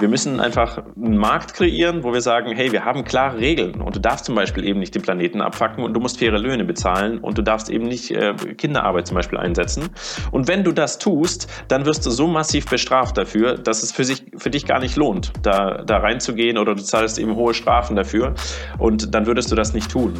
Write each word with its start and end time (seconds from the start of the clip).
Wir 0.00 0.08
müssen 0.08 0.38
einfach 0.38 0.78
einen 0.94 1.16
Markt 1.16 1.54
kreieren, 1.54 2.04
wo 2.04 2.12
wir 2.12 2.20
sagen, 2.20 2.54
hey, 2.54 2.70
wir 2.70 2.84
haben 2.84 3.02
klare 3.02 3.38
Regeln 3.38 3.80
und 3.80 3.96
du 3.96 4.00
darfst 4.00 4.26
zum 4.26 4.36
Beispiel 4.36 4.64
eben 4.64 4.78
nicht 4.78 4.94
den 4.94 5.02
Planeten 5.02 5.40
abfacken 5.40 5.82
und 5.82 5.92
du 5.92 5.98
musst 5.98 6.20
faire 6.20 6.38
Löhne 6.38 6.64
bezahlen 6.64 7.18
und 7.18 7.36
du 7.36 7.42
darfst 7.42 7.68
eben 7.68 7.88
nicht 7.88 8.12
äh, 8.12 8.32
Kinderarbeit 8.56 9.08
zum 9.08 9.16
Beispiel 9.16 9.38
einsetzen. 9.38 9.88
Und 10.30 10.46
wenn 10.46 10.62
du 10.62 10.70
das 10.70 11.00
tust, 11.00 11.48
dann 11.66 11.84
wirst 11.84 12.06
du 12.06 12.10
so 12.10 12.28
massiv 12.28 12.66
bestraft 12.66 13.18
dafür, 13.18 13.54
dass 13.54 13.82
es 13.82 13.90
für, 13.90 14.04
sich, 14.04 14.22
für 14.36 14.50
dich 14.50 14.66
gar 14.66 14.78
nicht 14.78 14.94
lohnt, 14.94 15.32
da, 15.42 15.82
da 15.84 15.96
reinzugehen 15.96 16.58
oder 16.58 16.76
du 16.76 16.82
zahlst 16.84 17.18
eben 17.18 17.34
hohe 17.34 17.52
Strafen 17.52 17.96
dafür 17.96 18.34
und 18.78 19.12
dann 19.16 19.26
würdest 19.26 19.50
du 19.50 19.56
das 19.56 19.74
nicht 19.74 19.90
tun. 19.90 20.14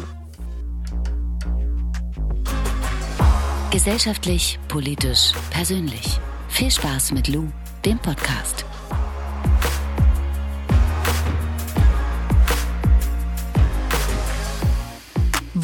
Gesellschaftlich, 3.71 4.59
politisch, 4.67 5.31
persönlich. 5.51 6.19
Viel 6.49 6.69
Spaß 6.69 7.13
mit 7.13 7.29
Lou, 7.29 7.47
dem 7.85 7.97
Podcast. 7.99 8.65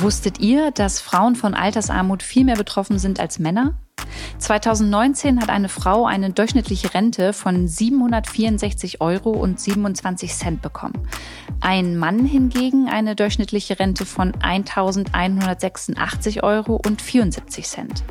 Wusstet 0.02 0.40
ihr, 0.40 0.72
dass 0.72 1.00
Frauen 1.00 1.38
von 1.38 1.54
Altersarmut 1.54 2.22
viel 2.22 2.44
mehr 2.44 2.58
betroffen 2.58 3.00
sind 3.00 3.22
als 3.22 3.40
Männer? 3.40 3.76
2019 4.40 5.42
hat 5.42 5.50
eine 5.50 5.70
Frau 5.70 6.06
eine 6.06 6.32
durchschnittliche 6.32 6.94
Rente 6.94 7.32
von 7.32 7.66
764 7.66 9.00
Euro 9.00 9.30
und 9.30 9.58
27 9.58 10.34
Cent 10.34 10.62
bekommen. 10.62 11.08
Ein 11.62 11.96
Mann 11.96 12.26
hingegen 12.26 12.90
eine 12.90 13.16
durchschnittliche 13.16 13.80
Rente 13.80 14.06
von 14.06 14.34
1186 14.42 16.44
Euro 16.44 16.82
und 16.86 17.02
74 17.02 17.66
Cent. 17.66 18.04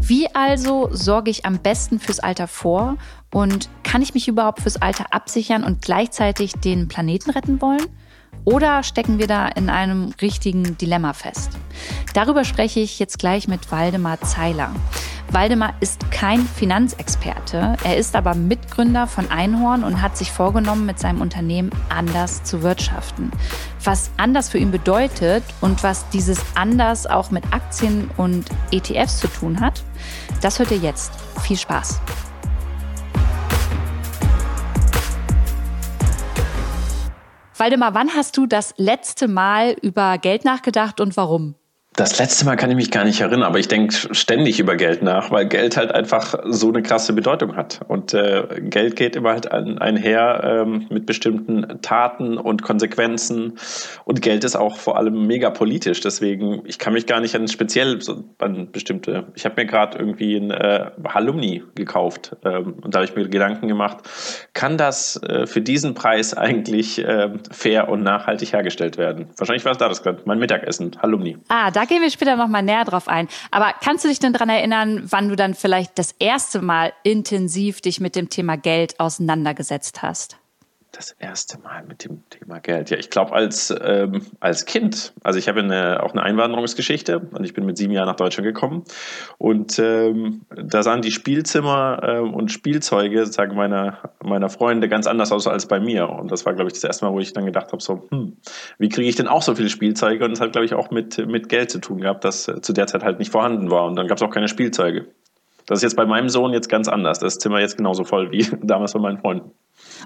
Wie 0.00 0.34
also 0.34 0.88
sorge 0.90 1.30
ich 1.30 1.46
am 1.46 1.58
besten 1.58 2.00
fürs 2.00 2.18
Alter 2.18 2.48
vor 2.48 2.96
und 3.32 3.68
kann 3.84 4.02
ich 4.02 4.14
mich 4.14 4.26
überhaupt 4.26 4.62
fürs 4.62 4.82
Alter 4.82 5.14
absichern 5.14 5.62
und 5.62 5.82
gleichzeitig 5.82 6.54
den 6.54 6.88
Planeten 6.88 7.30
retten 7.30 7.60
wollen? 7.60 7.86
Oder 8.44 8.82
stecken 8.82 9.18
wir 9.18 9.26
da 9.26 9.48
in 9.48 9.70
einem 9.70 10.12
richtigen 10.20 10.76
Dilemma 10.78 11.12
fest? 11.12 11.50
Darüber 12.14 12.44
spreche 12.44 12.80
ich 12.80 12.98
jetzt 12.98 13.18
gleich 13.18 13.48
mit 13.48 13.70
Waldemar 13.70 14.20
Zeiler. 14.20 14.74
Waldemar 15.32 15.74
ist 15.78 16.10
kein 16.10 16.40
Finanzexperte, 16.40 17.76
er 17.84 17.96
ist 17.96 18.16
aber 18.16 18.34
Mitgründer 18.34 19.06
von 19.06 19.30
Einhorn 19.30 19.84
und 19.84 20.02
hat 20.02 20.16
sich 20.16 20.32
vorgenommen, 20.32 20.86
mit 20.86 20.98
seinem 20.98 21.20
Unternehmen 21.20 21.70
anders 21.88 22.42
zu 22.42 22.62
wirtschaften. 22.62 23.30
Was 23.84 24.10
anders 24.16 24.48
für 24.48 24.58
ihn 24.58 24.72
bedeutet 24.72 25.44
und 25.60 25.84
was 25.84 26.08
dieses 26.08 26.40
anders 26.56 27.06
auch 27.06 27.30
mit 27.30 27.44
Aktien 27.52 28.10
und 28.16 28.46
ETFs 28.72 29.20
zu 29.20 29.28
tun 29.28 29.60
hat, 29.60 29.84
das 30.40 30.58
hört 30.58 30.72
ihr 30.72 30.78
jetzt. 30.78 31.12
Viel 31.42 31.58
Spaß! 31.58 32.00
Waldemar, 37.60 37.92
wann 37.92 38.14
hast 38.14 38.38
du 38.38 38.46
das 38.46 38.72
letzte 38.78 39.28
Mal 39.28 39.76
über 39.82 40.16
Geld 40.16 40.46
nachgedacht 40.46 40.98
und 40.98 41.18
warum? 41.18 41.56
Das 42.00 42.18
letzte 42.18 42.46
Mal 42.46 42.56
kann 42.56 42.70
ich 42.70 42.76
mich 42.76 42.90
gar 42.90 43.04
nicht 43.04 43.20
erinnern, 43.20 43.42
aber 43.42 43.58
ich 43.58 43.68
denke 43.68 43.94
ständig 44.14 44.58
über 44.58 44.74
Geld 44.74 45.02
nach, 45.02 45.30
weil 45.30 45.44
Geld 45.44 45.76
halt 45.76 45.92
einfach 45.92 46.34
so 46.46 46.70
eine 46.70 46.80
krasse 46.80 47.12
Bedeutung 47.12 47.56
hat. 47.56 47.80
Und 47.88 48.14
äh, 48.14 48.62
Geld 48.62 48.96
geht 48.96 49.16
immer 49.16 49.32
halt 49.32 49.52
ein, 49.52 49.76
einher 49.76 50.40
ähm, 50.42 50.86
mit 50.88 51.04
bestimmten 51.04 51.82
Taten 51.82 52.38
und 52.38 52.62
Konsequenzen. 52.62 53.58
Und 54.06 54.22
Geld 54.22 54.44
ist 54.44 54.56
auch 54.56 54.78
vor 54.78 54.96
allem 54.96 55.26
mega 55.26 55.50
politisch. 55.50 56.00
Deswegen, 56.00 56.62
ich 56.64 56.78
kann 56.78 56.94
mich 56.94 57.04
gar 57.04 57.20
nicht 57.20 57.34
an 57.34 57.48
speziell 57.48 58.00
so, 58.00 58.24
an 58.38 58.72
bestimmte. 58.72 59.26
Ich 59.34 59.44
habe 59.44 59.60
mir 59.60 59.66
gerade 59.66 59.98
irgendwie 59.98 60.36
ein 60.36 60.50
äh, 60.52 60.92
Halumni 61.06 61.62
gekauft 61.74 62.34
ähm, 62.46 62.76
und 62.80 62.94
da 62.94 63.00
habe 63.00 63.10
ich 63.10 63.14
mir 63.14 63.28
Gedanken 63.28 63.68
gemacht, 63.68 63.98
kann 64.54 64.78
das 64.78 65.22
äh, 65.22 65.46
für 65.46 65.60
diesen 65.60 65.92
Preis 65.92 66.32
eigentlich 66.32 66.98
äh, 67.04 67.28
fair 67.50 67.90
und 67.90 68.02
nachhaltig 68.02 68.54
hergestellt 68.54 68.96
werden? 68.96 69.28
Wahrscheinlich 69.36 69.66
war 69.66 69.72
es 69.72 69.78
da 69.78 69.86
das 69.90 70.02
gerade, 70.02 70.22
mein 70.24 70.38
Mittagessen, 70.38 70.92
Halumni. 71.02 71.36
Ah, 71.48 71.70
da 71.70 71.89
gehen 71.90 72.00
wir 72.00 72.10
später 72.10 72.36
nochmal 72.36 72.62
näher 72.62 72.86
drauf 72.86 73.06
ein. 73.08 73.28
Aber 73.50 73.74
kannst 73.82 74.04
du 74.04 74.08
dich 74.08 74.18
denn 74.18 74.32
daran 74.32 74.48
erinnern, 74.48 75.02
wann 75.10 75.28
du 75.28 75.36
dann 75.36 75.52
vielleicht 75.52 75.98
das 75.98 76.14
erste 76.18 76.62
Mal 76.62 76.94
intensiv 77.02 77.82
dich 77.82 78.00
mit 78.00 78.16
dem 78.16 78.30
Thema 78.30 78.56
Geld 78.56 78.98
auseinandergesetzt 78.98 80.00
hast? 80.00 80.39
Das 81.00 81.12
erste 81.12 81.58
Mal 81.58 81.82
mit 81.88 82.04
dem 82.04 82.28
Thema 82.28 82.58
Geld. 82.58 82.90
Ja, 82.90 82.98
ich 82.98 83.08
glaube 83.08 83.32
als, 83.32 83.74
ähm, 83.82 84.20
als 84.38 84.66
Kind. 84.66 85.14
Also 85.22 85.38
ich 85.38 85.48
habe 85.48 85.60
auch 86.02 86.12
eine 86.12 86.22
Einwanderungsgeschichte 86.22 87.20
und 87.20 87.42
ich 87.42 87.54
bin 87.54 87.64
mit 87.64 87.78
sieben 87.78 87.94
Jahren 87.94 88.04
nach 88.04 88.16
Deutschland 88.16 88.46
gekommen. 88.46 88.84
Und 89.38 89.78
ähm, 89.78 90.42
da 90.54 90.82
sahen 90.82 91.00
die 91.00 91.10
Spielzimmer 91.10 92.02
ähm, 92.02 92.34
und 92.34 92.52
Spielzeuge 92.52 93.24
sagen 93.24 93.56
meiner, 93.56 94.12
meiner 94.22 94.50
Freunde 94.50 94.90
ganz 94.90 95.06
anders 95.06 95.32
aus 95.32 95.46
als 95.46 95.64
bei 95.64 95.80
mir. 95.80 96.06
Und 96.06 96.30
das 96.30 96.44
war, 96.44 96.52
glaube 96.52 96.68
ich, 96.68 96.74
das 96.74 96.84
erste 96.84 97.06
Mal, 97.06 97.14
wo 97.14 97.20
ich 97.20 97.32
dann 97.32 97.46
gedacht 97.46 97.72
habe, 97.72 97.82
so, 97.82 98.06
hm, 98.10 98.36
wie 98.76 98.90
kriege 98.90 99.08
ich 99.08 99.16
denn 99.16 99.26
auch 99.26 99.40
so 99.40 99.54
viele 99.54 99.70
Spielzeuge? 99.70 100.26
Und 100.26 100.32
es 100.32 100.40
hat, 100.42 100.52
glaube 100.52 100.66
ich, 100.66 100.74
auch 100.74 100.90
mit, 100.90 101.16
mit 101.26 101.48
Geld 101.48 101.70
zu 101.70 101.78
tun 101.78 102.02
gehabt, 102.02 102.26
das 102.26 102.46
äh, 102.46 102.60
zu 102.60 102.74
der 102.74 102.88
Zeit 102.88 103.04
halt 103.04 103.20
nicht 103.20 103.32
vorhanden 103.32 103.70
war. 103.70 103.86
Und 103.86 103.96
dann 103.96 104.06
gab 104.06 104.18
es 104.18 104.22
auch 104.22 104.28
keine 104.30 104.48
Spielzeuge. 104.48 105.06
Das 105.66 105.78
ist 105.78 105.82
jetzt 105.82 105.96
bei 105.96 106.06
meinem 106.06 106.28
Sohn 106.28 106.52
jetzt 106.52 106.68
ganz 106.68 106.88
anders. 106.88 107.18
Das 107.18 107.38
Zimmer 107.38 107.60
jetzt 107.60 107.76
genauso 107.76 108.04
voll 108.04 108.30
wie 108.30 108.46
damals 108.62 108.92
bei 108.92 109.00
meinen 109.00 109.18
Freunden. 109.18 109.50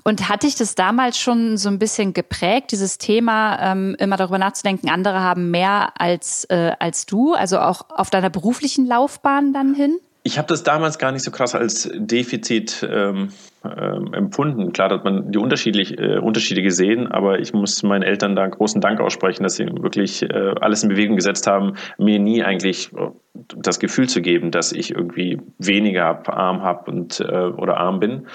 Und 0.03 0.29
hat 0.29 0.43
dich 0.43 0.55
das 0.57 0.75
damals 0.75 1.19
schon 1.19 1.57
so 1.57 1.69
ein 1.69 1.79
bisschen 1.79 2.13
geprägt, 2.13 2.73
dieses 2.73 2.99
Thema, 2.99 3.59
ähm, 3.61 3.97
immer 3.99 4.17
darüber 4.17 4.39
nachzudenken, 4.39 4.89
andere 4.89 5.21
haben 5.21 5.51
mehr 5.51 5.93
als, 5.99 6.45
äh, 6.45 6.73
als 6.79 7.07
du, 7.07 7.35
also 7.35 7.59
auch 7.59 7.83
auf 7.91 8.11
deiner 8.11 8.31
beruflichen 8.31 8.87
Laufbahn 8.87 9.53
dann 9.53 9.75
hin? 9.75 9.99
Ich 10.27 10.39
habe 10.39 10.49
das 10.49 10.63
damals 10.63 10.99
gar 10.99 11.13
nicht 11.13 11.23
so 11.23 11.31
krass 11.31 11.55
als 11.55 11.91
Defizit 11.95 12.87
ähm, 12.91 13.29
ähm, 13.63 14.15
empfunden. 14.15 14.73
Klar 14.73 14.89
hat 14.89 15.05
man 15.05 15.31
die 15.31 15.37
unterschiedlich, 15.37 15.99
äh, 15.99 16.17
Unterschiede 16.17 16.63
gesehen, 16.63 17.09
aber 17.13 17.41
ich 17.41 17.53
muss 17.53 17.83
meinen 17.83 18.03
Eltern 18.03 18.35
da 18.35 18.47
großen 18.47 18.81
Dank 18.81 19.01
aussprechen, 19.01 19.43
dass 19.43 19.57
sie 19.57 19.67
wirklich 19.67 20.23
äh, 20.23 20.55
alles 20.63 20.83
in 20.83 20.89
Bewegung 20.89 21.17
gesetzt 21.17 21.47
haben, 21.47 21.75
mir 21.99 22.19
nie 22.19 22.43
eigentlich 22.43 22.91
äh, 22.95 23.11
das 23.35 23.79
Gefühl 23.79 24.09
zu 24.09 24.23
geben, 24.23 24.51
dass 24.51 24.73
ich 24.73 24.93
irgendwie 24.93 25.43
weniger 25.59 26.27
arm 26.27 26.63
habe 26.63 26.91
und 26.91 27.21
äh, 27.21 27.25
oder 27.25 27.77
arm 27.77 28.01
bin. 28.01 28.27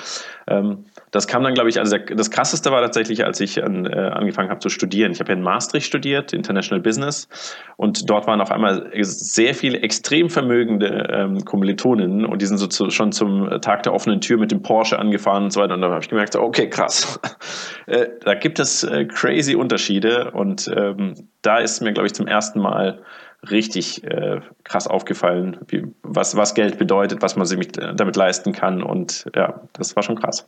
Ähm, 0.48 0.86
das 1.12 1.28
kam 1.28 1.44
dann, 1.44 1.53
glaube 1.53 1.70
ich, 1.70 1.80
also 1.80 1.97
das 1.97 2.31
krasseste 2.31 2.72
war 2.72 2.81
tatsächlich, 2.81 3.25
als 3.25 3.40
ich 3.40 3.64
an, 3.64 3.86
äh, 3.86 3.96
angefangen 3.96 4.50
habe 4.50 4.59
zu 4.59 4.70
studieren. 4.70 5.12
Ich 5.12 5.20
habe 5.20 5.31
ja 5.31 5.38
in 5.38 5.44
Maastricht 5.44 5.88
studiert, 5.88 6.34
International 6.34 6.81
Business, 6.81 7.28
und 7.78 8.09
dort 8.09 8.28
waren 8.28 8.42
auf 8.42 8.52
einmal 8.52 8.90
sehr 9.02 9.56
viele 9.56 9.80
extrem 9.81 10.30
vermögende 10.30 11.08
ähm, 11.12 11.46
Kommilitoninnen 11.46 12.25
und 12.25 12.42
die 12.42 12.46
sind 12.46 12.58
so 12.58 12.68
zu, 12.68 12.90
schon 12.90 13.12
zum 13.12 13.62
Tag 13.62 13.84
der 13.84 13.94
offenen 13.94 14.22
Tür 14.22 14.38
mit 14.38 14.52
dem 14.52 14.62
Porsche 14.62 15.00
angefahren 15.00 15.46
und 15.46 15.53
so 15.53 15.62
weiter. 15.62 15.74
Und 15.75 15.81
da 15.81 15.90
habe 15.90 16.02
ich 16.02 16.09
gemerkt, 16.09 16.36
okay, 16.36 16.69
krass. 16.69 17.19
äh, 17.88 18.08
da 18.24 18.36
gibt 18.36 18.59
es 18.59 18.84
äh, 18.84 19.06
crazy 19.06 19.56
Unterschiede 19.56 20.31
und 20.31 20.69
ähm, 20.75 21.14
da 21.42 21.58
ist 21.58 21.81
mir, 21.81 21.94
glaube 21.94 22.08
ich, 22.08 22.14
zum 22.14 22.28
ersten 22.28 22.59
Mal 22.59 23.02
richtig 23.50 24.04
äh, 24.04 24.42
krass 24.64 24.88
aufgefallen, 24.88 25.58
wie, 25.68 25.88
was, 26.04 26.36
was 26.36 26.54
Geld 26.54 26.78
bedeutet, 26.78 27.22
was 27.22 27.36
man 27.36 27.46
sich 27.46 27.72
damit 27.72 28.16
leisten 28.16 28.52
kann. 28.52 28.84
Und 28.84 29.26
ja, 29.36 29.62
das 29.74 29.96
war 29.96 30.04
schon 30.04 30.20
krass. 30.20 30.48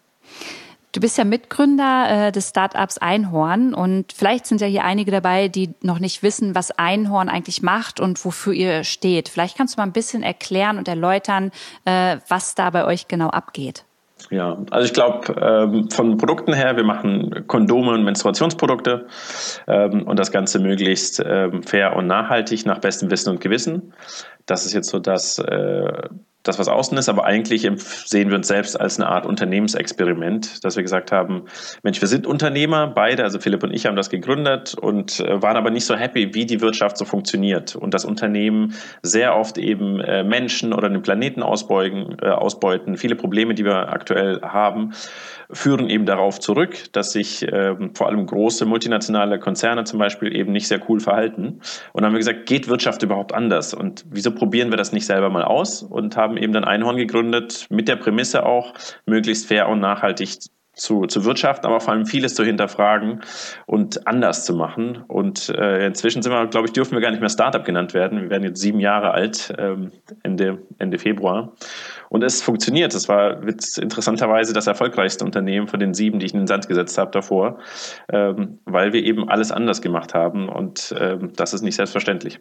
Du 0.94 1.00
bist 1.00 1.18
ja 1.18 1.24
Mitgründer 1.24 2.28
äh, 2.28 2.32
des 2.34 2.50
Startups 2.50 2.98
Einhorn 2.98 3.74
und 3.74 4.12
vielleicht 4.12 4.46
sind 4.46 4.60
ja 4.60 4.68
hier 4.68 4.84
einige 4.84 5.10
dabei, 5.10 5.48
die 5.48 5.70
noch 5.82 6.00
nicht 6.00 6.22
wissen, 6.22 6.54
was 6.54 6.72
Einhorn 6.72 7.30
eigentlich 7.30 7.62
macht 7.62 8.02
und 8.02 8.24
wofür 8.26 8.52
ihr 8.52 8.84
steht. 8.84 9.30
Vielleicht 9.30 9.56
kannst 9.56 9.76
du 9.76 9.80
mal 9.80 9.86
ein 9.86 9.94
bisschen 9.94 10.22
erklären 10.22 10.78
und 10.78 10.90
erläutern, 10.90 11.52
äh, 11.86 12.18
was 12.28 12.56
da 12.56 12.70
bei 12.72 12.84
euch 12.84 13.08
genau 13.08 13.30
abgeht. 13.30 13.86
Ja, 14.30 14.58
also 14.70 14.86
ich 14.86 14.94
glaube, 14.94 15.34
ähm, 15.40 15.90
von 15.90 16.18
Produkten 16.18 16.54
her, 16.54 16.76
wir 16.76 16.84
machen 16.84 17.48
Kondome 17.48 17.92
und 17.94 18.04
Menstruationsprodukte 18.04 19.08
ähm, 19.68 20.04
und 20.04 20.20
das 20.20 20.32
Ganze 20.32 20.60
möglichst 20.60 21.22
ähm, 21.26 21.64
fair 21.64 21.96
und 21.96 22.08
nachhaltig 22.08 22.66
nach 22.66 22.80
bestem 22.80 23.10
Wissen 23.12 23.30
und 23.30 23.42
Gewissen. 23.42 23.94
Das 24.46 24.66
ist 24.66 24.74
jetzt 24.74 24.90
so 24.90 25.00
das, 25.00 25.40
äh, 25.40 26.10
das, 26.44 26.60
was 26.60 26.68
außen 26.68 26.98
ist, 26.98 27.10
aber 27.10 27.26
eigentlich 27.26 27.70
sehen 28.06 28.30
wir 28.30 28.38
uns 28.38 28.48
selbst 28.48 28.80
als 28.80 29.00
eine 29.00 29.10
Art 29.10 29.26
Unternehmensexperiment, 29.26 30.64
dass 30.64 30.76
wir 30.76 30.84
gesagt 30.84 31.12
haben, 31.12 31.46
Mensch, 31.84 32.02
wir 32.02 32.08
sind 32.08 32.26
Unternehmer, 32.26 32.88
beide, 32.88 33.24
also 33.24 33.40
Philipp 33.40 33.64
und 33.64 33.74
ich 33.74 33.86
haben 33.86 33.96
das 33.96 34.10
gegründet 34.10 34.74
und 34.74 35.20
äh, 35.20 35.42
waren 35.42 35.58
aber 35.58 35.70
nicht 35.70 35.86
so 35.86 35.96
happy, 35.96 36.34
wie 36.34 36.46
die 36.46 36.62
Wirtschaft 36.62 36.98
so 36.98 37.06
funktioniert 37.06 37.76
und 37.76 37.94
das 37.94 38.06
Unternehmen 38.06 38.76
sehr 39.02 39.36
oft 39.36 39.58
eben 39.58 40.00
äh, 40.00 40.24
Menschen 40.24 40.74
oder 40.74 40.90
den 40.90 41.02
Planeten 41.02 41.44
ausbeugen, 41.44 42.18
äh, 42.22 42.30
ausbeuten. 42.30 42.98
Viele 42.98 43.16
Probleme, 43.16 43.54
die 43.54 43.66
wir 43.66 43.90
aktuell 43.90 44.42
haben, 44.42 44.94
führen 45.54 45.90
eben 45.90 46.08
darauf 46.08 46.40
zurück, 46.40 46.92
dass 46.94 47.12
sich 47.12 47.46
ähm, 47.52 47.94
vor 47.94 48.08
allem 48.08 48.26
große 48.26 48.66
multinationale 48.66 49.38
Konzerne 49.38 49.84
zum 49.84 50.00
Beispiel 50.00 50.36
eben 50.36 50.52
nicht 50.52 50.68
sehr 50.68 50.82
cool 50.90 51.00
verhalten. 51.00 51.62
Und 51.94 52.02
dann 52.02 52.06
haben 52.06 52.14
wir 52.14 52.20
gesagt, 52.20 52.48
geht 52.48 52.68
Wirtschaft 52.68 53.04
überhaupt 53.04 53.34
anders? 53.34 53.76
Und 53.76 54.06
wieso 54.10 54.32
probieren 54.32 54.72
wir 54.72 54.78
das 54.78 54.92
nicht 54.92 55.06
selber 55.06 55.30
mal 55.30 55.44
aus 55.44 55.84
und 55.84 56.18
haben 56.18 56.32
haben 56.32 56.38
eben 56.38 56.54
dann 56.54 56.64
Einhorn 56.64 56.98
gegründet, 56.98 57.68
mit 57.70 57.88
der 57.88 57.98
Prämisse 57.98 58.46
auch, 58.46 58.74
möglichst 59.06 59.48
fair 59.48 59.68
und 59.68 59.80
nachhaltig 59.80 60.40
zu, 60.74 61.06
zu 61.06 61.26
wirtschaften, 61.26 61.68
aber 61.68 61.80
vor 61.80 61.94
allem 61.94 62.06
vieles 62.06 62.34
zu 62.34 62.44
hinterfragen 62.44 63.22
und 63.66 64.08
anders 64.08 64.46
zu 64.46 64.54
machen. 64.54 65.04
Und 65.08 65.50
äh, 65.50 65.86
inzwischen 65.86 66.22
sind 66.22 66.32
wir, 66.32 66.48
glaube 66.48 66.68
ich, 66.68 66.74
dürfen 66.74 66.94
wir 66.94 67.02
gar 67.02 67.12
nicht 67.12 67.20
mehr 67.20 67.30
Startup 67.30 67.64
genannt 67.64 67.94
werden. 67.94 68.22
Wir 68.22 68.30
werden 68.30 68.44
jetzt 68.44 68.62
sieben 68.62 68.80
Jahre 68.80 69.12
alt, 69.12 69.54
ähm, 69.58 69.92
Ende, 70.24 70.60
Ende 70.80 70.98
Februar. 70.98 71.54
Und 72.10 72.24
es 72.24 72.42
funktioniert. 72.42 72.94
Es 72.96 73.10
war 73.10 73.42
interessanterweise 73.44 74.54
das 74.54 74.68
erfolgreichste 74.68 75.26
Unternehmen 75.26 75.68
von 75.68 75.80
den 75.80 75.94
sieben, 75.94 76.20
die 76.20 76.26
ich 76.26 76.34
in 76.34 76.40
den 76.40 76.48
Sand 76.48 76.68
gesetzt 76.68 76.98
habe 76.98 77.12
davor, 77.12 77.60
ähm, 78.10 78.60
weil 78.66 78.94
wir 78.94 79.04
eben 79.04 79.30
alles 79.30 79.52
anders 79.52 79.82
gemacht 79.82 80.14
haben. 80.14 80.48
Und 80.48 80.96
ähm, 80.98 81.34
das 81.36 81.54
ist 81.54 81.64
nicht 81.64 81.76
selbstverständlich. 81.76 82.40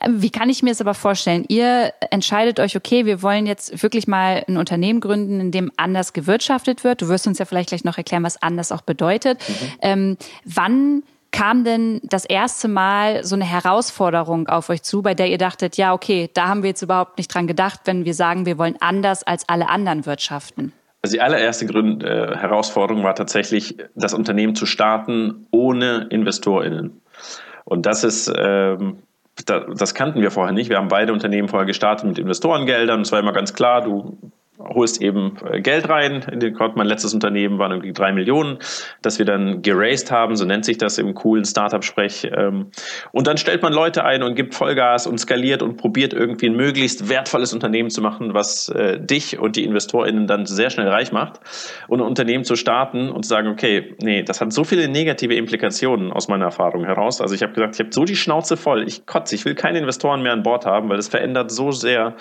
Ähm, 0.00 0.22
wie 0.22 0.30
kann 0.30 0.50
ich 0.50 0.62
mir 0.62 0.70
es 0.70 0.80
aber 0.80 0.94
vorstellen? 0.94 1.44
Ihr 1.48 1.92
entscheidet 2.10 2.60
euch, 2.60 2.76
okay, 2.76 3.06
wir 3.06 3.22
wollen 3.22 3.46
jetzt 3.46 3.82
wirklich 3.82 4.06
mal 4.06 4.44
ein 4.48 4.56
Unternehmen 4.56 5.00
gründen, 5.00 5.40
in 5.40 5.50
dem 5.50 5.72
anders 5.76 6.12
gewirtschaftet 6.12 6.84
wird. 6.84 7.02
Du 7.02 7.08
wirst 7.08 7.26
uns 7.26 7.38
ja 7.38 7.44
vielleicht 7.44 7.70
gleich 7.70 7.84
noch 7.84 7.98
erklären, 7.98 8.22
was 8.22 8.40
anders 8.42 8.72
auch 8.72 8.82
bedeutet. 8.82 9.38
Mhm. 9.48 9.54
Ähm, 9.80 10.16
wann 10.44 11.02
kam 11.30 11.64
denn 11.64 12.00
das 12.04 12.24
erste 12.24 12.68
Mal 12.68 13.24
so 13.24 13.34
eine 13.34 13.44
Herausforderung 13.44 14.48
auf 14.48 14.70
euch 14.70 14.82
zu, 14.82 15.02
bei 15.02 15.14
der 15.14 15.28
ihr 15.28 15.38
dachtet, 15.38 15.76
ja, 15.76 15.92
okay, 15.92 16.30
da 16.32 16.48
haben 16.48 16.62
wir 16.62 16.70
jetzt 16.70 16.82
überhaupt 16.82 17.18
nicht 17.18 17.32
dran 17.32 17.46
gedacht, 17.46 17.80
wenn 17.84 18.04
wir 18.04 18.14
sagen, 18.14 18.46
wir 18.46 18.58
wollen 18.58 18.76
anders 18.80 19.24
als 19.24 19.48
alle 19.48 19.68
anderen 19.68 20.06
Wirtschaften? 20.06 20.72
Also 21.02 21.14
die 21.14 21.20
allererste 21.20 21.66
Grund, 21.66 22.02
äh, 22.02 22.36
Herausforderung 22.36 23.04
war 23.04 23.14
tatsächlich, 23.14 23.76
das 23.94 24.14
Unternehmen 24.14 24.54
zu 24.54 24.66
starten 24.66 25.46
ohne 25.50 26.08
InvestorInnen. 26.10 27.00
Und 27.64 27.86
das 27.86 28.02
ist 28.02 28.32
ähm, 28.34 28.98
das 29.44 29.94
kannten 29.94 30.20
wir 30.20 30.30
vorher 30.30 30.52
nicht. 30.52 30.70
Wir 30.70 30.78
haben 30.78 30.88
beide 30.88 31.12
Unternehmen 31.12 31.48
vorher 31.48 31.66
gestartet 31.66 32.06
mit 32.06 32.18
Investorengeldern. 32.18 33.02
Es 33.02 33.12
war 33.12 33.20
immer 33.20 33.32
ganz 33.32 33.54
klar, 33.54 33.82
du 33.82 34.18
holst 34.58 35.00
eben 35.00 35.36
äh, 35.50 35.60
Geld 35.60 35.88
rein. 35.88 36.24
In 36.30 36.40
den 36.40 36.56
Mein 36.74 36.86
letztes 36.86 37.14
Unternehmen 37.14 37.58
waren 37.58 37.70
irgendwie 37.70 37.92
drei 37.92 38.12
Millionen, 38.12 38.58
das 39.02 39.18
wir 39.18 39.26
dann 39.26 39.62
geraced 39.62 40.10
haben, 40.10 40.36
so 40.36 40.44
nennt 40.44 40.64
sich 40.64 40.78
das 40.78 40.98
im 40.98 41.14
coolen 41.14 41.44
Startup-Sprech. 41.44 42.30
Ähm, 42.36 42.70
und 43.12 43.26
dann 43.26 43.36
stellt 43.36 43.62
man 43.62 43.72
Leute 43.72 44.04
ein 44.04 44.22
und 44.22 44.34
gibt 44.34 44.54
Vollgas 44.54 45.06
und 45.06 45.18
skaliert 45.18 45.62
und 45.62 45.76
probiert 45.76 46.12
irgendwie 46.12 46.46
ein 46.46 46.56
möglichst 46.56 47.08
wertvolles 47.08 47.52
Unternehmen 47.52 47.90
zu 47.90 48.02
machen, 48.02 48.34
was 48.34 48.68
äh, 48.70 48.98
dich 49.00 49.38
und 49.38 49.56
die 49.56 49.64
InvestorInnen 49.64 50.26
dann 50.26 50.46
sehr 50.46 50.70
schnell 50.70 50.88
reich 50.88 51.12
macht. 51.12 51.40
Und 51.86 52.00
ein 52.00 52.06
Unternehmen 52.06 52.44
zu 52.44 52.56
starten 52.56 53.10
und 53.10 53.24
zu 53.24 53.28
sagen, 53.28 53.48
okay, 53.48 53.94
nee, 54.02 54.22
das 54.22 54.40
hat 54.40 54.52
so 54.52 54.64
viele 54.64 54.88
negative 54.88 55.34
Implikationen 55.34 56.12
aus 56.12 56.28
meiner 56.28 56.46
Erfahrung 56.46 56.84
heraus. 56.84 57.20
Also 57.20 57.34
ich 57.34 57.42
habe 57.42 57.52
gesagt, 57.52 57.76
ich 57.76 57.80
habe 57.80 57.90
so 57.92 58.04
die 58.04 58.16
Schnauze 58.16 58.56
voll, 58.56 58.86
ich 58.86 59.06
kotze, 59.06 59.34
ich 59.34 59.44
will 59.44 59.54
keine 59.54 59.78
Investoren 59.78 60.22
mehr 60.22 60.32
an 60.32 60.42
Bord 60.42 60.66
haben, 60.66 60.88
weil 60.88 60.96
das 60.96 61.08
verändert 61.08 61.50
so 61.50 61.70
sehr 61.70 62.16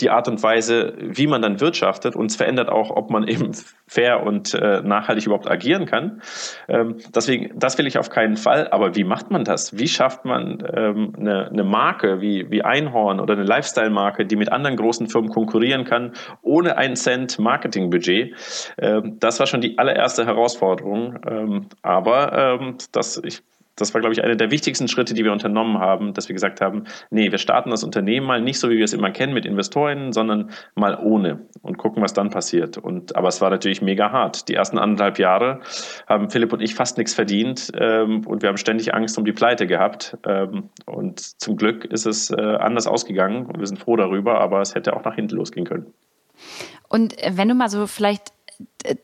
die 0.00 0.10
Art 0.10 0.28
und 0.28 0.42
Weise, 0.42 0.94
wie 0.98 1.26
man 1.26 1.40
dann 1.40 1.60
wirtschaftet 1.60 1.77
wirtschaftet 1.78 2.16
und 2.16 2.26
es 2.26 2.36
verändert 2.36 2.68
auch, 2.68 2.90
ob 2.90 3.10
man 3.10 3.26
eben 3.26 3.52
fair 3.86 4.22
und 4.22 4.54
äh, 4.54 4.82
nachhaltig 4.82 5.26
überhaupt 5.26 5.50
agieren 5.50 5.86
kann. 5.86 6.20
Ähm, 6.68 6.96
deswegen, 7.14 7.58
das 7.58 7.78
will 7.78 7.86
ich 7.86 7.98
auf 7.98 8.10
keinen 8.10 8.36
Fall. 8.36 8.68
Aber 8.68 8.96
wie 8.96 9.04
macht 9.04 9.30
man 9.30 9.44
das? 9.44 9.78
Wie 9.78 9.88
schafft 9.88 10.24
man 10.24 10.62
ähm, 10.74 11.12
eine, 11.18 11.48
eine 11.48 11.64
Marke 11.64 12.20
wie, 12.20 12.50
wie 12.50 12.62
Einhorn 12.62 13.20
oder 13.20 13.34
eine 13.34 13.44
Lifestyle-Marke, 13.44 14.26
die 14.26 14.36
mit 14.36 14.50
anderen 14.52 14.76
großen 14.76 15.08
Firmen 15.08 15.30
konkurrieren 15.30 15.84
kann, 15.84 16.12
ohne 16.42 16.76
einen 16.76 16.96
Cent 16.96 17.38
Marketingbudget? 17.38 18.34
Ähm, 18.78 19.16
das 19.20 19.38
war 19.38 19.46
schon 19.46 19.60
die 19.60 19.78
allererste 19.78 20.26
Herausforderung. 20.26 21.18
Ähm, 21.28 21.66
aber 21.82 22.58
ähm, 22.60 22.76
das, 22.92 23.20
ich 23.24 23.42
das 23.80 23.94
war, 23.94 24.00
glaube 24.00 24.12
ich, 24.12 24.22
einer 24.22 24.36
der 24.36 24.50
wichtigsten 24.50 24.88
Schritte, 24.88 25.14
die 25.14 25.24
wir 25.24 25.32
unternommen 25.32 25.78
haben, 25.78 26.14
dass 26.14 26.28
wir 26.28 26.34
gesagt 26.34 26.60
haben, 26.60 26.84
nee, 27.10 27.30
wir 27.30 27.38
starten 27.38 27.70
das 27.70 27.84
Unternehmen 27.84 28.26
mal 28.26 28.40
nicht 28.40 28.58
so, 28.58 28.70
wie 28.70 28.76
wir 28.76 28.84
es 28.84 28.92
immer 28.92 29.10
kennen 29.10 29.32
mit 29.32 29.46
Investoren, 29.46 30.12
sondern 30.12 30.50
mal 30.74 30.98
ohne 31.00 31.46
und 31.62 31.78
gucken, 31.78 32.02
was 32.02 32.12
dann 32.12 32.30
passiert. 32.30 32.78
Und, 32.78 33.16
aber 33.16 33.28
es 33.28 33.40
war 33.40 33.50
natürlich 33.50 33.82
mega 33.82 34.10
hart. 34.10 34.48
Die 34.48 34.54
ersten 34.54 34.78
anderthalb 34.78 35.18
Jahre 35.18 35.60
haben 36.06 36.30
Philipp 36.30 36.52
und 36.52 36.60
ich 36.60 36.74
fast 36.74 36.98
nichts 36.98 37.14
verdient 37.14 37.70
ähm, 37.78 38.26
und 38.26 38.42
wir 38.42 38.48
haben 38.48 38.56
ständig 38.56 38.94
Angst 38.94 39.18
um 39.18 39.24
die 39.24 39.32
Pleite 39.32 39.66
gehabt. 39.66 40.16
Ähm, 40.26 40.70
und 40.86 41.20
zum 41.20 41.56
Glück 41.56 41.84
ist 41.84 42.06
es 42.06 42.30
äh, 42.30 42.36
anders 42.36 42.86
ausgegangen 42.86 43.46
und 43.46 43.58
wir 43.58 43.66
sind 43.66 43.78
froh 43.78 43.96
darüber, 43.96 44.40
aber 44.40 44.60
es 44.60 44.74
hätte 44.74 44.94
auch 44.94 45.04
nach 45.04 45.14
hinten 45.14 45.36
losgehen 45.36 45.66
können. 45.66 45.92
Und 46.88 47.14
wenn 47.30 47.48
du 47.48 47.54
mal 47.54 47.68
so 47.68 47.86
vielleicht 47.86 48.32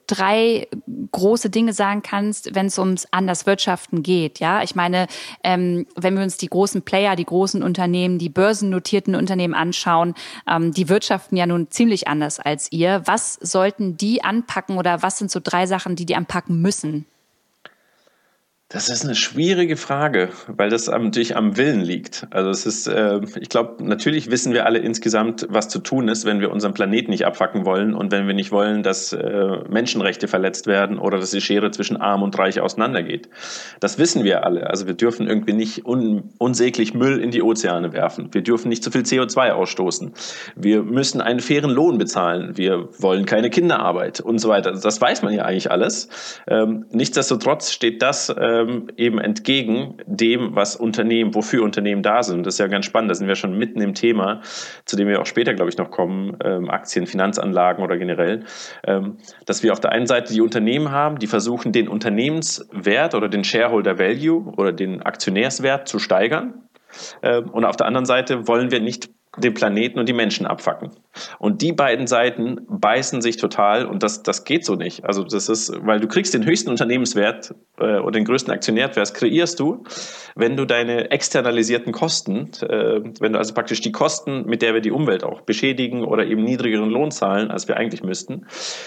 drei 0.07 0.69
große 1.13 1.51
Dinge 1.51 1.73
sagen 1.73 2.03
kannst, 2.03 2.55
wenn 2.55 2.67
es 2.67 2.79
ums 2.79 3.07
anders 3.11 3.47
Wirtschaften 3.47 4.03
geht. 4.03 4.41
Ja, 4.41 4.63
ich 4.63 4.75
meine, 4.75 5.07
ähm, 5.43 5.87
wenn 5.97 6.15
wir 6.15 6.23
uns 6.23 6.37
die 6.37 6.49
großen 6.49 6.83
Player, 6.83 7.17
die 7.17 7.25
großen 7.25 7.63
Unternehmen, 7.63 8.19
die 8.19 8.29
börsennotierten 8.29 9.15
Unternehmen 9.15 9.55
anschauen, 9.55 10.15
ähm, 10.49 10.73
die 10.73 10.89
wirtschaften 10.89 11.37
ja 11.37 11.47
nun 11.47 11.71
ziemlich 11.71 12.09
anders 12.09 12.41
als 12.41 12.71
ihr. 12.73 13.03
Was 13.05 13.35
sollten 13.35 13.97
die 13.97 14.25
anpacken 14.25 14.79
oder 14.79 15.03
was 15.03 15.19
sind 15.19 15.31
so 15.31 15.41
drei 15.43 15.67
Sachen, 15.67 15.97
die 15.97 16.07
die 16.07 16.17
anpacken 16.17 16.61
müssen? 16.61 17.07
Das 18.75 18.89
ist 18.89 19.05
eine 19.05 19.15
schwierige 19.15 19.77
Frage, 19.77 20.31
weil 20.49 20.69
das 20.69 20.89
natürlich 20.89 21.37
am 21.37 21.57
Willen 21.57 21.81
liegt. 21.81 22.27
Also 22.31 22.51
es 22.51 22.67
ist, 22.67 22.89
äh, 22.89 23.21
ich 23.39 23.49
glaube, 23.49 23.85
natürlich 23.85 24.33
wissen 24.33 24.53
wir 24.53 24.67
alle 24.67 24.81
insgesamt, 24.81 25.47
was 25.49 25.69
zu 25.69 25.79
tun 25.79 26.09
ist, 26.09 26.25
wenn 26.25 26.41
wir 26.41 26.51
unseren 26.51 26.75
Planeten 26.75 27.13
nicht 27.13 27.25
abfacken 27.25 27.65
wollen 27.65 27.95
und 27.95 28.11
wenn 28.11 28.27
wir 28.27 28.35
nicht 28.35 28.51
wollen, 28.51 28.83
dass 28.83 29.13
äh, 29.13 29.59
Menschenrechte 29.69 30.27
verletzt 30.27 30.67
werden 30.67 30.99
oder 30.99 31.19
dass 31.21 31.31
die 31.31 31.41
Schere 31.41 31.71
zwischen 31.71 31.97
Arm 31.97 32.25
und 32.25 32.37
Reich 32.37 32.61
auseinandergeht. 32.61 33.29
Das 33.79 34.01
wissen 34.01 34.25
wir 34.25 34.45
alle. 34.45 34.69
Also 34.69 34.89
wir 34.89 34.95
dürfen 34.95 35.29
irgendwie 35.29 35.53
nicht 35.53 35.87
un 35.87 36.33
unsäglich 36.39 36.95
Müll 36.95 37.21
in 37.21 37.31
die 37.31 37.43
Ozeane 37.43 37.93
werfen. 37.93 38.31
Wir 38.33 38.43
dürfen 38.43 38.71
nicht 38.71 38.83
zu 38.83 38.91
viel 38.91 39.03
CO2 39.03 39.53
ausstoßen. 39.53 40.15
Wir 40.57 40.83
müssen 40.83 41.21
einen 41.21 41.39
fairen 41.39 41.71
Lohn 41.71 41.97
bezahlen. 41.97 42.57
Wir 42.57 42.89
wollen 42.99 43.25
keine 43.25 43.51
Kinderarbeit 43.51 44.19
und 44.19 44.39
so 44.39 44.49
weiter. 44.49 44.73
Das 44.73 45.01
weiß 45.01 45.23
man 45.23 45.33
ja 45.33 45.45
eigentlich 45.45 45.71
alles. 45.71 46.09
Ähm, 46.49 46.87
nichtsdestotrotz 46.91 47.71
steht 47.71 48.03
das 48.03 48.31
äh, 48.31 48.64
ähm, 48.65 48.89
eben 48.97 49.19
entgegen 49.19 49.97
dem, 50.07 50.55
was 50.55 50.77
Unternehmen, 50.77 51.35
wofür 51.35 51.63
Unternehmen 51.63 52.03
da 52.03 52.23
sind. 52.23 52.45
Das 52.47 52.55
ist 52.55 52.59
ja 52.59 52.67
ganz 52.67 52.87
spannend. 52.87 53.11
Da 53.11 53.15
sind 53.15 53.29
wir 53.29 53.35
schon 53.35 53.57
mitten 53.57 53.81
im 53.81 53.95
Thema, 53.95 54.41
zu 54.85 54.97
dem 54.97 55.09
wir 55.09 55.21
auch 55.21 55.27
später, 55.27 55.55
glaube 55.55 55.71
ich, 55.71 55.79
noch 55.79 55.91
kommen, 55.91 56.37
ähm, 56.45 56.71
Aktien, 56.71 57.07
Finanzanlagen 57.07 57.83
oder 57.83 57.97
generell, 57.97 58.45
ähm, 58.87 59.19
dass 59.47 59.63
wir 59.63 59.73
auf 59.73 59.81
der 59.81 59.93
einen 59.93 60.07
Seite 60.07 60.33
die 60.33 60.41
Unternehmen 60.41 60.91
haben, 60.91 61.19
die 61.19 61.27
versuchen, 61.27 61.73
den 61.73 61.89
Unternehmenswert 61.89 63.15
oder 63.15 63.29
den 63.29 63.45
Shareholder 63.45 63.99
Value 63.99 64.53
oder 64.57 64.73
den 64.73 65.03
Aktionärswert 65.03 65.89
zu 65.89 65.99
steigern. 65.99 66.69
Ähm, 67.23 67.51
und 67.51 67.65
auf 67.65 67.77
der 67.77 67.87
anderen 67.87 68.07
Seite 68.07 68.47
wollen 68.47 68.71
wir 68.71 68.81
nicht 68.81 69.11
den 69.37 69.55
Planeten 69.55 69.99
und 69.99 70.09
die 70.09 70.13
Menschen 70.13 70.47
abfacken. 70.47 70.91
Und 71.39 71.63
die 71.63 71.73
beiden 71.73 72.07
Seiten 72.07 72.61
beißen 72.69 73.23
sich 73.23 73.37
total 73.37 73.87
und 73.87 74.03
das, 74.03 74.23
das 74.23 74.45
geht 74.45 74.65
so 74.65 74.75
nicht. 74.75 75.05
Also 75.05 75.25
das 75.25 75.49
ist, 75.49 75.73
weil 75.85 76.01
du 76.01 76.09
kriegst 76.09 76.35
den 76.35 76.45
höchsten 76.45 76.71
Unternehmenswert 76.71 77.55
äh, 77.79 77.99
oder 77.99 78.13
den 78.13 78.25
größten 78.25 78.53
Aktionärwert 78.53 79.15
kreierst 79.15 79.61
du, 79.61 79.85
wenn 80.35 80.57
du 80.57 80.65
deine 80.65 81.11
externalisierten 81.11 81.93
Kosten, 81.93 82.51
äh, 82.63 83.01
wenn 83.21 83.33
du 83.33 83.39
also 83.39 83.55
praktisch 83.55 83.81
die 83.81 83.93
Kosten, 83.93 84.47
mit 84.47 84.63
der 84.63 84.75
wir 84.75 84.81
die 84.81 84.91
Umwelt 84.91 85.25
auch 85.25 85.43
beschädigen 85.43 86.05
oder 86.05 86.27
eben 86.27 86.43
niedrigeren 86.43 86.91
Lohn 86.91 87.11
zahlen, 87.11 87.51
als 87.51 87.69
wir 87.69 87.77
eigentlich 87.77 88.03
müssten. 88.03 88.47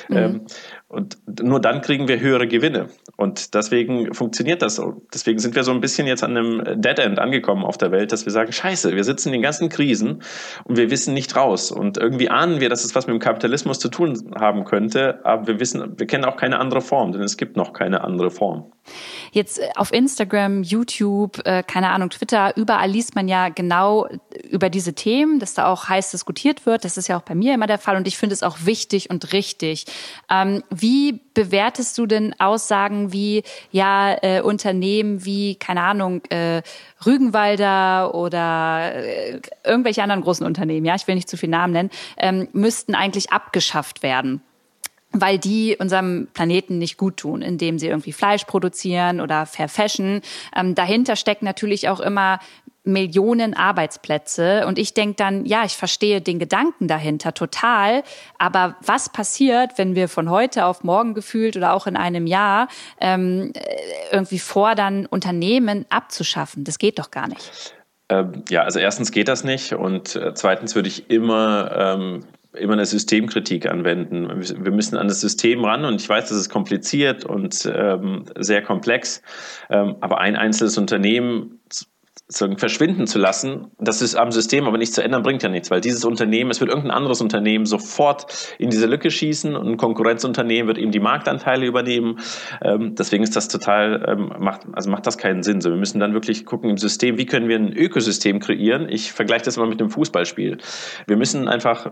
Mhm. 0.10 0.18
Ähm, 0.18 0.46
und 0.90 1.18
nur 1.44 1.60
dann 1.60 1.82
kriegen 1.82 2.08
wir 2.08 2.22
höhere 2.22 2.48
Gewinne. 2.48 2.88
Und 3.18 3.54
deswegen 3.56 4.14
funktioniert 4.14 4.62
das 4.62 4.76
so. 4.76 5.02
Deswegen 5.14 5.38
sind 5.38 5.54
wir 5.54 5.64
so 5.64 5.72
ein 5.72 5.82
bisschen 5.82 6.08
jetzt 6.08 6.24
an 6.24 6.38
einem 6.38 6.82
Dead 6.82 6.98
End 7.00 7.20
angekommen 7.20 7.66
auf 7.66 7.78
der 7.78 7.92
Welt, 7.92 8.14
dass 8.14 8.26
wir 8.26 8.32
sagen, 8.32 8.54
scheiße, 8.54 8.96
wir 8.96 9.04
sitzen 9.04 9.30
in 9.30 9.34
den 9.34 9.42
ganzen 9.42 9.68
Krisen 9.68 10.22
und 10.64 10.78
wir 10.78 10.90
wissen 10.90 11.14
nicht 11.14 11.36
raus. 11.36 11.72
Und 11.72 11.98
irgendwie 11.98 12.30
ahnen 12.30 12.62
wir, 12.62 12.70
dass 12.70 12.86
es 12.86 12.96
was 12.96 13.06
mit 13.06 13.16
dem 13.16 13.20
Kapitalismus 13.20 13.80
zu 13.80 13.90
tun 13.90 14.34
haben 14.40 14.64
könnte, 14.64 15.26
aber 15.26 15.48
wir 15.48 15.60
wissen, 15.60 16.00
wir 16.00 16.08
kennen 16.08 16.24
auch 16.24 16.38
keine 16.38 16.58
andere 16.58 16.82
Form, 16.82 17.12
denn 17.12 17.22
es 17.22 17.36
gibt 17.36 17.58
noch 17.58 17.74
keine 17.74 18.06
andere 18.06 18.32
Form. 18.32 18.72
Jetzt 19.38 19.60
äh, 19.60 19.70
auf 19.76 19.94
Instagram, 19.94 20.64
YouTube, 20.64 21.46
äh, 21.46 21.62
keine 21.62 21.92
Ahnung, 21.92 22.10
Twitter, 22.10 22.58
überall 22.58 22.90
liest 22.90 23.14
man 23.14 23.28
ja 23.28 23.50
genau 23.50 24.08
über 24.50 24.72
diese 24.72 24.94
Themen, 24.94 25.40
dass 25.40 25.54
da 25.54 25.68
auch 25.68 25.88
heiß 25.88 26.10
diskutiert 26.10 26.66
wird. 26.66 26.84
Das 26.84 26.98
ist 26.98 27.08
ja 27.08 27.20
auch 27.20 27.22
bei 27.22 27.36
mir 27.36 27.54
immer 27.54 27.68
der 27.68 27.78
Fall 27.78 27.96
und 27.98 28.08
ich 28.08 28.18
finde 28.18 28.34
es 28.34 28.42
auch 28.42 28.58
wichtig 28.66 29.12
und 29.12 29.34
richtig. 29.34 29.86
Ähm, 30.28 30.64
wie 30.72 31.22
bewertest 31.36 32.00
du 32.00 32.08
denn 32.08 32.34
Aussagen 32.40 33.14
wie, 33.14 33.44
ja, 33.70 34.18
äh, 34.24 34.42
Unternehmen 34.42 35.24
wie, 35.24 35.54
keine 35.54 35.84
Ahnung, 35.84 36.26
äh, 36.30 36.64
Rügenwalder 37.06 38.16
oder 38.16 38.96
äh, 38.96 39.40
irgendwelche 39.64 40.02
anderen 40.02 40.24
großen 40.24 40.48
Unternehmen, 40.48 40.88
ja, 40.88 40.96
ich 40.96 41.08
will 41.08 41.14
nicht 41.14 41.30
zu 41.30 41.38
viel 41.38 41.50
Namen 41.50 41.74
nennen, 41.74 41.90
ähm, 42.18 42.48
müssten 42.54 42.96
eigentlich 42.96 43.32
abgeschafft 43.32 44.02
werden? 44.02 44.42
Weil 45.22 45.40
die 45.40 45.76
unserem 45.80 46.28
Planeten 46.34 46.78
nicht 46.78 46.98
gut 46.98 47.18
tun, 47.18 47.42
indem 47.42 47.80
sie 47.80 47.88
irgendwie 47.88 48.14
Fleisch 48.14 48.46
produzieren 48.46 49.22
oder 49.22 49.46
verfashion. 49.46 50.22
Ähm, 50.56 50.76
dahinter 50.76 51.16
steckt 51.16 51.44
natürlich 51.44 51.90
auch 51.90 52.00
immer 52.00 52.40
Millionen 52.88 53.54
Arbeitsplätze. 53.54 54.66
Und 54.66 54.80
ich 54.80 54.94
denke 54.94 55.16
dann, 55.18 55.46
ja, 55.46 55.64
ich 55.66 55.74
verstehe 55.74 56.22
den 56.22 56.40
Gedanken 56.40 56.88
dahinter 56.88 57.34
total. 57.34 58.04
Aber 58.40 58.78
was 58.84 59.10
passiert, 59.10 59.78
wenn 59.78 59.94
wir 59.94 60.08
von 60.08 60.30
heute 60.30 60.66
auf 60.66 60.84
morgen 60.84 61.14
gefühlt 61.14 61.56
oder 61.58 61.74
auch 61.74 61.86
in 61.86 61.98
einem 61.98 62.26
Jahr 62.26 62.70
ähm, 63.00 63.52
äh, 63.54 63.62
irgendwie 64.12 64.40
fordern, 64.40 65.06
Unternehmen 65.06 65.86
abzuschaffen? 65.90 66.64
Das 66.64 66.80
geht 66.80 66.98
doch 66.98 67.12
gar 67.12 67.28
nicht. 67.28 67.76
Ähm, 68.10 68.44
ja, 68.50 68.64
also 68.64 68.80
erstens 68.80 69.12
geht 69.12 69.28
das 69.28 69.44
nicht 69.44 69.74
und 69.74 70.16
äh, 70.16 70.34
zweitens 70.34 70.76
würde 70.76 70.88
ich 70.88 71.10
immer 71.10 71.72
ähm, 71.76 72.24
immer 72.54 72.74
eine 72.74 72.86
Systemkritik 72.86 73.70
anwenden. 73.70 74.28
Wir 74.30 74.72
müssen 74.72 74.98
an 74.98 75.08
das 75.08 75.22
System 75.22 75.64
ran 75.64 75.86
und 75.86 76.02
ich 76.02 76.08
weiß, 76.08 76.30
das 76.30 76.38
ist 76.38 76.50
kompliziert 76.50 77.26
und 77.26 77.70
ähm, 77.74 78.26
sehr 78.38 78.62
komplex, 78.62 79.22
ähm, 79.70 79.96
aber 80.02 80.20
ein 80.20 80.36
einzelnes 80.36 80.78
Unternehmen 80.78 81.60
verschwinden 82.30 83.08
zu 83.08 83.20
lassen, 83.20 83.72
das 83.80 84.02
ist 84.02 84.16
am 84.16 84.32
System 84.32 84.66
aber 84.66 84.78
nicht 84.78 84.94
zu 84.94 85.02
ändern, 85.02 85.24
bringt 85.24 85.44
ja 85.44 85.50
nichts, 85.50 85.72
weil 85.72 85.80
dieses 85.80 86.04
Unternehmen, 86.04 86.52
es 86.52 86.60
wird 86.60 86.70
irgendein 86.70 86.92
anderes 86.92 87.22
Unternehmen 87.22 87.66
sofort 87.66 88.56
in 88.60 88.70
diese 88.70 88.86
Lücke 88.86 89.10
schießen 89.10 89.56
und 89.56 89.66
ein 89.66 89.78
Konkurrenzunternehmen 89.78 90.68
wird 90.68 90.78
eben 90.78 90.92
die 90.92 91.00
Marktanteile 91.00 91.66
übernehmen. 91.66 92.20
Ähm, 92.62 92.96
deswegen 92.96 93.24
ist 93.24 93.36
das 93.38 93.48
total, 93.48 94.04
ähm, 94.08 94.34
macht, 94.40 94.64
also 94.74 94.90
macht 94.90 95.08
das 95.08 95.18
keinen 95.18 95.42
Sinn. 95.42 95.62
So, 95.62 95.70
wir 95.70 95.78
müssen 95.78 96.00
dann 96.00 96.14
wirklich 96.14 96.46
gucken 96.46 96.70
im 96.70 96.78
System, 96.78 97.18
wie 97.18 97.26
können 97.26 97.48
wir 97.48 97.56
ein 97.56 97.72
Ökosystem 97.72 98.40
kreieren. 98.40 98.90
Ich 98.90 99.14
vergleiche 99.14 99.46
das 99.46 99.56
mal 99.56 99.68
mit 99.68 99.80
dem 99.80 99.90
Fußballspiel. 99.90 100.58
Wir 101.08 101.18
müssen 101.18 101.48
einfach 101.48 101.92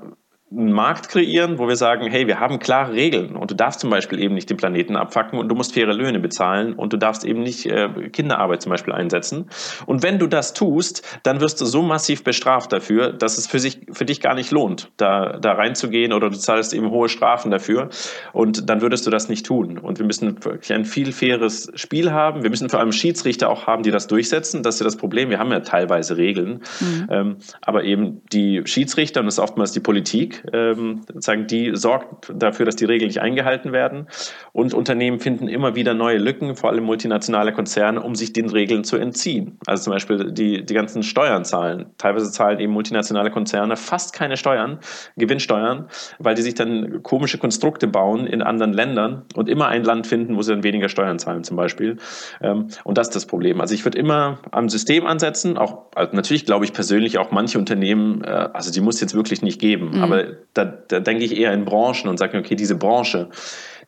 einen 0.52 0.72
Markt 0.72 1.10
kreieren, 1.10 1.58
wo 1.58 1.68
wir 1.68 1.76
sagen, 1.76 2.08
hey, 2.10 2.28
wir 2.28 2.40
haben 2.40 2.60
klare 2.60 2.94
Regeln 2.94 3.36
und 3.36 3.50
du 3.50 3.56
darfst 3.56 3.80
zum 3.80 3.90
Beispiel 3.90 4.20
eben 4.20 4.36
nicht 4.36 4.48
den 4.50 4.58
Planeten 4.58 4.96
abfacken 4.96 5.40
und 5.40 5.50
du 5.50 5.56
musst 5.56 5.74
faire 5.74 5.92
Löhne 5.92 6.20
bezahlen 6.20 6.74
und 6.74 6.94
du 6.94 6.98
darfst 6.98 7.26
eben 7.26 7.42
nicht 7.42 7.66
äh, 7.66 7.90
Kinderarbeit 8.10 8.62
zum 8.62 8.70
Beispiel 8.70 8.94
einsetzen. 8.94 9.50
Und 9.88 10.04
wenn 10.04 10.20
du 10.20 10.28
das 10.28 10.54
tust, 10.54 11.02
dann 11.24 11.42
wirst 11.42 11.60
du 11.62 11.66
so 11.66 11.82
massiv 11.82 12.24
bestraft 12.24 12.72
dafür, 12.72 13.12
dass 13.12 13.40
es 13.40 13.48
für, 13.48 13.58
sich, 13.58 13.88
für 13.92 14.06
dich 14.06 14.22
gar 14.22 14.36
nicht 14.36 14.52
lohnt, 14.52 14.92
da, 14.98 15.38
da 15.40 15.54
reinzugehen 15.54 16.14
oder 16.14 16.30
du 16.30 16.38
zahlst 16.38 16.76
eben 16.76 16.92
hohe 16.92 17.10
Strafen 17.10 17.50
dafür 17.50 17.90
und 18.32 18.70
dann 18.70 18.82
würdest 18.82 19.08
du 19.08 19.10
das 19.10 19.30
nicht 19.30 19.48
tun. 19.48 19.80
Und 19.80 19.98
wir 19.98 20.06
müssen 20.06 20.46
wirklich 20.46 20.74
ein 20.74 20.86
viel 20.86 21.12
faires 21.12 21.72
Spiel 21.74 22.12
haben. 22.12 22.44
Wir 22.44 22.52
müssen 22.52 22.70
vor 22.70 22.80
allem 22.80 22.92
Schiedsrichter 22.92 23.50
auch 23.50 23.66
haben, 23.66 23.82
die 23.82 23.92
das 23.92 24.06
durchsetzen. 24.06 24.62
Das 24.62 24.76
ist 24.76 24.82
ja 24.82 24.86
das 24.86 24.96
Problem. 24.96 25.32
Wir 25.32 25.40
haben 25.40 25.52
ja 25.52 25.62
teilweise 25.62 26.18
Regeln, 26.18 26.62
mhm. 26.80 27.08
ähm, 27.10 27.38
aber 27.62 27.84
eben 27.84 28.22
die 28.32 28.62
Schiedsrichter 28.66 29.22
und 29.22 29.26
das 29.26 29.36
ist 29.36 29.40
oftmals 29.40 29.72
die 29.72 29.80
Politik, 29.80 30.35
ähm, 30.54 31.02
sozusagen, 31.08 31.48
die 31.48 31.76
sorgt 31.76 32.32
dafür, 32.34 32.66
dass 32.66 32.76
die 32.76 32.86
Regeln 32.86 33.08
nicht 33.08 33.22
eingehalten 33.22 33.72
werden. 33.72 34.08
Und 34.54 34.74
Unternehmen 34.74 35.20
finden 35.20 35.48
immer 35.48 35.76
wieder 35.76 35.94
neue 35.94 36.18
Lücken, 36.18 36.56
vor 36.56 36.70
allem 36.70 36.84
multinationale 36.84 37.54
Konzerne, 37.54 38.02
um 38.02 38.16
sich 38.16 38.34
den 38.34 38.50
Regeln 38.50 38.84
zu 38.84 38.98
entziehen. 38.98 39.58
Also 39.66 39.86
zum 39.86 39.94
Beispiel 39.94 40.32
die, 40.32 40.66
die 40.66 40.74
ganzen 40.74 41.04
Steuern 41.04 41.46
zahlen. 41.46 41.88
Teilweise 41.98 42.32
zahlen 42.32 42.60
eben 42.60 42.74
multinationale 42.74 43.32
Konzerne 43.32 43.76
fast 43.76 44.14
keine 44.14 44.38
Steuern, 44.38 44.80
Gewinnsteuern, 45.18 45.88
weil 46.20 46.36
die 46.36 46.42
sich 46.42 46.56
dann 46.56 47.04
komische 47.04 47.38
Konstrukte 47.38 47.88
bauen 47.88 48.28
in 48.28 48.42
anderen 48.42 48.74
Ländern 48.74 49.24
und 49.36 49.50
immer 49.50 49.68
ein 49.68 49.84
Land 49.84 50.08
finden, 50.08 50.36
wo 50.36 50.42
sie 50.42 50.52
dann 50.52 50.64
weniger 50.64 50.90
Steuern 50.90 51.20
zahlen 51.20 51.44
zum 51.44 51.58
Beispiel. 51.58 51.98
Ähm, 52.42 52.68
und 52.84 52.98
das 52.98 53.08
ist 53.08 53.16
das 53.16 53.26
Problem. 53.26 53.62
Also 53.62 53.74
ich 53.74 53.86
würde 53.86 53.98
immer 53.98 54.40
am 54.52 54.70
System 54.70 55.06
ansetzen. 55.06 55.58
Auch 55.58 55.86
also 55.96 56.16
natürlich 56.16 56.46
glaube 56.46 56.66
ich 56.66 56.74
persönlich 56.74 57.18
auch 57.18 57.32
manche 57.32 57.58
Unternehmen, 57.58 58.24
äh, 58.24 58.28
also 58.28 58.72
die 58.72 58.82
muss 58.82 58.96
es 58.96 59.02
jetzt 59.02 59.16
wirklich 59.16 59.42
nicht 59.42 59.60
geben, 59.60 59.92
mhm. 59.96 60.04
aber 60.04 60.25
da, 60.54 60.66
da 60.66 61.00
denke 61.00 61.24
ich 61.24 61.38
eher 61.38 61.54
in 61.54 61.66
Branchen 61.66 62.10
und 62.10 62.18
sage, 62.18 62.38
okay, 62.38 62.56
diese 62.56 62.76
Branche, 62.76 63.30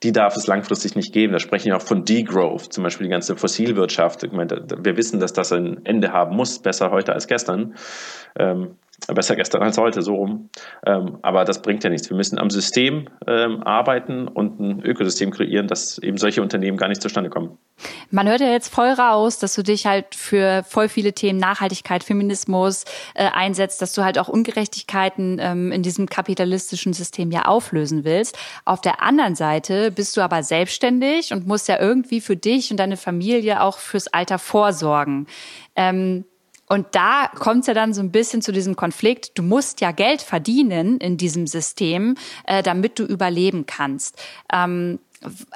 die 0.04 0.12
darf 0.12 0.36
es 0.36 0.48
langfristig 0.48 0.96
nicht 0.96 1.14
geben. 1.14 1.34
Da 1.34 1.40
sprechen 1.40 1.68
wir 1.68 1.78
auch 1.78 1.82
von 1.82 2.06
Degrowth, 2.06 2.74
zum 2.74 2.84
Beispiel 2.84 3.06
die 3.06 3.12
ganze 3.12 3.36
Fossilwirtschaft. 3.36 4.24
Ich 4.24 4.32
meine, 4.32 4.66
wir 4.82 4.98
wissen, 4.98 5.20
dass 5.20 5.34
das 5.34 5.52
ein 5.52 5.86
Ende 5.86 6.12
haben 6.12 6.36
muss, 6.36 6.60
besser 6.60 6.92
heute 6.92 7.14
als 7.14 7.28
gestern. 7.28 7.76
Ähm, 8.38 8.76
besser 9.14 9.36
gestern 9.36 9.62
als 9.62 9.78
heute, 9.78 10.02
so 10.02 10.16
rum. 10.16 10.50
Ähm, 10.86 11.20
aber 11.22 11.46
das 11.46 11.62
bringt 11.62 11.84
ja 11.84 11.90
nichts. 11.90 12.10
Wir 12.10 12.18
müssen 12.18 12.40
am 12.40 12.50
System 12.50 13.08
ähm, 13.28 13.64
arbeiten 13.64 14.28
und 14.28 14.60
ein 14.60 14.82
Ökosystem 14.84 15.32
kreieren, 15.32 15.68
dass 15.68 15.98
eben 16.00 16.18
solche 16.18 16.42
Unternehmen 16.42 16.78
gar 16.78 16.88
nicht 16.88 17.02
zustande 17.02 17.30
kommen. 17.30 17.58
Man 18.10 18.28
hört 18.28 18.42
ja 18.42 18.52
jetzt 18.52 18.74
voll 18.74 18.90
raus, 18.90 19.38
dass 19.38 19.54
du 19.54 19.62
dich 19.62 19.86
halt 19.86 20.16
für 20.16 20.64
voll 20.68 20.90
viele 20.90 21.14
Themen 21.14 21.40
Nachhaltigkeit, 21.40 22.04
Feminismus 22.04 22.86
äh, 23.14 23.28
einsetzt, 23.32 23.82
dass 23.82 23.94
du 23.94 24.04
halt 24.04 24.18
auch 24.18 24.28
Ungerechtigkeiten 24.28 25.38
ähm, 25.40 25.72
in 25.72 25.84
diesem 25.84 26.08
kapitalistischen 26.08 26.94
System 26.94 27.32
ja 27.32 27.44
auflösen 27.44 28.04
willst. 28.04 28.38
Auf 28.66 28.82
der 28.82 29.04
anderen 29.04 29.36
Seite 29.36 29.92
bist 29.92 30.18
du 30.18 30.22
aber 30.22 30.42
selbstständig 30.42 31.34
und 31.34 31.46
musst 31.46 31.68
ja 31.68 31.80
irgendwie 31.80 32.20
für 32.20 32.36
dich 32.36 32.72
und 32.72 32.78
deine 32.78 32.98
Familie 32.98 33.62
auch 33.62 33.78
fürs 33.78 34.08
Alter 34.08 34.40
vorsorgen. 34.40 35.28
Ähm, 35.76 36.26
und 36.68 36.88
da 36.92 37.30
kommt 37.34 37.62
es 37.62 37.68
ja 37.68 37.74
dann 37.74 37.94
so 37.94 38.02
ein 38.02 38.12
bisschen 38.12 38.42
zu 38.42 38.52
diesem 38.52 38.76
Konflikt. 38.76 39.38
Du 39.38 39.44
musst 39.44 39.82
ja 39.82 39.92
Geld 39.92 40.22
verdienen 40.22 40.98
in 40.98 41.18
diesem 41.18 41.48
System, 41.48 42.16
äh, 42.46 42.62
damit 42.62 43.00
du 43.00 43.04
überleben 43.04 43.66
kannst. 43.66 44.22
Ähm, 44.52 45.00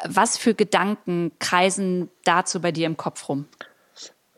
was 0.06 0.38
für 0.38 0.56
Gedanken 0.56 1.32
kreisen 1.40 2.10
dazu 2.24 2.62
bei 2.62 2.72
dir 2.72 2.88
im 2.88 2.98
Kopf 2.98 3.30
rum? 3.30 3.46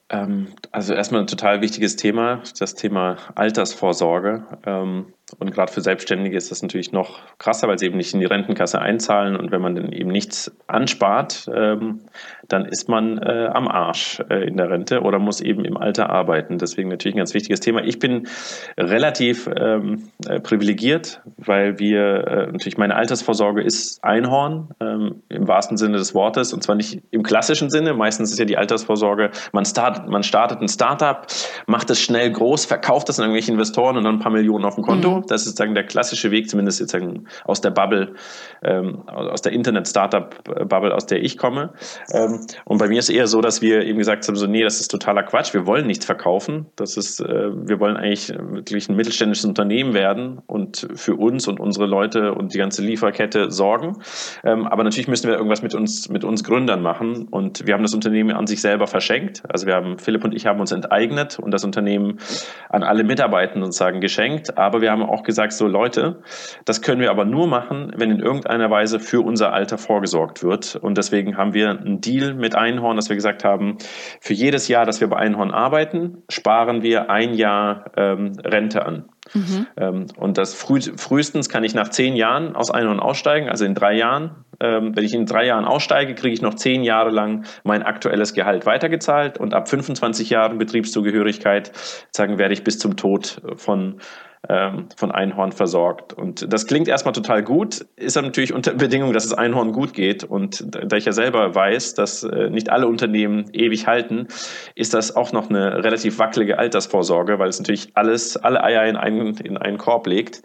Ähm, 0.10 0.48
also 0.74 0.94
erstmal 0.96 1.22
ein 1.22 1.27
total 1.27 1.62
wichtiges 1.62 1.96
Thema, 1.96 2.42
das 2.60 2.74
Thema 2.74 3.18
Altersvorsorge. 3.36 4.44
Ähm, 4.65 5.13
und 5.39 5.51
gerade 5.51 5.72
für 5.72 5.82
Selbstständige 5.82 6.36
ist 6.36 6.51
das 6.51 6.62
natürlich 6.62 6.92
noch 6.92 7.20
krasser, 7.38 7.68
weil 7.68 7.80
sie 7.80 7.86
eben 7.86 7.98
nicht 7.98 8.13
in 8.13 8.20
die 8.20 8.25
Rentenkasse 8.25 8.80
einzahlen. 8.80 9.36
Und 9.36 9.51
wenn 9.51 9.62
man 9.62 9.75
dann 9.75 9.92
eben 9.92 10.12
nichts 10.12 10.51
anspart, 10.68 11.50
ähm, 11.53 12.01
dann 12.48 12.65
ist 12.65 12.89
man 12.89 13.18
äh, 13.20 13.50
am 13.51 13.68
Arsch 13.68 14.22
äh, 14.30 14.48
in 14.48 14.58
der 14.58 14.70
Rente 14.70 15.01
oder 15.01 15.20
muss 15.20 15.42
eben 15.42 15.63
im 15.65 15.77
Alter 15.77 16.10
arbeiten. 16.10 16.58
Deswegen 16.58 16.89
natürlich 16.89 17.15
ein 17.15 17.20
ganz 17.20 17.34
wichtiges 17.34 17.60
Thema. 17.60 17.84
Ich 17.84 18.00
bin 18.00 18.27
relativ 18.77 19.50
ähm, 19.56 20.10
äh, 20.27 20.39
privilegiert, 20.39 21.22
weil 21.38 21.80
wir 21.80 22.50
natürlich 22.51 22.77
meine 22.77 22.96
Altersvorsorge 22.96 23.62
ist 23.62 24.03
Einhorn 24.03 24.70
im 24.80 25.48
wahrsten 25.48 25.77
Sinne 25.77 25.98
des 25.98 26.13
Wortes. 26.13 26.53
Und 26.53 26.63
zwar 26.63 26.75
nicht 26.75 27.01
im 27.12 27.24
klassischen 27.24 27.70
Sinne. 27.70 27.94
Meistens 27.94 28.32
ist 28.32 28.39
ja 28.39 28.46
die 28.46 28.58
Altersvorsorge, 28.58 29.32
man 29.51 29.65
startet, 29.65 30.08
man 30.08 30.24
startet 30.24 30.62
ein 30.63 30.70
Startup, 30.70 31.25
macht 31.67 31.89
es 31.89 32.00
schnell 32.00 32.32
groß, 32.32 32.65
verkauft 32.65 33.10
das 33.10 33.20
an 33.20 33.25
irgendwelche 33.25 33.51
Investoren 33.51 33.98
und 33.98 34.03
dann 34.03 34.15
ein 34.15 34.20
paar 34.20 34.32
Millionen 34.32 34.65
auf 34.65 34.75
dem 34.75 34.84
Konto. 34.84 35.17
Mhm. 35.17 35.25
Das 35.27 35.41
ist 35.41 35.50
sozusagen 35.50 35.75
der 35.75 35.86
klassische 35.86 36.32
Weg, 36.32 36.50
zumindest 36.50 36.79
jetzt 36.79 36.93
aus 37.46 37.62
der 37.62 37.72
Bubble, 37.72 38.13
ähm, 38.63 39.08
aus 39.08 39.41
der 39.41 39.51
Internet-Startup-Bubble, 39.51 40.93
aus 40.93 41.05
der 41.05 41.24
ich 41.24 41.38
komme. 41.38 41.74
Ähm, 42.12 42.46
und 42.65 42.77
bei 42.77 42.88
mir 42.88 43.00
ist 43.00 43.10
es 43.10 43.15
eher 43.15 43.27
so, 43.27 43.41
dass 43.41 43.62
wir 43.62 43.84
eben 43.84 43.98
gesagt 43.98 44.27
haben, 44.27 44.36
so, 44.36 44.48
nee, 44.48 44.63
das 44.63 44.79
ist 44.79 44.89
totaler 44.89 45.24
Quatsch, 45.24 45.53
wir 45.53 45.65
wollen 45.65 45.88
nichts 45.88 46.05
verkaufen. 46.05 46.67
Das 46.75 46.98
ist, 46.98 47.20
äh, 47.20 47.25
wir 47.25 47.79
wollen 47.79 47.98
eigentlich 47.98 48.29
wirklich 48.29 48.89
ein 48.89 48.96
mittelständisches 48.96 49.46
Unternehmen 49.46 49.93
werden 49.93 50.41
und 50.46 50.88
für 50.96 51.15
uns 51.15 51.48
und 51.48 51.60
unsere 51.60 51.86
Leute 51.86 52.34
und 52.34 52.53
die 52.53 52.58
ganze 52.58 52.84
Lieferkette 52.84 53.51
sorgen. 53.51 53.98
Ähm, 54.43 54.67
aber 54.67 54.84
natürlich 54.84 55.08
müssen 55.08 55.27
wir 55.27 55.36
irgendwas 55.36 55.62
mit 55.62 55.75
uns, 55.75 56.10
mit 56.10 56.24
uns 56.24 56.43
Gründern 56.43 56.82
machen. 56.82 57.27
Und 57.29 57.65
wir 57.65 57.74
haben 57.74 57.84
das 57.84 57.93
Unternehmen 57.93 58.32
an 58.32 58.48
sich 58.48 58.62
selber 58.62 58.88
verschenkt. 58.88 59.43
Also 59.50 59.65
wir 59.65 59.75
haben, 59.75 59.98
Philipp 59.98 60.24
und 60.24 60.34
ich 60.34 60.46
haben 60.46 60.52
uns 60.60 60.72
enteignet 60.72 61.39
und 61.39 61.51
das 61.51 61.63
Unternehmen 61.63 62.19
an 62.69 62.83
alle 62.83 63.03
Mitarbeitenden 63.03 63.65
sozusagen 63.65 64.01
geschenkt. 64.01 64.57
Aber 64.57 64.81
wir 64.81 64.91
haben 64.91 65.03
auch 65.03 65.24
gesagt, 65.24 65.53
so 65.53 65.67
Leute, 65.67 66.22
das 66.65 66.81
können 66.81 67.01
wir 67.01 67.12
aber 67.12 67.25
nur 67.25 67.48
machen, 67.48 67.91
wenn 67.95 68.12
in 68.12 68.19
irgendeiner 68.19 68.69
Weise 68.69 69.00
für 69.00 69.22
unser 69.22 69.53
Alter 69.53 69.77
vorgesorgt 69.77 70.43
wird. 70.43 70.75
Und 70.75 70.98
deswegen 70.98 71.38
haben 71.38 71.53
wir 71.53 71.69
einen 71.69 72.01
Deal 72.01 72.33
mit 72.33 72.55
Einhorn, 72.55 72.95
dass 72.95 73.10
wir 73.10 73.15
gesagt 73.15 73.43
haben, 73.43 73.77
für 74.19 74.33
jedes 74.33 74.67
Jahr, 74.67 74.86
dass 74.86 75.01
wir 75.01 75.07
bei 75.07 75.17
Einhorn 75.17 75.51
arbeiten, 75.51 76.24
sparen 76.29 76.81
wir 76.81 77.10
ein 77.10 77.33
Jahr 77.33 77.91
ähm, 77.95 78.33
Rente 78.43 78.86
an. 78.86 79.12
Mhm. 79.34 79.68
Ähm, 79.77 80.06
und 80.18 80.38
das 80.38 80.53
früh, 80.53 80.82
frühestens 80.82 81.50
kann 81.50 81.63
ich 81.63 81.74
nach 81.74 81.89
zehn 81.89 82.15
Jahren 82.15 82.56
aus 82.56 82.72
Einhorn 82.72 83.00
aussteigen, 83.00 83.50
also 83.50 83.65
in 83.65 83.74
drei 83.75 83.96
Jahren. 83.96 84.46
Ähm, 84.60 84.96
wenn 84.96 85.03
ich 85.03 85.13
in 85.13 85.25
drei 85.25 85.46
Jahren 85.46 85.65
aussteige, 85.65 86.13
kriege 86.15 86.34
ich 86.34 86.42
noch 86.42 86.56
zehn 86.56 86.84
Jahre 86.84 87.10
lang 87.10 87.46
mein 87.63 87.84
aktuelles 87.84 88.34
Gehalt 88.34 88.65
weitergezahlt 88.65 89.38
und 89.38 89.53
ab 89.53 89.70
25 89.70 90.30
Jahren 90.30 90.58
Betriebszugehörigkeit 90.58 91.72
sagen, 92.12 92.38
werde 92.38 92.53
ich 92.53 92.63
bis 92.63 92.80
zum 92.80 92.96
Tod 92.96 93.42
von 93.56 94.00
von 94.46 95.12
Einhorn 95.12 95.54
versorgt. 95.54 96.12
Und 96.12 96.52
das 96.52 96.68
klingt 96.68 96.90
erstmal 96.90 97.14
total 97.14 97.44
gut, 97.44 97.86
ist 97.96 98.18
aber 98.18 98.28
natürlich 98.28 98.54
unter 98.54 98.74
Bedingung, 98.74 99.14
dass 99.14 99.24
es 99.24 99.34
Einhorn 99.34 99.72
gut 99.72 99.94
geht. 99.94 100.26
Und 100.26 100.66
da 100.70 100.98
ich 100.98 101.06
ja 101.06 101.14
selber 101.14 101.56
weiß, 101.56 101.94
dass 101.94 102.24
äh, 102.24 102.50
nicht 102.50 102.70
alle 102.70 102.88
Unternehmen 102.88 103.46
ewig 103.54 103.88
halten, 103.88 104.28
ist 104.76 104.94
das 104.94 105.16
auch 105.16 105.32
noch 105.32 105.50
eine 105.50 105.82
relativ 105.86 106.20
wackelige 106.20 106.60
Altersvorsorge, 106.60 107.40
weil 107.40 107.48
es 107.48 107.58
natürlich 107.58 107.92
alles, 107.94 108.36
alle 108.36 108.62
Eier 108.62 108.84
in 108.86 108.98
einen, 108.98 109.38
in 109.38 109.58
einen 109.58 109.78
Korb 109.78 110.08
legt, 110.08 110.42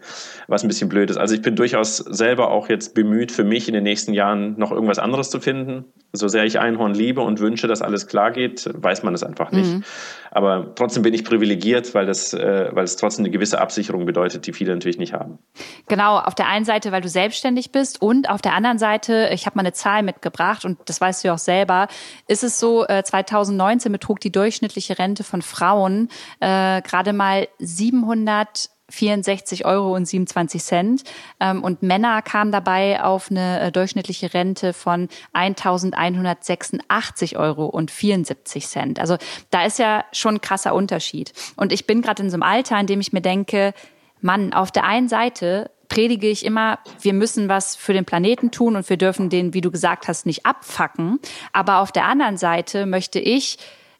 was 0.47 0.63
ein 0.63 0.69
bisschen 0.69 0.87
blöd 0.87 1.09
ist. 1.09 1.17
Also 1.17 1.35
ich 1.35 1.41
bin 1.41 1.57
durchaus 1.57 1.97
selber 1.97 2.51
auch 2.51 2.69
jetzt 2.69 2.95
bemüht, 2.95 3.33
für 3.33 3.43
mich 3.43 3.67
in 3.67 3.73
den 3.73 3.83
nächsten 3.83 4.13
Jahren 4.13 4.57
noch 4.57 4.71
irgendwas 4.71 4.99
anderes 4.99 5.29
zu 5.29 5.41
finden. 5.41 5.83
So 6.13 6.29
sehr 6.29 6.45
ich 6.45 6.57
Einhorn 6.57 6.93
liebe 6.93 7.19
und 7.21 7.39
wünsche, 7.39 7.67
dass 7.67 7.81
alles 7.81 8.07
klar 8.07 8.31
geht, 8.31 8.69
weiß 8.73 9.03
man 9.03 9.13
es 9.13 9.23
einfach 9.23 9.51
nicht. 9.51 9.73
Mhm. 9.73 9.83
Aber 10.31 10.73
trotzdem 10.75 11.03
bin 11.03 11.13
ich 11.13 11.23
privilegiert, 11.23 11.93
weil 11.93 12.05
das, 12.05 12.33
äh, 12.33 12.69
weil 12.71 12.83
es 12.83 12.95
trotzdem 12.95 13.25
eine 13.25 13.31
gewisse 13.31 13.59
Absicherung 13.59 13.88
bedeutet, 14.05 14.47
die 14.47 14.53
viele 14.53 14.73
natürlich 14.73 14.97
nicht 14.97 15.13
haben. 15.13 15.39
Genau, 15.87 16.19
auf 16.19 16.35
der 16.35 16.47
einen 16.47 16.65
Seite, 16.65 16.91
weil 16.91 17.01
du 17.01 17.09
selbstständig 17.09 17.71
bist 17.71 18.01
und 18.01 18.29
auf 18.29 18.41
der 18.41 18.53
anderen 18.53 18.77
Seite, 18.77 19.29
ich 19.33 19.45
habe 19.45 19.55
mal 19.55 19.61
eine 19.61 19.73
Zahl 19.73 20.03
mitgebracht 20.03 20.65
und 20.65 20.77
das 20.85 21.01
weißt 21.01 21.23
du 21.23 21.29
ja 21.29 21.33
auch 21.33 21.39
selber, 21.39 21.87
ist 22.27 22.43
es 22.43 22.59
so, 22.59 22.85
äh, 22.87 23.03
2019 23.03 23.91
betrug 23.91 24.19
die 24.19 24.31
durchschnittliche 24.31 24.99
Rente 24.99 25.23
von 25.23 25.41
Frauen 25.41 26.09
äh, 26.39 26.81
gerade 26.81 27.13
mal 27.13 27.47
700 27.59 28.69
64 28.89 29.65
Euro 29.65 29.95
und 29.95 30.05
27 30.05 30.63
Cent. 30.63 31.03
Ähm, 31.39 31.63
und 31.63 31.83
Männer 31.83 32.21
kamen 32.21 32.51
dabei 32.51 33.03
auf 33.03 33.31
eine 33.31 33.61
äh, 33.61 33.71
durchschnittliche 33.71 34.33
Rente 34.33 34.73
von 34.73 35.09
1186 35.33 37.37
Euro 37.37 37.65
und 37.65 37.91
74 37.91 38.67
Cent. 38.67 38.99
Also 38.99 39.17
da 39.49 39.65
ist 39.65 39.79
ja 39.79 40.05
schon 40.11 40.35
ein 40.35 40.41
krasser 40.41 40.73
Unterschied. 40.73 41.33
Und 41.55 41.71
ich 41.71 41.87
bin 41.87 42.01
gerade 42.01 42.23
in 42.23 42.29
so 42.29 42.35
einem 42.35 42.43
Alter, 42.43 42.79
in 42.79 42.87
dem 42.87 42.99
ich 42.99 43.13
mir 43.13 43.21
denke, 43.21 43.73
Mann, 44.21 44.53
auf 44.53 44.71
der 44.71 44.83
einen 44.83 45.07
Seite 45.07 45.71
predige 45.87 46.29
ich 46.29 46.45
immer, 46.45 46.79
wir 47.01 47.13
müssen 47.13 47.49
was 47.49 47.75
für 47.75 47.93
den 47.93 48.05
Planeten 48.05 48.51
tun 48.51 48.75
und 48.75 48.89
wir 48.89 48.97
dürfen 48.97 49.29
den, 49.29 49.53
wie 49.53 49.61
du 49.61 49.71
gesagt 49.71 50.07
hast, 50.07 50.25
nicht 50.25 50.45
abfacken. 50.45 51.19
Aber 51.51 51.79
auf 51.79 51.91
der 51.91 52.05
anderen 52.05 52.37
Seite 52.37 52.85
möchte 52.85 53.19
ich 53.19 53.57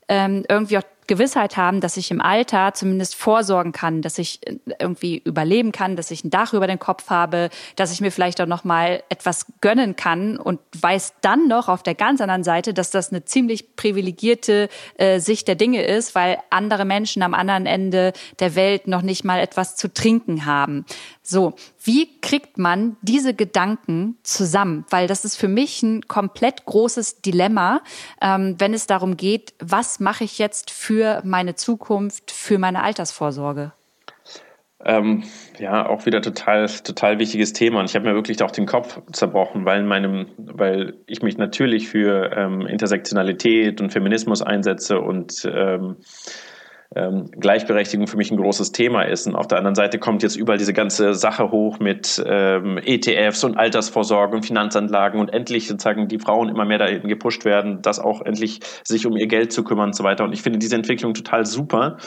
ähm, 0.08 0.46
irgendwie 0.48 0.78
auch 0.78 0.84
Gewissheit 1.10 1.58
haben, 1.58 1.82
dass 1.82 1.98
ich 1.98 2.12
im 2.12 2.22
Alter 2.22 2.74
zumindest 2.74 3.16
vorsorgen 3.16 3.72
kann, 3.72 4.02
dass 4.02 4.20
ich 4.20 4.46
äh, 4.48 4.58
irgendwie 4.80 5.18
überleben 5.18 5.72
kann, 5.72 5.96
dass 5.96 6.12
ich 6.12 6.24
ein 6.24 6.30
Dach 6.30 6.54
über 6.54 6.68
den 6.68 6.80
Kopf 6.80 7.10
habe, 7.10 7.50
dass 7.76 7.92
ich 7.92 8.00
mir 8.00 8.12
vielleicht 8.12 8.40
auch 8.40 8.46
noch 8.46 8.64
mal 8.64 9.04
etwas 9.10 9.48
gönnen 9.60 9.96
kann 9.96 10.38
und 10.38 10.60
weiß 10.80 11.16
dann 11.22 11.48
noch 11.48 11.68
auf 11.68 11.82
der 11.82 11.96
ganz 11.96 12.22
anderen 12.22 12.44
Seite, 12.44 12.74
dass 12.76 12.92
das 12.92 13.12
eine 13.12 13.26
ziemlich 13.26 13.76
privilegierte 13.76 14.70
äh, 14.98 15.20
Sicht 15.20 15.48
der 15.48 15.56
Dinge 15.56 15.84
ist, 15.84 16.14
weil 16.14 16.38
andere 16.52 16.86
Menschen 16.86 17.24
am 17.24 17.34
anderen 17.34 17.66
Ende 17.66 18.14
der 18.40 18.54
Welt 18.54 18.88
noch 18.88 19.02
nicht 19.02 19.26
mal 19.26 19.40
etwas 19.40 19.76
zu 19.76 19.92
trinken 19.92 20.46
haben. 20.46 20.86
So, 21.24 21.56
wie 21.82 22.20
kriegt 22.22 22.58
man 22.58 22.98
diese 23.02 23.34
Gedanken 23.34 24.18
zusammen? 24.24 24.86
Weil 24.90 25.08
das 25.08 25.26
ist 25.26 25.38
für 25.38 25.48
mich 25.48 25.82
ein 25.82 26.08
komplett 26.08 26.66
großes 26.66 27.22
Dilemma, 27.22 27.82
ähm, 28.22 28.56
wenn 28.58 28.74
es 28.74 28.88
darum 28.88 29.18
geht, 29.18 29.54
was 29.60 30.00
mache 30.00 30.24
ich 30.24 30.40
jetzt 30.40 30.72
für 30.72 31.22
meine 31.24 31.56
Zukunft, 31.56 32.32
für 32.32 32.58
meine 32.58 32.84
Altersvorsorge? 32.84 33.72
Ähm, 34.86 35.24
ja, 35.58 35.90
auch 35.90 36.06
wieder 36.06 36.22
total, 36.22 36.68
total 36.70 37.20
wichtiges 37.20 37.52
Thema. 37.52 37.82
Und 37.82 37.90
ich 37.90 37.96
habe 37.96 38.08
mir 38.08 38.16
wirklich 38.16 38.42
auch 38.44 38.52
den 38.52 38.66
Kopf 38.66 39.02
zerbrochen, 39.12 39.66
weil 39.66 39.82
in 39.82 39.88
meinem, 39.88 40.28
weil 40.38 40.96
ich 41.06 41.22
mich 41.22 41.38
natürlich 41.38 41.90
für 41.90 42.32
ähm, 42.34 42.66
Intersektionalität 42.66 43.82
und 43.82 43.92
Feminismus 43.92 44.42
einsetze 44.42 45.02
und 45.02 45.50
ähm, 45.54 45.98
ähm, 46.96 47.30
Gleichberechtigung 47.32 48.08
für 48.08 48.18
mich 48.18 48.32
ein 48.32 48.38
großes 48.38 48.72
Thema 48.72 49.04
ist. 49.04 49.28
Und 49.28 49.36
auf 49.36 49.48
der 49.48 49.60
anderen 49.60 49.76
Seite 49.76 50.00
kommt 50.00 50.24
jetzt 50.24 50.36
überall 50.36 50.58
diese 50.58 50.74
ganze 50.74 51.14
Sache 51.14 51.52
hoch 51.52 51.80
mit 51.80 52.22
ähm, 52.26 52.80
ETFs 52.84 53.44
und 53.44 53.58
Altersvorsorge 53.58 54.36
und 54.36 54.44
Finanzanlagen 54.44 55.20
und 55.20 55.32
endlich 55.32 55.68
sozusagen 55.68 56.08
die 56.08 56.18
Frauen 56.18 56.50
immer 56.50 56.66
mehr 56.66 56.80
dahin 56.80 57.08
gepusht 57.08 57.46
werden, 57.46 57.82
das 57.84 58.00
auch 58.00 58.22
endlich 58.22 58.62
sich 58.84 59.06
um 59.06 59.16
ihr 59.18 59.28
Geld 59.28 59.54
zu 59.54 59.64
kümmern 59.64 59.90
und 59.90 59.96
so 59.96 60.04
weiter. 60.04 60.24
Und 60.24 60.34
ich 60.34 60.42
finde 60.42 60.58
diese 60.58 60.76
Entwicklung 60.76 61.14
total 61.14 61.46
super. 61.46 61.98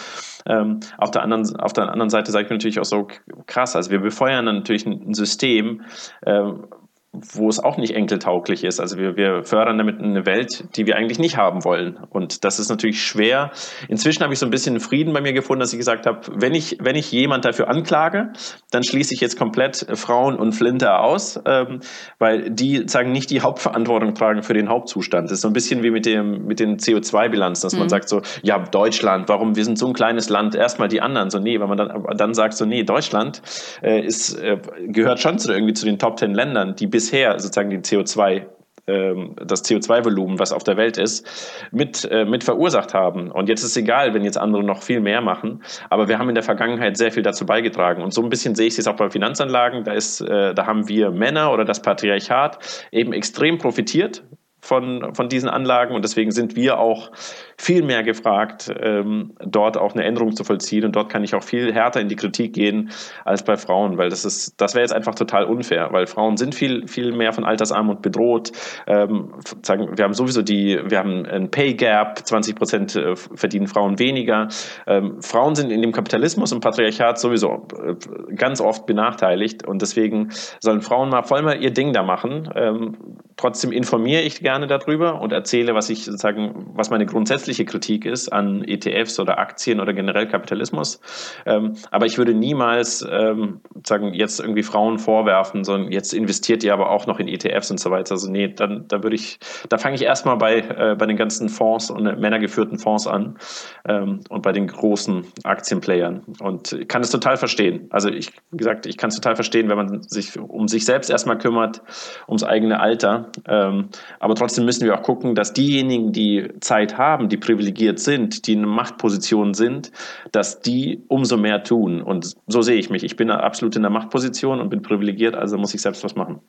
Ähm, 0.47 0.81
auf, 0.99 1.13
der 1.13 1.23
anderen, 1.23 1.55
auf 1.57 1.73
der 1.73 1.89
anderen 1.89 2.11
Seite 2.11 2.33
sage 2.33 2.45
ich 2.45 2.51
mir 2.51 2.57
natürlich 2.57 2.81
auch 2.81 2.85
so 2.85 3.07
krass, 3.47 3.77
also 3.77 3.91
wir 3.93 4.01
befeuern 4.01 4.45
natürlich 4.45 4.85
ein 4.85 5.15
System, 5.15 5.83
ähm, 6.27 6.67
wo 7.13 7.51
es 7.51 7.59
auch 7.59 7.77
nicht 7.77 7.95
enkeltauglich 7.95 8.65
ist. 8.65 8.81
Also 8.81 8.97
wir, 8.97 9.17
wir 9.17 9.45
fördern 9.45 9.77
damit 9.77 10.01
eine 10.01 10.25
Welt, 10.25 10.65
die 10.77 10.87
wir 10.87 10.97
eigentlich 10.97 11.19
nicht 11.19 11.37
haben 11.37 11.63
wollen. 11.63 11.99
Und 12.09 12.43
das 12.43 12.59
ist 12.59 12.71
natürlich 12.71 13.05
schwer. 13.05 13.51
Inzwischen 13.89 14.23
habe 14.23 14.33
ich 14.33 14.39
so 14.39 14.47
ein 14.47 14.51
bisschen 14.51 14.81
Frieden 14.81 15.13
bei 15.13 15.21
mir 15.21 15.35
gefunden, 15.35 15.61
dass 15.61 15.75
ich 15.75 15.79
gesagt 15.79 16.07
habe, 16.07 16.21
wenn 16.35 16.55
ich, 16.55 16.79
wenn 16.81 16.97
ich 16.97 17.13
jemand 17.13 17.45
dafür 17.45 17.69
anklage, 17.69 18.33
dann 18.71 18.83
schließe 18.83 19.13
ich 19.13 19.21
jetzt 19.21 19.39
komplett 19.39 19.87
Frauen 19.95 20.37
und 20.37 20.53
Flinter 20.53 21.01
aus, 21.01 21.39
ähm, 21.45 21.81
weil 22.19 22.49
die 22.49 22.89
sagen 22.89 23.13
nicht 23.13 23.29
die 23.29 23.43
Hauptverantwortung 23.43 24.15
tragen 24.15 24.43
für 24.43 24.55
den 24.55 24.71
Hauptzustand. 24.71 25.27
Das 25.27 25.33
ist 25.33 25.43
so 25.43 25.49
ein 25.49 25.53
bisschen 25.53 25.83
wie 25.83 25.91
mit 25.91 26.07
dem, 26.07 26.47
mit 26.47 26.61
den 26.61 26.79
CO2-Bilanzen, 26.79 27.67
dass 27.67 27.75
mhm. 27.75 27.81
man 27.81 27.89
sagt 27.91 28.09
so, 28.09 28.23
ja, 28.43 28.59
Deutschland, 28.59 29.29
warum, 29.29 29.55
wir 29.55 29.67
sind 29.67 29.79
so 29.79 29.87
ein 29.87 29.93
kleines 29.93 30.31
Land, 30.31 30.55
erstmal 30.55 30.89
die 30.89 31.03
anderen. 31.03 31.29
So, 31.29 31.39
nee, 31.39 31.61
weil 31.61 31.69
man 31.69 31.77
dann, 31.77 32.07
dann 32.17 32.33
sagt 32.33 32.55
so, 32.55 32.65
nee, 32.65 32.85
Deutschland 32.85 33.43
äh, 33.83 34.01
ist, 34.01 34.35
äh, 34.41 34.57
gehört 34.87 35.21
schon 35.21 35.39
zu, 35.39 35.53
irgendwie 35.53 35.75
zu 35.75 35.85
den 35.85 35.99
Top 35.99 36.17
Ten 36.17 36.33
Ländern, 36.33 36.75
die 36.75 36.87
bis 36.87 37.02
bisher 37.03 37.39
sozusagen 37.39 37.71
die 37.71 37.79
CO2 37.79 38.47
ähm, 38.89 39.37
das 39.37 39.65
CO2-Volumen, 39.65 40.41
was 40.41 40.53
auf 40.53 40.65
der 40.65 40.77
Welt 40.77 40.99
ist, 40.99 41.25
mit, 41.71 42.05
äh, 42.11 42.25
mit 42.25 42.43
verursacht 42.43 42.95
haben. 42.95 43.31
Und 43.31 43.49
jetzt 43.49 43.63
ist 43.63 43.71
es 43.71 43.77
egal, 43.77 44.13
wenn 44.13 44.25
jetzt 44.25 44.39
andere 44.39 44.65
noch 44.65 44.83
viel 44.83 45.01
mehr 45.01 45.21
machen. 45.21 45.63
Aber 45.89 46.09
wir 46.09 46.19
haben 46.19 46.29
in 46.29 46.35
der 46.35 46.43
Vergangenheit 46.43 46.97
sehr 46.97 47.13
viel 47.13 47.23
dazu 47.23 47.47
beigetragen. 47.47 48.03
Und 48.03 48.13
so 48.13 48.23
ein 48.23 48.29
bisschen 48.29 48.57
sehe 48.57 48.67
ich 48.67 48.73
es 48.73 48.79
jetzt 48.79 48.89
auch 48.89 48.97
bei 48.97 49.09
Finanzanlagen. 49.09 49.85
Da, 49.85 49.93
ist, 49.93 50.21
äh, 50.21 50.53
da 50.53 50.67
haben 50.67 50.89
wir 50.89 51.13
Männer 51.13 51.53
oder 51.53 51.65
das 51.65 51.81
Patriarchat 51.81 52.59
eben 52.91 53.13
extrem 53.13 53.59
profitiert 53.59 54.25
von, 54.63 55.13
von 55.15 55.29
diesen 55.29 55.49
Anlagen 55.49 55.95
und 55.95 56.05
deswegen 56.05 56.31
sind 56.31 56.55
wir 56.55 56.79
auch 56.79 57.11
viel 57.59 57.83
mehr 57.83 58.05
gefragt, 58.05 58.73
ähm, 58.81 59.35
dort 59.45 59.77
auch 59.77 59.95
eine 59.95 60.05
Änderung 60.05 60.37
zu 60.37 60.45
vollziehen 60.45 60.85
und 60.85 60.95
dort 60.95 61.11
kann 61.11 61.25
ich 61.25 61.35
auch 61.35 61.43
viel 61.43 61.75
härter 61.75 62.01
in 62.01 62.07
die 62.07 62.15
Kritik 62.15 62.53
gehen 62.53 62.91
als 63.25 63.43
bei 63.45 63.57
Frauen, 63.57 63.99
weil 63.99 64.09
das 64.09 64.25
ist, 64.25 64.61
das 64.61 64.75
wäre 64.75 64.83
jetzt 64.83 64.95
einfach 64.95 65.17
total 65.17 65.45
unfair, 65.45 65.89
weil 65.91 66.07
Frauen 66.07 66.37
sind 66.37 66.55
viel, 66.55 66.87
viel 66.87 67.11
mehr 67.13 67.33
von 67.33 67.45
Altersarmut 67.45 68.03
bedroht. 68.03 68.53
Ähm, 68.87 69.35
sagen, 69.63 69.99
wir 69.99 70.05
haben 70.05 70.15
sowieso 70.15 70.43
die, 70.43 70.79
wir 70.85 70.99
haben 70.99 71.27
ein 71.27 71.51
Pay 71.51 71.75
Gap, 71.75 72.21
20 72.25 72.55
Prozent 72.55 72.95
äh, 72.95 73.17
verdienen 73.17 73.67
Frauen 73.67 73.99
weniger. 73.99 74.47
Ähm, 74.87 75.21
Frauen 75.23 75.57
sind 75.57 75.73
in 75.73 75.83
dem 75.83 75.91
Kapitalismus 75.91 76.53
und 76.53 76.61
Patriarchat 76.61 77.19
sowieso 77.19 77.67
äh, 77.85 78.35
ganz 78.37 78.61
oft 78.61 78.87
benachteiligt 78.87 79.67
und 79.67 79.83
deswegen 79.83 80.31
sollen 80.61 80.83
Frauen 80.83 81.09
mal 81.11 81.25
voll 81.25 81.43
mal 81.43 81.61
ihr 81.61 81.73
Ding 81.73 81.93
da 81.93 82.05
machen. 82.05 82.49
Ähm, 82.55 82.97
trotzdem 83.37 83.73
informiere 83.73 84.23
ich 84.23 84.41
gerne 84.41 84.52
darüber 84.61 85.21
und 85.21 85.33
erzähle, 85.33 85.75
was 85.75 85.91
ich 85.91 86.05
sozusagen, 86.05 86.71
was 86.75 86.91
meine 86.91 87.07
grundsätzliche 87.07 87.65
Kritik 87.65 88.05
ist 88.05 88.33
an 88.33 88.65
ETFs 88.65 89.19
oder 89.21 89.39
Aktien 89.39 89.81
oder 89.81 89.93
generell 89.93 90.27
Kapitalismus. 90.27 91.01
Ähm, 91.47 91.75
aber 91.91 92.07
ich 92.07 92.19
würde 92.19 92.35
niemals 92.35 93.07
ähm, 93.09 93.61
sagen, 93.85 94.15
jetzt 94.15 94.41
irgendwie 94.41 94.63
Frauen 94.63 94.99
vorwerfen, 94.99 95.65
sondern 95.65 95.93
jetzt 95.93 96.15
investiert 96.15 96.65
ihr 96.65 96.73
aber 96.73 96.91
auch 96.91 97.07
noch 97.07 97.19
in 97.19 97.29
ETFs 97.29 97.71
und 97.71 97.79
so 97.79 97.91
weiter. 97.91 98.13
Also 98.13 98.31
nee, 98.31 98.49
dann 98.49 98.87
da 98.89 99.03
würde 99.03 99.17
ich, 99.17 99.39
da 99.69 99.79
fange 99.79 99.97
ich 99.97 100.03
erstmal 100.03 100.37
bei, 100.37 100.59
äh, 100.59 100.97
bei 100.97 101.07
den 101.07 101.17
ganzen 101.17 101.49
Fonds 101.49 101.91
und 101.91 102.07
äh, 102.07 102.17
männergeführten 102.17 102.79
Fonds 102.79 103.07
an 103.07 103.39
ähm, 103.87 104.21
und 104.29 104.43
bei 104.43 104.53
den 104.53 104.67
großen 104.67 105.27
Aktienplayern. 105.45 106.23
Und 106.41 106.73
ich 106.73 106.89
kann 106.89 107.03
es 107.03 107.11
total 107.11 107.37
verstehen. 107.37 107.87
Also 107.91 108.09
ich, 108.09 108.33
wie 108.51 108.57
gesagt, 108.57 108.87
ich 108.87 108.97
kann 108.97 109.09
es 109.09 109.17
total 109.17 109.35
verstehen, 109.35 109.69
wenn 109.69 109.77
man 109.77 110.03
sich 110.03 110.39
um 110.39 110.69
sich 110.69 110.85
selbst 110.85 111.11
erstmal 111.11 111.39
kümmert, 111.39 111.83
ums 112.29 112.45
eigene 112.45 112.81
Alter 112.81 113.31
ähm, 113.49 113.89
aber 114.19 114.35
trotzdem 114.43 114.65
müssen 114.65 114.85
wir 114.87 114.99
auch 114.99 115.03
gucken, 115.03 115.37
dass 115.37 115.53
diejenigen, 115.53 116.11
die 116.11 116.49
Zeit 116.59 116.99
haben, 116.99 117.29
die 117.29 117.37
privilegiert 117.37 118.01
sind, 118.01 118.49
die 118.49 118.55
in 118.55 118.65
Machtposition 118.65 119.55
sind, 119.55 119.93
dass 120.33 120.61
die 120.61 121.05
umso 121.07 121.37
mehr 121.37 121.63
tun. 121.63 122.03
Und 122.03 122.35
so 122.49 122.61
sehe 122.61 122.75
ich 122.75 122.91
mich. 122.91 123.05
Ich 123.05 123.15
bin 123.15 123.31
absolut 123.31 123.77
in 123.77 123.83
der 123.83 123.91
Machtposition 123.93 124.61
und 124.61 124.69
bin 124.69 124.83
privilegiert, 124.83 125.37
also 125.37 125.59
muss 125.59 125.75
ich 125.75 125.81
selbst 125.81 126.03
was 126.03 126.17
machen. 126.17 126.41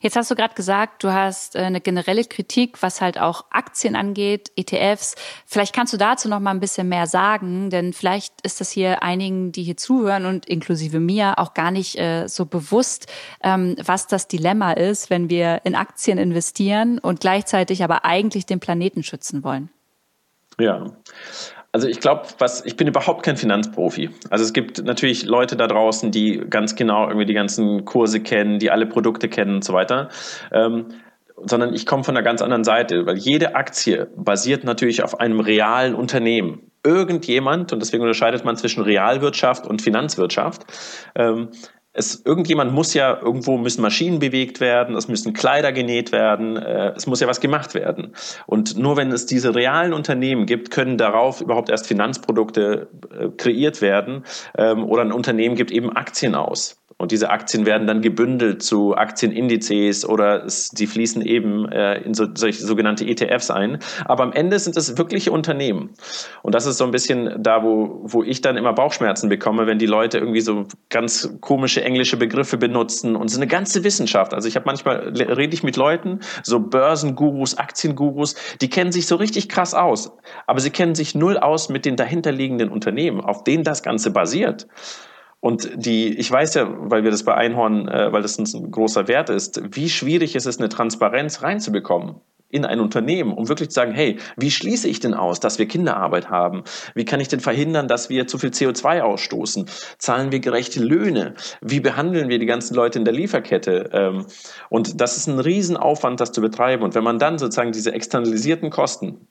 Jetzt 0.00 0.16
hast 0.16 0.30
du 0.30 0.34
gerade 0.36 0.54
gesagt, 0.54 1.04
du 1.04 1.12
hast 1.12 1.54
äh, 1.54 1.58
eine 1.58 1.82
generelle 1.82 2.24
Kritik, 2.24 2.82
was 2.82 3.02
halt 3.02 3.20
auch 3.20 3.44
Aktien 3.50 3.94
angeht, 3.94 4.50
ETFs. 4.56 5.14
Vielleicht 5.44 5.74
kannst 5.74 5.92
du 5.92 5.98
dazu 5.98 6.30
noch 6.30 6.40
mal 6.40 6.50
ein 6.50 6.60
bisschen 6.60 6.88
mehr 6.88 7.06
sagen, 7.06 7.68
denn 7.68 7.92
vielleicht 7.92 8.40
ist 8.42 8.62
das 8.62 8.70
hier 8.70 9.02
einigen, 9.02 9.52
die 9.52 9.64
hier 9.64 9.76
zuhören 9.76 10.24
und 10.24 10.46
inklusive 10.46 10.98
mir 10.98 11.38
auch 11.38 11.52
gar 11.52 11.70
nicht 11.70 11.98
äh, 11.98 12.26
so 12.26 12.46
bewusst, 12.46 13.06
ähm, 13.42 13.76
was 13.84 14.06
das 14.06 14.28
Dilemma 14.28 14.72
ist, 14.72 15.10
wenn 15.10 15.28
wir 15.28 15.60
in 15.64 15.74
Aktien 15.74 16.16
investieren 16.16 16.98
und 16.98 17.20
gleichzeitig 17.34 17.82
aber 17.82 18.04
eigentlich 18.04 18.46
den 18.46 18.60
Planeten 18.60 19.02
schützen 19.02 19.42
wollen? 19.42 19.68
Ja, 20.60 20.84
also 21.72 21.88
ich 21.88 21.98
glaube, 21.98 22.22
was 22.38 22.64
ich 22.64 22.76
bin 22.76 22.86
überhaupt 22.86 23.24
kein 23.24 23.36
Finanzprofi. 23.36 24.10
Also 24.30 24.44
es 24.44 24.52
gibt 24.52 24.84
natürlich 24.84 25.24
Leute 25.24 25.56
da 25.56 25.66
draußen, 25.66 26.12
die 26.12 26.44
ganz 26.48 26.76
genau 26.76 27.08
irgendwie 27.08 27.26
die 27.26 27.34
ganzen 27.34 27.84
Kurse 27.84 28.20
kennen, 28.20 28.60
die 28.60 28.70
alle 28.70 28.86
Produkte 28.86 29.28
kennen 29.28 29.56
und 29.56 29.64
so 29.64 29.72
weiter. 29.72 30.10
Ähm, 30.52 30.86
sondern 31.36 31.74
ich 31.74 31.86
komme 31.86 32.04
von 32.04 32.16
einer 32.16 32.24
ganz 32.24 32.40
anderen 32.40 32.62
Seite, 32.62 33.04
weil 33.04 33.18
jede 33.18 33.56
Aktie 33.56 34.06
basiert 34.14 34.62
natürlich 34.62 35.02
auf 35.02 35.18
einem 35.18 35.40
realen 35.40 35.96
Unternehmen. 35.96 36.70
Irgendjemand, 36.84 37.72
und 37.72 37.80
deswegen 37.80 38.02
unterscheidet 38.02 38.44
man 38.44 38.56
zwischen 38.56 38.84
Realwirtschaft 38.84 39.66
und 39.66 39.82
Finanzwirtschaft, 39.82 40.62
ähm, 41.16 41.48
es, 41.94 42.22
irgendjemand 42.24 42.72
muss 42.72 42.92
ja, 42.92 43.18
irgendwo 43.20 43.56
müssen 43.56 43.80
Maschinen 43.80 44.18
bewegt 44.18 44.60
werden, 44.60 44.96
es 44.96 45.06
müssen 45.06 45.32
Kleider 45.32 45.72
genäht 45.72 46.10
werden, 46.10 46.56
äh, 46.56 46.92
es 46.96 47.06
muss 47.06 47.20
ja 47.20 47.28
was 47.28 47.40
gemacht 47.40 47.74
werden. 47.74 48.14
Und 48.46 48.76
nur 48.76 48.96
wenn 48.96 49.12
es 49.12 49.26
diese 49.26 49.54
realen 49.54 49.92
Unternehmen 49.92 50.44
gibt, 50.44 50.72
können 50.72 50.98
darauf 50.98 51.40
überhaupt 51.40 51.70
erst 51.70 51.86
Finanzprodukte 51.86 52.88
äh, 53.16 53.28
kreiert 53.28 53.80
werden 53.80 54.24
ähm, 54.58 54.84
oder 54.84 55.02
ein 55.02 55.12
Unternehmen 55.12 55.54
gibt 55.54 55.70
eben 55.70 55.94
Aktien 55.94 56.34
aus. 56.34 56.83
Und 56.96 57.12
diese 57.12 57.30
Aktien 57.30 57.66
werden 57.66 57.86
dann 57.86 58.02
gebündelt 58.02 58.62
zu 58.62 58.96
Aktienindizes 58.96 60.08
oder 60.08 60.44
es, 60.44 60.70
die 60.70 60.86
fließen 60.86 61.22
eben 61.22 61.70
äh, 61.70 61.98
in 61.98 62.14
so, 62.14 62.26
solche 62.34 62.64
sogenannte 62.64 63.04
ETFs 63.04 63.50
ein. 63.50 63.78
Aber 64.04 64.22
am 64.22 64.32
Ende 64.32 64.58
sind 64.58 64.76
es 64.76 64.96
wirkliche 64.96 65.32
Unternehmen. 65.32 65.90
Und 66.42 66.54
das 66.54 66.66
ist 66.66 66.78
so 66.78 66.84
ein 66.84 66.92
bisschen 66.92 67.42
da, 67.42 67.62
wo, 67.62 68.00
wo 68.04 68.22
ich 68.22 68.40
dann 68.40 68.56
immer 68.56 68.72
Bauchschmerzen 68.72 69.28
bekomme, 69.28 69.66
wenn 69.66 69.78
die 69.78 69.86
Leute 69.86 70.18
irgendwie 70.18 70.40
so 70.40 70.66
ganz 70.88 71.36
komische 71.40 71.82
englische 71.82 72.16
Begriffe 72.16 72.58
benutzen 72.58 73.16
und 73.16 73.28
so 73.28 73.38
eine 73.38 73.48
ganze 73.48 73.84
Wissenschaft. 73.84 74.32
Also 74.32 74.48
ich 74.48 74.56
habe 74.56 74.66
manchmal, 74.66 75.08
rede 75.08 75.54
ich 75.54 75.62
mit 75.62 75.76
Leuten, 75.76 76.20
so 76.42 76.60
Börsengurus, 76.60 77.58
Aktiengurus, 77.58 78.36
die 78.60 78.70
kennen 78.70 78.92
sich 78.92 79.06
so 79.06 79.16
richtig 79.16 79.48
krass 79.48 79.74
aus. 79.74 80.16
Aber 80.46 80.60
sie 80.60 80.70
kennen 80.70 80.94
sich 80.94 81.14
null 81.14 81.38
aus 81.38 81.68
mit 81.68 81.84
den 81.84 81.96
dahinterliegenden 81.96 82.68
Unternehmen, 82.68 83.20
auf 83.20 83.44
denen 83.44 83.64
das 83.64 83.82
Ganze 83.82 84.10
basiert. 84.10 84.66
Und 85.44 85.68
die, 85.74 86.08
ich 86.08 86.30
weiß 86.30 86.54
ja, 86.54 86.66
weil 86.74 87.04
wir 87.04 87.10
das 87.10 87.22
bei 87.22 87.34
Einhorn, 87.34 87.86
äh, 87.86 88.10
weil 88.10 88.22
das 88.22 88.38
ein 88.38 88.70
großer 88.70 89.08
Wert 89.08 89.28
ist, 89.28 89.60
wie 89.76 89.90
schwierig 89.90 90.36
ist 90.36 90.46
es, 90.46 90.58
eine 90.58 90.70
Transparenz 90.70 91.42
reinzubekommen 91.42 92.14
in 92.48 92.64
ein 92.64 92.80
Unternehmen, 92.80 93.30
um 93.34 93.46
wirklich 93.46 93.68
zu 93.68 93.74
sagen, 93.74 93.92
hey, 93.92 94.16
wie 94.38 94.50
schließe 94.50 94.88
ich 94.88 95.00
denn 95.00 95.12
aus, 95.12 95.40
dass 95.40 95.58
wir 95.58 95.68
Kinderarbeit 95.68 96.30
haben? 96.30 96.64
Wie 96.94 97.04
kann 97.04 97.20
ich 97.20 97.28
denn 97.28 97.40
verhindern, 97.40 97.88
dass 97.88 98.08
wir 98.08 98.26
zu 98.26 98.38
viel 98.38 98.50
CO2 98.50 99.02
ausstoßen? 99.02 99.66
Zahlen 99.98 100.32
wir 100.32 100.40
gerechte 100.40 100.82
Löhne? 100.82 101.34
Wie 101.60 101.80
behandeln 101.80 102.30
wir 102.30 102.38
die 102.38 102.46
ganzen 102.46 102.74
Leute 102.74 102.98
in 102.98 103.04
der 103.04 103.12
Lieferkette? 103.12 103.90
Ähm, 103.92 104.24
und 104.70 104.98
das 104.98 105.18
ist 105.18 105.26
ein 105.26 105.40
Riesenaufwand, 105.40 106.22
das 106.22 106.32
zu 106.32 106.40
betreiben. 106.40 106.82
Und 106.82 106.94
wenn 106.94 107.04
man 107.04 107.18
dann 107.18 107.38
sozusagen 107.38 107.72
diese 107.72 107.92
externalisierten 107.92 108.70
Kosten 108.70 109.28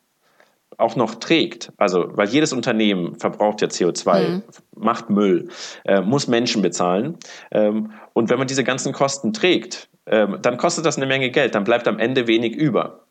auch 0.77 0.95
noch 0.95 1.15
trägt, 1.15 1.71
also 1.77 2.07
weil 2.11 2.27
jedes 2.29 2.53
Unternehmen 2.53 3.15
verbraucht 3.19 3.61
ja 3.61 3.67
CO2, 3.67 4.27
mhm. 4.27 4.43
macht 4.75 5.09
Müll, 5.09 5.49
äh, 5.85 6.01
muss 6.01 6.27
Menschen 6.27 6.61
bezahlen. 6.61 7.17
Ähm, 7.51 7.91
und 8.13 8.29
wenn 8.29 8.37
man 8.37 8.47
diese 8.47 8.63
ganzen 8.63 8.93
Kosten 8.93 9.33
trägt, 9.33 9.89
ähm, 10.05 10.39
dann 10.41 10.57
kostet 10.57 10.85
das 10.85 10.97
eine 10.97 11.05
Menge 11.05 11.29
Geld, 11.29 11.55
dann 11.55 11.63
bleibt 11.63 11.87
am 11.87 11.99
Ende 11.99 12.27
wenig 12.27 12.55
über. 12.55 13.03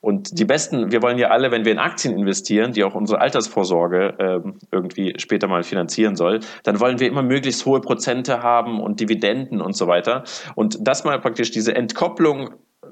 Und 0.00 0.36
die 0.36 0.44
besten, 0.44 0.90
wir 0.90 1.00
wollen 1.00 1.16
ja 1.16 1.28
alle, 1.28 1.52
wenn 1.52 1.64
wir 1.64 1.70
in 1.70 1.78
Aktien 1.78 2.18
investieren, 2.18 2.72
die 2.72 2.82
auch 2.82 2.96
unsere 2.96 3.20
Altersvorsorge 3.20 4.16
ähm, 4.18 4.58
irgendwie 4.72 5.14
später 5.18 5.46
mal 5.46 5.62
finanzieren 5.62 6.16
soll, 6.16 6.40
dann 6.64 6.80
wollen 6.80 6.98
wir 6.98 7.06
immer 7.06 7.22
möglichst 7.22 7.64
hohe 7.66 7.80
Prozente 7.80 8.42
haben 8.42 8.80
und 8.80 8.98
Dividenden 8.98 9.60
und 9.60 9.76
so 9.76 9.86
weiter. 9.86 10.24
Und 10.56 10.76
das 10.80 11.04
mal 11.04 11.20
praktisch 11.20 11.52
diese 11.52 11.76
Entkopplung 11.76 12.50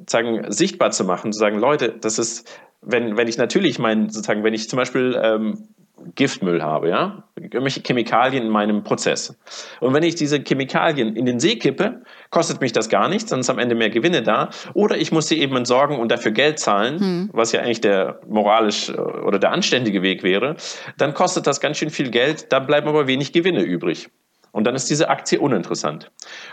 sagen, 0.09 0.45
sichtbar 0.53 0.93
zu 0.93 1.05
machen, 1.05 1.33
zu 1.33 1.39
sagen, 1.39 1.59
Leute, 1.59 1.95
das 2.01 2.21
ist, 2.21 2.49
wenn, 2.83 3.17
wenn 3.17 3.29
ich 3.29 3.39
natürlich 3.39 3.79
mein, 3.79 4.09
sozusagen, 4.11 4.45
wenn 4.45 4.55
ich 4.55 4.69
zum 4.69 4.77
Beispiel 4.77 5.19
ähm, 5.23 5.69
Giftmüll 6.15 6.63
habe, 6.63 6.89
ja, 6.89 7.25
irgendwelche 7.37 7.81
Chemikalien 7.81 8.45
in 8.45 8.51
meinem 8.51 8.83
Prozess. 8.85 9.39
Und 9.81 9.93
wenn 9.95 10.03
ich 10.03 10.15
diese 10.15 10.41
Chemikalien 10.41 11.15
in 11.15 11.27
den 11.27 11.41
See 11.41 11.57
kippe, 11.57 12.03
kostet 12.31 12.61
mich 12.61 12.73
das 12.73 12.89
gar 12.89 13.09
nichts, 13.09 13.31
dann 13.31 13.41
ist 13.41 13.51
am 13.51 13.59
Ende 13.59 13.75
mehr 13.75 13.91
Gewinne 13.91 14.23
da. 14.23 14.51
Oder 14.75 14.97
ich 14.97 15.13
muss 15.13 15.29
sie 15.29 15.41
eben 15.41 15.57
entsorgen 15.57 15.99
und 15.99 16.11
dafür 16.11 16.33
Geld 16.33 16.59
zahlen, 16.59 17.01
hm. 17.01 17.31
was 17.33 17.53
ja 17.53 17.61
eigentlich 17.61 17.81
der 17.81 18.21
moralisch 18.29 18.89
äh, 18.89 18.93
oder 18.93 19.39
der 19.39 19.53
anständige 19.53 20.03
Weg 20.03 20.23
wäre. 20.23 20.57
Dann 20.97 21.15
kostet 21.15 21.47
das 21.47 21.61
ganz 21.61 21.77
schön 21.77 21.91
viel 21.91 22.11
Geld, 22.11 22.53
da 22.53 22.61
bleiben 22.61 22.89
aber 22.89 23.07
wenig 23.07 23.33
Gewinne 23.33 23.63
übrig. 23.63 24.09
Und 24.53 24.67
dann 24.67 24.75
ist 24.75 24.91
diese 24.91 25.09
Aktie 25.09 25.41
uninteressant. 25.41 26.11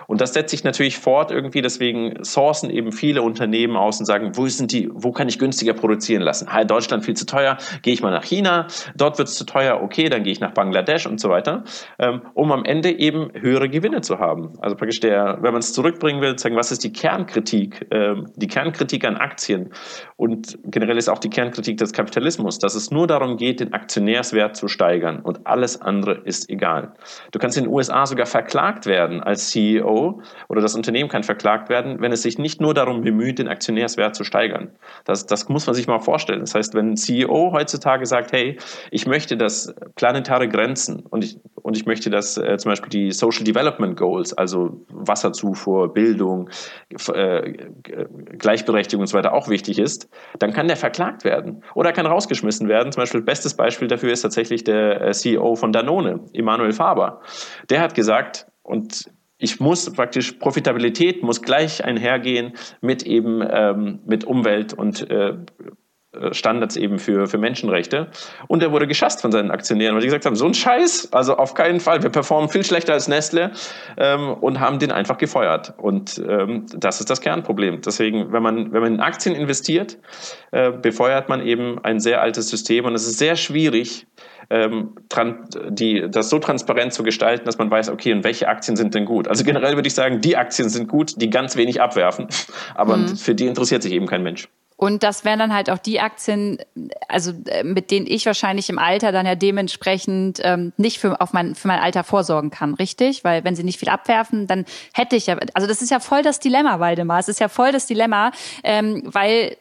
Und 0.08 0.22
das 0.22 0.34
setzt 0.34 0.52
sich 0.52 0.64
natürlich 0.64 0.98
fort 0.98 1.32
irgendwie, 1.32 1.62
deswegen 1.62 2.24
sourcen 2.24 2.70
eben 2.70 2.92
viele 2.92 3.22
Unternehmen 3.22 3.76
aus 3.76 4.00
und 4.00 4.06
sagen, 4.06 4.32
wo 4.36 4.48
sind 4.48 4.72
die, 4.72 4.90
wo 4.94 5.12
kann 5.12 5.28
ich 5.28 5.40
günstiger 5.40 5.74
produzieren 5.74 6.22
lassen? 6.22 6.52
Ha, 6.52 6.64
Deutschland 6.64 7.04
viel 7.06 7.16
zu 7.16 7.26
teuer, 7.26 7.58
gehe 7.82 7.94
ich 7.94 8.02
mal 8.02 8.12
nach 8.12 8.24
China, 8.24 8.68
dort 8.96 9.18
wird 9.18 9.30
es 9.30 9.36
zu 9.36 9.46
teuer, 9.46 9.82
okay, 9.82 10.10
dann 10.10 10.24
gehe 10.24 10.32
ich 10.32 10.40
nach 10.40 10.54
Bangladesch 10.54 11.08
und 11.08 11.20
so 11.20 11.30
weiter, 11.30 11.64
ähm, 11.98 12.22
um 12.34 12.52
am 12.52 12.66
Ende 12.66 12.92
eben 12.92 13.30
höhere 13.34 13.70
Gewinne 13.70 14.02
zu 14.02 14.20
haben. 14.20 14.54
Also 14.60 14.76
praktisch 14.76 15.00
der, 15.00 15.40
wenn 15.42 15.54
man 15.54 15.60
es 15.60 15.74
zurückbringen 15.74 16.22
will, 16.22 16.38
sagen, 16.38 16.56
was 16.56 16.72
ist 16.72 16.84
die 16.84 16.94
Kernkritik, 16.94 17.88
ähm, 17.92 18.28
die 18.36 18.48
Kernkritik 18.48 19.06
an 19.06 19.18
Aktien 19.18 19.72
und 20.16 20.60
generell 20.66 20.98
ist 20.98 21.10
auch 21.10 21.20
die 21.20 21.30
Kernkritik 21.30 21.78
des 21.78 21.94
Kapitalismus, 21.94 22.60
dass 22.60 22.76
es 22.76 22.92
nur 22.92 23.08
darum 23.08 23.38
geht, 23.38 23.60
den 23.60 23.74
Aktionärswert 23.74 24.56
zu 24.56 24.68
steigern 24.68 25.22
und 25.22 25.48
alles 25.48 25.82
andere 25.82 26.22
ist 26.24 26.50
egal. 26.50 26.94
Du 27.32 27.40
kannst 27.40 27.58
in 27.58 27.66
den 27.66 27.74
USA 27.74 27.87
USA 27.88 28.06
sogar 28.06 28.26
verklagt 28.26 28.86
werden 28.86 29.22
als 29.22 29.50
CEO 29.50 30.22
oder 30.50 30.62
das 30.62 30.76
Unternehmen 30.76 31.10
kann 31.10 31.24
verklagt 31.24 31.70
werden, 31.70 32.02
wenn 32.02 32.12
es 32.12 32.22
sich 32.22 32.38
nicht 32.38 32.62
nur 32.62 32.74
darum 32.74 33.02
bemüht, 33.02 33.40
den 33.40 33.48
Aktionärswert 33.48 34.16
zu 34.16 34.24
steigern. 34.24 34.72
Das, 35.06 35.26
das 35.26 35.50
muss 35.50 35.66
man 35.66 35.76
sich 35.76 35.88
mal 35.88 36.00
vorstellen. 36.00 36.42
Das 36.42 36.56
heißt, 36.56 36.74
wenn 36.74 36.92
ein 36.92 36.98
CEO 36.98 37.52
heutzutage 37.54 38.06
sagt, 38.06 38.32
hey, 38.32 38.58
ich 38.92 39.08
möchte, 39.08 39.38
dass 39.38 39.74
planetare 39.96 40.48
Grenzen 40.48 41.06
und 41.10 41.24
ich, 41.24 41.40
und 41.56 41.78
ich 41.78 41.86
möchte, 41.86 42.10
dass 42.10 42.38
äh, 42.38 42.58
zum 42.58 42.72
Beispiel 42.72 42.90
die 42.90 43.12
Social 43.12 43.44
Development 43.44 43.98
Goals, 43.98 44.34
also 44.34 44.86
Wasserzufuhr, 44.90 45.94
Bildung, 45.94 46.50
äh, 47.14 47.54
Gleichberechtigung 48.38 49.02
und 49.02 49.08
so 49.08 49.18
weiter 49.18 49.34
auch 49.34 49.50
wichtig 49.50 49.80
ist, 49.80 50.10
dann 50.40 50.54
kann 50.54 50.68
der 50.68 50.78
verklagt 50.78 51.24
werden 51.24 51.64
oder 51.76 51.92
kann 51.92 52.06
rausgeschmissen 52.06 52.68
werden. 52.68 52.92
Zum 52.92 53.02
Beispiel, 53.02 53.22
bestes 53.22 53.56
Beispiel 53.56 53.88
dafür 53.88 54.12
ist 54.12 54.22
tatsächlich 54.22 54.64
der 54.64 55.02
äh, 55.02 55.12
CEO 55.12 55.56
von 55.56 55.72
Danone, 55.72 56.20
Emanuel 56.34 56.72
Faber. 56.72 57.22
Der 57.70 57.77
der 57.78 57.84
hat 57.84 57.94
gesagt, 57.94 58.48
und 58.64 59.12
ich 59.38 59.60
muss 59.60 59.94
praktisch, 59.94 60.32
Profitabilität 60.32 61.22
muss 61.22 61.44
gleich 61.44 61.86
einhergehen 61.86 62.54
mit 62.82 63.04
eben 63.04 63.48
ähm, 63.48 64.00
mit 64.04 64.24
Umwelt 64.24 64.74
und 64.74 65.08
äh, 65.12 65.36
Standards 66.32 66.76
eben 66.76 67.00
für, 67.00 67.28
für 67.28 67.38
Menschenrechte. 67.38 68.08
Und 68.48 68.64
er 68.64 68.72
wurde 68.72 68.88
geschasst 68.88 69.22
von 69.22 69.32
seinen 69.32 69.52
Aktionären, 69.52 69.96
weil 69.96 70.02
die 70.02 70.08
gesagt 70.08 70.26
haben, 70.26 70.36
so 70.36 70.46
ein 70.46 70.54
Scheiß, 70.54 71.10
also 71.14 71.38
auf 71.38 71.54
keinen 71.54 71.80
Fall, 71.80 72.04
wir 72.04 72.10
performen 72.10 72.50
viel 72.50 72.64
schlechter 72.64 72.94
als 72.94 73.08
Nestle 73.08 73.52
ähm, 73.98 74.34
und 74.34 74.60
haben 74.60 74.80
den 74.80 74.92
einfach 74.92 75.18
gefeuert. 75.18 75.74
Und 75.78 76.22
ähm, 76.28 76.66
das 76.76 77.00
ist 77.00 77.10
das 77.10 77.22
Kernproblem. 77.22 77.82
Deswegen, 77.82 78.32
wenn 78.32 78.44
man, 78.44 78.72
wenn 78.74 78.82
man 78.82 78.94
in 78.96 79.00
Aktien 79.00 79.36
investiert, 79.36 79.98
äh, 80.52 80.72
befeuert 80.72 81.30
man 81.30 81.46
eben 81.46 81.84
ein 81.84 82.00
sehr 82.00 82.22
altes 82.22 82.50
System 82.50 82.86
und 82.86 82.96
es 82.96 83.08
ist 83.08 83.20
sehr 83.20 83.36
schwierig, 83.36 84.08
ähm, 84.50 84.96
die, 85.70 86.06
das 86.10 86.30
so 86.30 86.40
transparent 86.40 86.94
zu 86.94 87.04
gestalten, 87.04 87.46
dass 87.46 87.58
man 87.58 87.70
weiß, 87.70 87.90
okay, 87.90 88.14
und 88.14 88.24
welche 88.24 88.48
Aktien 88.48 88.78
sind 88.78 88.94
denn 88.94 89.06
gut? 89.06 89.28
Also 89.28 89.44
generell 89.44 89.76
würde 89.76 89.88
ich 89.88 89.94
sagen, 89.94 90.22
die 90.22 90.38
Aktien 90.38 90.70
sind 90.70 90.88
gut, 90.88 91.22
die 91.22 91.30
ganz 91.30 91.56
wenig 91.58 91.82
abwerfen, 91.82 92.28
aber 92.76 92.98
mhm. 92.98 93.18
für 93.18 93.36
die 93.36 93.46
interessiert 93.46 93.84
sich 93.84 93.92
eben 93.94 94.08
kein 94.08 94.24
Mensch. 94.24 94.48
Und 94.78 95.02
das 95.02 95.26
wären 95.26 95.40
dann 95.40 95.54
halt 95.54 95.72
auch 95.72 95.80
die 95.80 96.00
Aktien, 96.00 96.60
also 97.10 97.34
äh, 97.48 97.64
mit 97.64 97.90
denen 97.90 98.06
ich 98.06 98.28
wahrscheinlich 98.28 98.70
im 98.70 98.78
Alter 98.78 99.12
dann 99.12 99.26
ja 99.26 99.34
dementsprechend 99.34 100.40
ähm, 100.44 100.72
nicht 100.78 101.00
für, 101.00 101.20
auf 101.20 101.34
mein, 101.34 101.56
für 101.56 101.68
mein 101.68 101.80
Alter 101.80 102.04
vorsorgen 102.04 102.52
kann, 102.52 102.76
richtig? 102.76 103.24
Weil 103.24 103.44
wenn 103.44 103.56
sie 103.56 103.64
nicht 103.64 103.80
viel 103.80 103.90
abwerfen, 103.90 104.46
dann 104.46 104.66
hätte 104.94 105.16
ich 105.16 105.26
ja, 105.26 105.38
also 105.56 105.68
das 105.68 105.82
ist 105.82 105.90
ja 105.90 106.00
voll 106.00 106.22
das 106.22 106.40
Dilemma, 106.40 106.80
Waldemar. 106.80 107.20
Es 107.20 107.28
ist 107.28 107.40
ja 107.40 107.50
voll 107.50 107.72
das 107.72 107.88
Dilemma, 107.88 108.32
ähm, 108.64 109.02
weil 109.06 109.58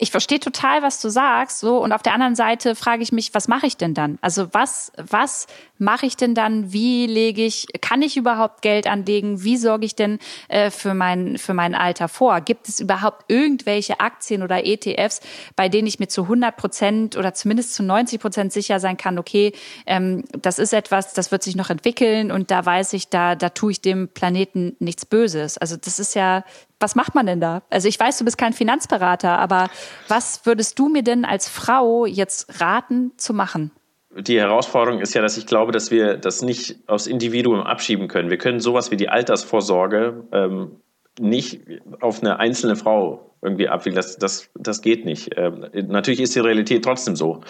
ich 0.00 0.10
verstehe 0.10 0.38
total, 0.38 0.82
was 0.82 1.00
du 1.00 1.08
sagst, 1.08 1.58
so 1.58 1.78
und 1.82 1.92
auf 1.92 2.02
der 2.02 2.14
anderen 2.14 2.36
Seite 2.36 2.74
frage 2.74 3.02
ich 3.02 3.10
mich, 3.10 3.34
was 3.34 3.48
mache 3.48 3.66
ich 3.66 3.76
denn 3.76 3.94
dann? 3.94 4.18
Also 4.20 4.48
was 4.52 4.92
was 4.96 5.46
mache 5.78 6.06
ich 6.06 6.16
denn 6.16 6.34
dann? 6.34 6.72
Wie 6.72 7.06
lege 7.06 7.44
ich? 7.44 7.66
Kann 7.80 8.02
ich 8.02 8.16
überhaupt 8.16 8.62
Geld 8.62 8.86
anlegen? 8.86 9.42
Wie 9.42 9.56
sorge 9.56 9.84
ich 9.84 9.96
denn 9.96 10.18
äh, 10.48 10.70
für 10.70 10.94
mein 10.94 11.36
für 11.36 11.52
mein 11.52 11.74
Alter 11.74 12.08
vor? 12.08 12.40
Gibt 12.40 12.68
es 12.68 12.78
überhaupt 12.78 13.24
irgendwelche 13.28 13.98
Aktien 13.98 14.42
oder 14.42 14.64
ETFs, 14.64 15.20
bei 15.56 15.68
denen 15.68 15.88
ich 15.88 15.98
mir 15.98 16.08
zu 16.08 16.22
100 16.22 16.56
Prozent 16.56 17.16
oder 17.16 17.34
zumindest 17.34 17.74
zu 17.74 17.82
90 17.82 18.20
Prozent 18.20 18.52
sicher 18.52 18.78
sein 18.78 18.96
kann? 18.96 19.18
Okay, 19.18 19.52
ähm, 19.86 20.24
das 20.40 20.60
ist 20.60 20.72
etwas, 20.72 21.12
das 21.12 21.32
wird 21.32 21.42
sich 21.42 21.56
noch 21.56 21.70
entwickeln 21.70 22.30
und 22.30 22.52
da 22.52 22.64
weiß 22.64 22.92
ich, 22.92 23.08
da 23.08 23.34
da 23.34 23.48
tue 23.48 23.72
ich 23.72 23.80
dem 23.80 24.08
Planeten 24.08 24.76
nichts 24.78 25.06
Böses. 25.06 25.58
Also 25.58 25.76
das 25.76 25.98
ist 25.98 26.14
ja 26.14 26.44
was 26.80 26.94
macht 26.94 27.14
man 27.14 27.26
denn 27.26 27.40
da? 27.40 27.62
Also 27.70 27.88
ich 27.88 27.98
weiß, 27.98 28.18
du 28.18 28.24
bist 28.24 28.38
kein 28.38 28.52
Finanzberater, 28.52 29.38
aber 29.38 29.68
was 30.08 30.46
würdest 30.46 30.78
du 30.78 30.88
mir 30.88 31.02
denn 31.02 31.24
als 31.24 31.48
Frau 31.48 32.06
jetzt 32.06 32.60
raten 32.60 33.12
zu 33.16 33.34
machen? 33.34 33.72
Die 34.16 34.40
Herausforderung 34.40 35.00
ist 35.00 35.14
ja, 35.14 35.22
dass 35.22 35.36
ich 35.36 35.46
glaube, 35.46 35.70
dass 35.70 35.90
wir 35.90 36.16
das 36.16 36.42
nicht 36.42 36.76
aufs 36.88 37.06
Individuum 37.06 37.60
abschieben 37.60 38.08
können. 38.08 38.30
Wir 38.30 38.38
können 38.38 38.58
sowas 38.58 38.90
wie 38.90 38.96
die 38.96 39.08
Altersvorsorge 39.08 40.24
ähm, 40.32 40.80
nicht 41.20 41.60
auf 42.00 42.22
eine 42.22 42.38
einzelne 42.38 42.76
Frau 42.76 43.28
irgendwie 43.42 43.68
abwickeln. 43.68 43.96
Das, 43.96 44.16
das, 44.18 44.50
das 44.54 44.82
geht 44.82 45.04
nicht. 45.04 45.30
Ähm, 45.36 45.66
natürlich 45.88 46.20
ist 46.20 46.34
die 46.34 46.40
Realität 46.40 46.84
trotzdem 46.84 47.14
so. 47.14 47.40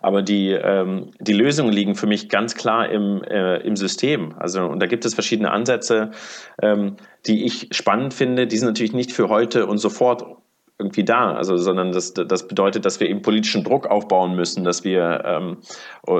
Aber 0.00 0.22
die, 0.22 0.50
ähm, 0.50 1.10
die 1.20 1.32
Lösungen 1.32 1.72
liegen 1.72 1.94
für 1.94 2.06
mich 2.06 2.28
ganz 2.28 2.54
klar 2.54 2.88
im, 2.90 3.22
äh, 3.22 3.58
im 3.58 3.76
System. 3.76 4.34
Also, 4.38 4.66
und 4.66 4.80
da 4.80 4.86
gibt 4.86 5.04
es 5.04 5.14
verschiedene 5.14 5.50
Ansätze, 5.50 6.10
ähm, 6.60 6.96
die 7.26 7.44
ich 7.44 7.68
spannend 7.70 8.12
finde. 8.12 8.46
Die 8.46 8.56
sind 8.56 8.68
natürlich 8.68 8.92
nicht 8.92 9.12
für 9.12 9.28
heute 9.28 9.66
und 9.66 9.78
sofort 9.78 10.24
irgendwie 10.78 11.04
da, 11.04 11.32
also 11.32 11.56
sondern 11.56 11.92
das, 11.92 12.12
das 12.12 12.48
bedeutet, 12.48 12.84
dass 12.84 13.00
wir 13.00 13.08
eben 13.08 13.22
politischen 13.22 13.64
Druck 13.64 13.86
aufbauen 13.86 14.36
müssen, 14.36 14.62
dass 14.62 14.84
wir, 14.84 15.22
ähm, 15.24 15.58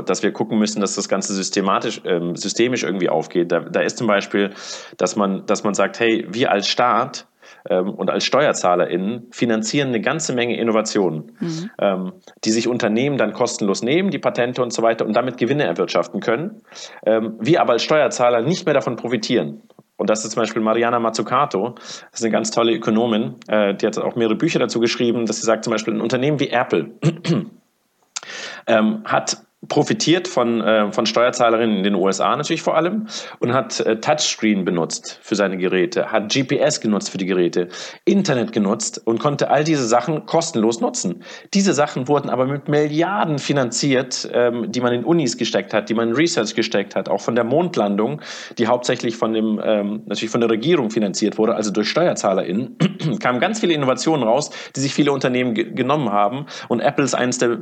dass 0.06 0.22
wir 0.22 0.32
gucken 0.32 0.58
müssen, 0.58 0.80
dass 0.80 0.94
das 0.94 1.08
Ganze 1.08 1.34
systematisch, 1.34 2.00
ähm, 2.04 2.36
systemisch 2.36 2.82
irgendwie 2.82 3.10
aufgeht. 3.10 3.52
Da, 3.52 3.60
da 3.60 3.80
ist 3.80 3.98
zum 3.98 4.06
Beispiel, 4.06 4.50
dass 4.96 5.14
man, 5.16 5.44
dass 5.46 5.62
man 5.62 5.74
sagt, 5.74 6.00
hey, 6.00 6.26
wir 6.30 6.50
als 6.50 6.68
Staat 6.68 7.26
ähm, 7.68 7.90
und 7.90 8.10
als 8.10 8.24
SteuerzahlerInnen 8.24 9.26
finanzieren 9.30 9.88
eine 9.88 10.00
ganze 10.00 10.34
Menge 10.34 10.58
Innovationen, 10.58 11.32
mhm. 11.38 11.70
ähm, 11.78 12.12
die 12.44 12.50
sich 12.50 12.68
Unternehmen 12.68 13.18
dann 13.18 13.32
kostenlos 13.32 13.82
nehmen, 13.82 14.10
die 14.10 14.18
Patente 14.18 14.62
und 14.62 14.72
so 14.72 14.82
weiter 14.82 15.04
und 15.04 15.14
damit 15.14 15.36
Gewinne 15.36 15.64
erwirtschaften 15.64 16.20
können. 16.20 16.62
Ähm, 17.04 17.36
wir 17.40 17.60
aber 17.60 17.74
als 17.74 17.82
Steuerzahler 17.82 18.42
nicht 18.42 18.64
mehr 18.64 18.74
davon 18.74 18.96
profitieren. 18.96 19.62
Und 19.96 20.10
das 20.10 20.24
ist 20.24 20.32
zum 20.32 20.42
Beispiel 20.42 20.62
Mariana 20.62 20.98
Mazzucato, 20.98 21.70
das 21.70 22.20
ist 22.20 22.22
eine 22.22 22.32
ganz 22.32 22.50
tolle 22.50 22.72
Ökonomin, 22.72 23.36
äh, 23.48 23.74
die 23.74 23.86
hat 23.86 23.98
auch 23.98 24.16
mehrere 24.16 24.34
Bücher 24.34 24.58
dazu 24.58 24.80
geschrieben, 24.80 25.26
dass 25.26 25.38
sie 25.38 25.46
sagt 25.46 25.64
zum 25.64 25.70
Beispiel, 25.70 25.94
ein 25.94 26.00
Unternehmen 26.00 26.38
wie 26.38 26.50
Apple 26.50 26.90
ähm, 28.66 29.02
hat 29.04 29.38
profitiert 29.68 30.28
von, 30.28 30.60
äh, 30.60 30.92
von 30.92 31.06
Steuerzahlerinnen 31.06 31.78
in 31.78 31.82
den 31.82 31.94
USA 31.94 32.36
natürlich 32.36 32.62
vor 32.62 32.76
allem 32.76 33.06
und 33.40 33.52
hat 33.52 33.80
äh, 33.80 34.00
Touchscreen 34.00 34.64
benutzt 34.64 35.18
für 35.22 35.34
seine 35.34 35.56
Geräte, 35.56 36.12
hat 36.12 36.32
GPS 36.32 36.80
genutzt 36.80 37.10
für 37.10 37.18
die 37.18 37.26
Geräte, 37.26 37.68
Internet 38.04 38.52
genutzt 38.52 39.00
und 39.04 39.18
konnte 39.18 39.50
all 39.50 39.64
diese 39.64 39.86
Sachen 39.86 40.26
kostenlos 40.26 40.80
nutzen. 40.80 41.22
Diese 41.54 41.72
Sachen 41.72 42.08
wurden 42.08 42.30
aber 42.30 42.46
mit 42.46 42.68
Milliarden 42.68 43.38
finanziert, 43.38 44.28
ähm, 44.32 44.70
die 44.70 44.80
man 44.80 44.92
in 44.92 45.04
Unis 45.04 45.36
gesteckt 45.36 45.72
hat, 45.72 45.88
die 45.88 45.94
man 45.94 46.10
in 46.10 46.14
Research 46.14 46.54
gesteckt 46.54 46.94
hat, 46.94 47.08
auch 47.08 47.20
von 47.20 47.34
der 47.34 47.44
Mondlandung, 47.44 48.20
die 48.58 48.66
hauptsächlich 48.66 49.16
von 49.16 49.32
dem 49.32 49.60
ähm, 49.62 50.02
natürlich 50.06 50.30
von 50.30 50.40
der 50.40 50.50
Regierung 50.50 50.90
finanziert 50.90 51.38
wurde, 51.38 51.54
also 51.54 51.70
durch 51.70 51.88
SteuerzahlerInnen, 51.90 52.76
kamen 53.20 53.40
ganz 53.40 53.60
viele 53.60 53.74
Innovationen 53.74 54.26
raus, 54.26 54.50
die 54.74 54.80
sich 54.80 54.94
viele 54.94 55.12
Unternehmen 55.12 55.54
genommen 55.54 56.12
haben 56.12 56.46
und 56.68 56.80
Apple 56.80 57.04
ist 57.04 57.14
eines 57.14 57.38
der 57.38 57.58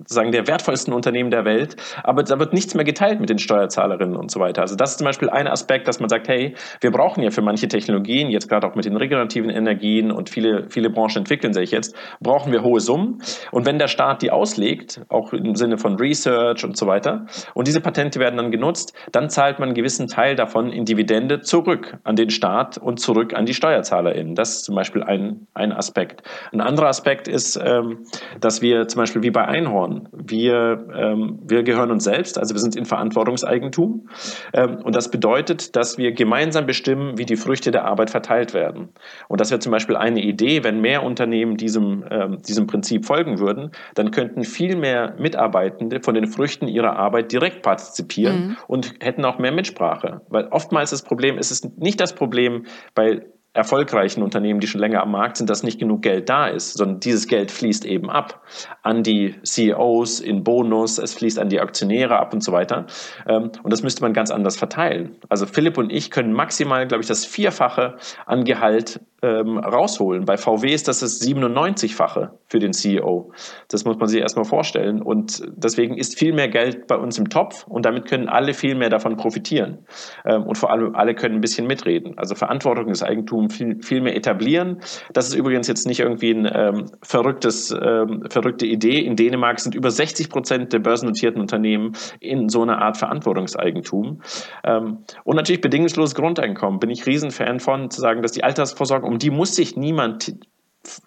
sozusagen 0.00 0.32
der 0.32 0.46
wertvollsten 0.46 0.94
Unternehmen 0.94 1.30
der 1.30 1.44
Welt, 1.44 1.76
aber 2.02 2.22
da 2.22 2.38
wird 2.38 2.52
nichts 2.52 2.74
mehr 2.74 2.84
geteilt 2.84 3.20
mit 3.20 3.28
den 3.28 3.38
Steuerzahlerinnen 3.38 4.16
und 4.16 4.30
so 4.30 4.40
weiter. 4.40 4.62
Also 4.62 4.74
das 4.74 4.92
ist 4.92 4.98
zum 4.98 5.04
Beispiel 5.04 5.28
ein 5.28 5.46
Aspekt, 5.46 5.86
dass 5.88 6.00
man 6.00 6.08
sagt, 6.08 6.26
hey, 6.28 6.54
wir 6.80 6.90
brauchen 6.90 7.22
ja 7.22 7.30
für 7.30 7.42
manche 7.42 7.68
Technologien, 7.68 8.30
jetzt 8.30 8.48
gerade 8.48 8.66
auch 8.66 8.74
mit 8.74 8.86
den 8.86 8.96
regenerativen 8.96 9.50
Energien 9.50 10.10
und 10.10 10.30
viele, 10.30 10.68
viele 10.70 10.88
Branchen 10.88 11.18
entwickeln 11.18 11.52
sich 11.52 11.70
jetzt, 11.70 11.94
brauchen 12.20 12.50
wir 12.50 12.62
hohe 12.62 12.80
Summen. 12.80 13.22
Und 13.50 13.66
wenn 13.66 13.78
der 13.78 13.88
Staat 13.88 14.22
die 14.22 14.30
auslegt, 14.30 15.02
auch 15.08 15.32
im 15.32 15.54
Sinne 15.54 15.76
von 15.76 15.96
Research 15.96 16.64
und 16.64 16.76
so 16.76 16.86
weiter, 16.86 17.26
und 17.54 17.68
diese 17.68 17.80
Patente 17.80 18.20
werden 18.20 18.36
dann 18.36 18.50
genutzt, 18.50 18.94
dann 19.12 19.28
zahlt 19.28 19.58
man 19.58 19.68
einen 19.68 19.76
gewissen 19.76 20.08
Teil 20.08 20.34
davon 20.34 20.72
in 20.72 20.84
Dividende 20.86 21.40
zurück 21.40 21.98
an 22.04 22.16
den 22.16 22.30
Staat 22.30 22.78
und 22.78 23.00
zurück 23.00 23.34
an 23.34 23.44
die 23.44 23.54
SteuerzahlerInnen. 23.54 24.34
Das 24.34 24.56
ist 24.56 24.64
zum 24.64 24.74
Beispiel 24.74 25.02
ein, 25.02 25.46
ein 25.54 25.72
Aspekt. 25.72 26.22
Ein 26.52 26.60
anderer 26.60 26.88
Aspekt 26.88 27.28
ist, 27.28 27.60
ähm, 27.62 28.04
dass 28.40 28.62
wir 28.62 28.88
zum 28.88 29.00
Beispiel 29.00 29.22
wie 29.22 29.30
bei 29.30 29.44
Einhorn 29.44 29.89
Einhorn. 29.90 30.08
Wir, 30.12 30.86
ähm, 30.94 31.38
wir 31.42 31.62
gehören 31.62 31.90
uns 31.90 32.04
selbst, 32.04 32.38
also 32.38 32.54
wir 32.54 32.60
sind 32.60 32.76
in 32.76 32.84
Verantwortungseigentum. 32.84 34.08
Ähm, 34.52 34.78
und 34.82 34.94
das 34.94 35.10
bedeutet, 35.10 35.76
dass 35.76 35.98
wir 35.98 36.12
gemeinsam 36.12 36.66
bestimmen, 36.66 37.18
wie 37.18 37.26
die 37.26 37.36
Früchte 37.36 37.70
der 37.70 37.84
Arbeit 37.84 38.10
verteilt 38.10 38.54
werden. 38.54 38.90
Und 39.28 39.40
das 39.40 39.50
wäre 39.50 39.60
zum 39.60 39.72
Beispiel 39.72 39.96
eine 39.96 40.20
Idee, 40.20 40.64
wenn 40.64 40.80
mehr 40.80 41.02
Unternehmen 41.02 41.56
diesem, 41.56 42.04
ähm, 42.10 42.38
diesem 42.42 42.66
Prinzip 42.66 43.04
folgen 43.04 43.38
würden, 43.38 43.72
dann 43.94 44.10
könnten 44.10 44.44
viel 44.44 44.76
mehr 44.76 45.14
Mitarbeitende 45.18 46.00
von 46.00 46.14
den 46.14 46.26
Früchten 46.26 46.68
ihrer 46.68 46.96
Arbeit 46.96 47.32
direkt 47.32 47.62
partizipieren 47.62 48.40
mhm. 48.40 48.56
und 48.66 48.94
hätten 49.00 49.24
auch 49.24 49.38
mehr 49.38 49.52
Mitsprache. 49.52 50.22
Weil 50.28 50.48
oftmals 50.48 50.90
das 50.90 51.02
Problem 51.02 51.38
ist 51.38 51.50
es 51.50 51.64
nicht 51.76 52.00
das 52.00 52.14
Problem 52.14 52.64
bei 52.94 53.22
erfolgreichen 53.52 54.22
Unternehmen, 54.22 54.60
die 54.60 54.68
schon 54.68 54.80
länger 54.80 55.02
am 55.02 55.10
Markt 55.10 55.36
sind, 55.36 55.50
dass 55.50 55.64
nicht 55.64 55.80
genug 55.80 56.02
Geld 56.02 56.28
da 56.28 56.46
ist, 56.46 56.74
sondern 56.74 57.00
dieses 57.00 57.26
Geld 57.26 57.50
fließt 57.50 57.84
eben 57.84 58.08
ab 58.08 58.42
an 58.82 59.02
die 59.02 59.34
CEOs 59.42 60.20
in 60.20 60.44
Bonus, 60.44 60.98
es 60.98 61.14
fließt 61.14 61.38
an 61.38 61.48
die 61.48 61.60
Aktionäre 61.60 62.18
ab 62.18 62.32
und 62.32 62.44
so 62.44 62.52
weiter. 62.52 62.86
Ähm, 63.26 63.50
und 63.62 63.72
das 63.72 63.82
müsste 63.82 64.02
man 64.02 64.12
ganz 64.12 64.30
anders 64.30 64.56
verteilen. 64.56 65.16
Also 65.28 65.46
Philipp 65.46 65.78
und 65.78 65.90
ich 65.90 66.12
können 66.12 66.32
maximal, 66.32 66.86
glaube 66.86 67.02
ich, 67.02 67.08
das 67.08 67.24
Vierfache 67.24 67.96
an 68.24 68.44
Gehalt 68.44 69.00
ähm, 69.22 69.58
rausholen. 69.58 70.24
Bei 70.24 70.36
VW 70.36 70.72
ist 70.72 70.88
das 70.88 71.00
das 71.00 71.20
97-fache 71.20 72.30
für 72.46 72.58
den 72.58 72.72
CEO. 72.72 73.32
Das 73.68 73.84
muss 73.84 73.98
man 73.98 74.08
sich 74.08 74.20
erstmal 74.20 74.44
vorstellen. 74.44 75.02
Und 75.02 75.42
deswegen 75.54 75.96
ist 75.96 76.18
viel 76.18 76.32
mehr 76.32 76.48
Geld 76.48 76.86
bei 76.86 76.96
uns 76.96 77.18
im 77.18 77.28
Topf 77.28 77.66
und 77.66 77.84
damit 77.84 78.06
können 78.06 78.28
alle 78.28 78.54
viel 78.54 78.74
mehr 78.74 78.88
davon 78.88 79.16
profitieren. 79.16 79.78
Ähm, 80.24 80.44
und 80.44 80.56
vor 80.56 80.70
allem 80.70 80.94
alle 80.94 81.14
können 81.14 81.36
ein 81.36 81.40
bisschen 81.40 81.66
mitreden. 81.66 82.14
Also 82.16 82.34
Verantwortung 82.34 82.88
des 82.88 83.02
Eigentums 83.02 83.54
viel, 83.54 83.82
viel 83.82 84.00
mehr 84.00 84.16
etablieren. 84.16 84.80
Das 85.12 85.28
ist 85.28 85.34
übrigens 85.34 85.68
jetzt 85.68 85.86
nicht 85.86 86.00
irgendwie 86.00 86.32
ein 86.32 86.50
ähm, 86.52 86.86
verrücktes, 87.02 87.70
ähm, 87.70 88.24
verrückte 88.30 88.66
Idee. 88.66 89.00
In 89.00 89.16
Dänemark 89.16 89.60
sind 89.60 89.74
über 89.74 89.90
60 89.90 90.30
Prozent 90.30 90.72
der 90.72 90.78
börsennotierten 90.78 91.40
Unternehmen 91.40 91.92
in 92.20 92.48
so 92.48 92.62
einer 92.62 92.80
Art 92.80 92.96
Verantwortungseigentum. 92.96 94.22
Ähm, 94.64 94.98
und 95.24 95.36
natürlich 95.36 95.60
bedingungsloses 95.60 96.14
Grundeinkommen. 96.14 96.80
Bin 96.80 96.90
ich 96.90 97.06
Riesenfan 97.06 97.60
von, 97.60 97.90
zu 97.90 98.00
sagen, 98.00 98.22
dass 98.22 98.32
die 98.32 98.44
Altersvorsorge 98.44 99.09
um 99.10 99.18
die 99.18 99.30
muss 99.30 99.56
sich 99.56 99.76
niemand 99.76 100.36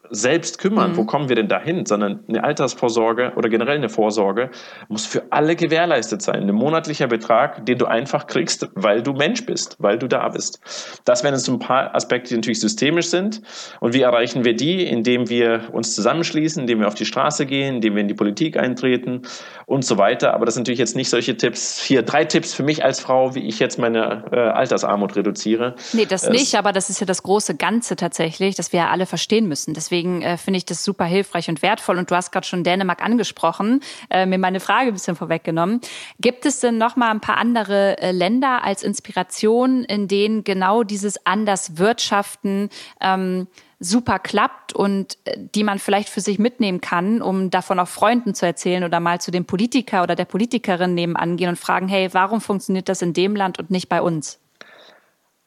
selbst 0.09 0.59
kümmern, 0.59 0.91
mhm. 0.91 0.97
wo 0.97 1.05
kommen 1.05 1.29
wir 1.29 1.35
denn 1.35 1.47
dahin, 1.47 1.87
sondern 1.87 2.23
eine 2.27 2.43
Altersvorsorge 2.43 3.33
oder 3.35 3.49
generell 3.49 3.77
eine 3.77 3.89
Vorsorge 3.89 4.51
muss 4.87 5.07
für 5.07 5.23
alle 5.31 5.55
gewährleistet 5.55 6.21
sein. 6.21 6.43
Ein 6.43 6.53
monatlicher 6.53 7.07
Betrag, 7.07 7.65
den 7.65 7.79
du 7.79 7.85
einfach 7.85 8.27
kriegst, 8.27 8.69
weil 8.75 9.01
du 9.01 9.13
Mensch 9.13 9.45
bist, 9.45 9.75
weil 9.79 9.97
du 9.97 10.07
da 10.07 10.29
bist. 10.29 10.59
Das 11.05 11.23
wären 11.23 11.33
jetzt 11.33 11.45
so 11.45 11.53
ein 11.53 11.59
paar 11.59 11.95
Aspekte, 11.95 12.29
die 12.29 12.35
natürlich 12.35 12.59
systemisch 12.59 13.07
sind. 13.07 13.41
Und 13.79 13.95
wie 13.95 14.01
erreichen 14.01 14.45
wir 14.45 14.55
die? 14.55 14.85
Indem 14.85 15.29
wir 15.29 15.69
uns 15.71 15.95
zusammenschließen, 15.95 16.61
indem 16.61 16.81
wir 16.81 16.87
auf 16.87 16.95
die 16.95 17.05
Straße 17.05 17.47
gehen, 17.47 17.75
indem 17.75 17.95
wir 17.95 18.01
in 18.01 18.07
die 18.07 18.13
Politik 18.13 18.57
eintreten 18.57 19.23
und 19.65 19.83
so 19.83 19.97
weiter. 19.97 20.35
Aber 20.35 20.45
das 20.45 20.53
sind 20.53 20.63
natürlich 20.63 20.79
jetzt 20.79 20.95
nicht 20.95 21.09
solche 21.09 21.35
Tipps. 21.35 21.81
Hier 21.81 22.03
drei 22.03 22.25
Tipps 22.25 22.53
für 22.53 22.63
mich 22.63 22.85
als 22.85 22.99
Frau, 22.99 23.33
wie 23.33 23.47
ich 23.47 23.57
jetzt 23.57 23.79
meine 23.79 24.25
äh, 24.31 24.35
Altersarmut 24.37 25.15
reduziere. 25.15 25.75
Nee, 25.93 26.05
das 26.05 26.29
nicht, 26.29 26.53
aber 26.55 26.71
das 26.71 26.91
ist 26.91 26.99
ja 26.99 27.07
das 27.07 27.23
große 27.23 27.55
Ganze 27.55 27.95
tatsächlich, 27.95 28.55
dass 28.55 28.71
wir 28.71 28.81
ja 28.81 28.89
alle 28.89 29.07
verstehen 29.07 29.47
müssen. 29.47 29.62
Deswegen 29.67 30.21
äh, 30.21 30.37
finde 30.37 30.57
ich 30.57 30.65
das 30.65 30.83
super 30.83 31.05
hilfreich 31.05 31.47
und 31.47 31.61
wertvoll. 31.61 31.97
Und 31.97 32.11
du 32.11 32.15
hast 32.15 32.31
gerade 32.31 32.45
schon 32.45 32.63
Dänemark 32.63 33.01
angesprochen, 33.01 33.81
äh, 34.09 34.25
mir 34.25 34.37
meine 34.37 34.59
Frage 34.59 34.87
ein 34.87 34.93
bisschen 34.93 35.15
vorweggenommen. 35.15 35.79
Gibt 36.19 36.45
es 36.45 36.59
denn 36.59 36.77
noch 36.77 36.95
mal 36.95 37.11
ein 37.11 37.21
paar 37.21 37.37
andere 37.37 37.97
äh, 37.99 38.11
Länder 38.11 38.63
als 38.63 38.83
Inspiration, 38.83 39.85
in 39.85 40.07
denen 40.07 40.43
genau 40.43 40.83
dieses 40.83 41.25
anders 41.25 41.77
Wirtschaften 41.77 42.69
ähm, 42.99 43.47
super 43.79 44.19
klappt 44.19 44.73
und 44.73 45.17
äh, 45.25 45.37
die 45.37 45.63
man 45.63 45.79
vielleicht 45.79 46.09
für 46.09 46.21
sich 46.21 46.39
mitnehmen 46.39 46.81
kann, 46.81 47.21
um 47.21 47.49
davon 47.49 47.79
auch 47.79 47.87
Freunden 47.87 48.33
zu 48.33 48.45
erzählen 48.45 48.83
oder 48.83 48.99
mal 48.99 49.21
zu 49.21 49.31
dem 49.31 49.45
Politiker 49.45 50.03
oder 50.03 50.15
der 50.15 50.25
Politikerin 50.25 50.93
nebenan 50.93 51.37
gehen 51.37 51.49
und 51.49 51.59
fragen, 51.59 51.87
hey, 51.87 52.09
warum 52.13 52.41
funktioniert 52.41 52.89
das 52.89 53.01
in 53.01 53.13
dem 53.13 53.35
Land 53.35 53.59
und 53.59 53.69
nicht 53.69 53.89
bei 53.89 54.01
uns? 54.01 54.39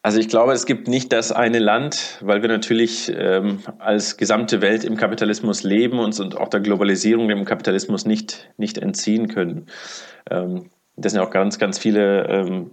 Also 0.07 0.21
ich 0.21 0.29
glaube, 0.29 0.53
es 0.53 0.66
gibt 0.66 0.87
nicht 0.87 1.12
das 1.12 1.33
eine 1.33 1.59
Land, 1.59 2.21
weil 2.21 2.40
wir 2.40 2.49
natürlich 2.49 3.12
ähm, 3.12 3.59
als 3.81 4.16
gesamte 4.16 4.61
Welt 4.61 4.85
im 4.85 4.97
Kapitalismus 4.97 5.64
leben 5.64 5.99
und, 5.99 6.21
und 6.21 6.37
auch 6.37 6.47
der 6.47 6.61
Globalisierung 6.61 7.27
dem 7.27 7.45
Kapitalismus 7.45 8.07
nicht, 8.07 8.49
nicht 8.57 8.79
entziehen 8.79 9.27
können. 9.27 9.66
Ähm, 10.31 10.71
das 10.95 11.11
sind 11.11 11.21
ja 11.21 11.27
auch 11.27 11.33
ganz, 11.33 11.59
ganz 11.59 11.81
viele 11.81 12.25
ähm, 12.29 12.71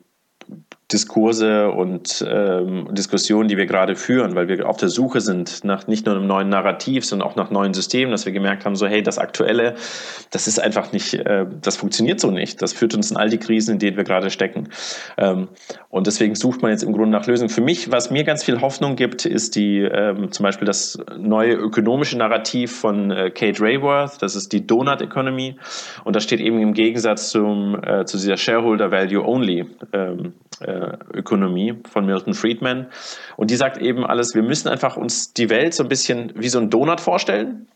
Diskurse 0.93 1.69
und 1.71 2.23
ähm, 2.27 2.87
Diskussionen, 2.91 3.49
die 3.49 3.57
wir 3.57 3.65
gerade 3.65 3.95
führen, 3.95 4.35
weil 4.35 4.47
wir 4.47 4.69
auf 4.69 4.77
der 4.77 4.89
Suche 4.89 5.21
sind 5.21 5.63
nach 5.63 5.87
nicht 5.87 6.05
nur 6.05 6.15
einem 6.15 6.27
neuen 6.27 6.49
Narrativ, 6.49 7.03
sondern 7.03 7.27
auch 7.27 7.35
nach 7.35 7.49
neuen 7.49 7.73
Systemen, 7.73 8.11
dass 8.11 8.25
wir 8.25 8.31
gemerkt 8.31 8.65
haben, 8.65 8.75
so 8.75 8.85
hey, 8.85 9.01
das 9.01 9.17
Aktuelle, 9.17 9.75
das 10.29 10.47
ist 10.47 10.59
einfach 10.59 10.91
nicht, 10.91 11.15
äh, 11.15 11.45
das 11.61 11.77
funktioniert 11.77 12.19
so 12.19 12.29
nicht. 12.29 12.61
Das 12.61 12.73
führt 12.73 12.93
uns 12.93 13.11
in 13.11 13.17
all 13.17 13.29
die 13.29 13.39
Krisen, 13.39 13.73
in 13.73 13.79
denen 13.79 13.97
wir 13.97 14.03
gerade 14.03 14.29
stecken. 14.29 14.69
Ähm, 15.17 15.47
und 15.89 16.07
deswegen 16.07 16.35
sucht 16.35 16.61
man 16.61 16.71
jetzt 16.71 16.83
im 16.83 16.93
Grunde 16.93 17.11
nach 17.11 17.25
Lösungen. 17.25 17.49
Für 17.49 17.61
mich, 17.61 17.91
was 17.91 18.11
mir 18.11 18.23
ganz 18.23 18.43
viel 18.43 18.61
Hoffnung 18.61 18.95
gibt, 18.95 19.25
ist 19.25 19.55
die 19.55 19.79
ähm, 19.79 20.31
zum 20.31 20.43
Beispiel 20.43 20.65
das 20.65 20.99
neue 21.17 21.53
ökonomische 21.53 22.17
Narrativ 22.17 22.71
von 22.71 23.11
äh, 23.11 23.31
Kate 23.31 23.61
Rayworth. 23.61 24.21
Das 24.21 24.35
ist 24.35 24.53
die 24.53 24.65
Donut 24.65 25.01
Economy. 25.01 25.55
Und 26.03 26.15
das 26.15 26.23
steht 26.23 26.39
eben 26.39 26.59
im 26.61 26.73
Gegensatz 26.73 27.29
zum, 27.29 27.81
äh, 27.83 28.05
zu 28.05 28.17
dieser 28.17 28.37
Shareholder 28.37 28.91
Value 28.91 29.25
Only. 29.25 29.65
Ähm, 29.91 30.33
äh, 30.61 30.82
Ökonomie 31.13 31.75
von 31.89 32.05
Milton 32.05 32.33
Friedman. 32.33 32.87
Und 33.37 33.51
die 33.51 33.55
sagt 33.55 33.77
eben 33.77 34.05
alles, 34.05 34.35
wir 34.35 34.43
müssen 34.43 34.67
einfach 34.67 34.97
uns 34.97 35.33
die 35.33 35.49
Welt 35.49 35.73
so 35.73 35.83
ein 35.83 35.89
bisschen 35.89 36.33
wie 36.35 36.49
so 36.49 36.59
ein 36.59 36.69
Donut 36.69 37.01
vorstellen. 37.01 37.67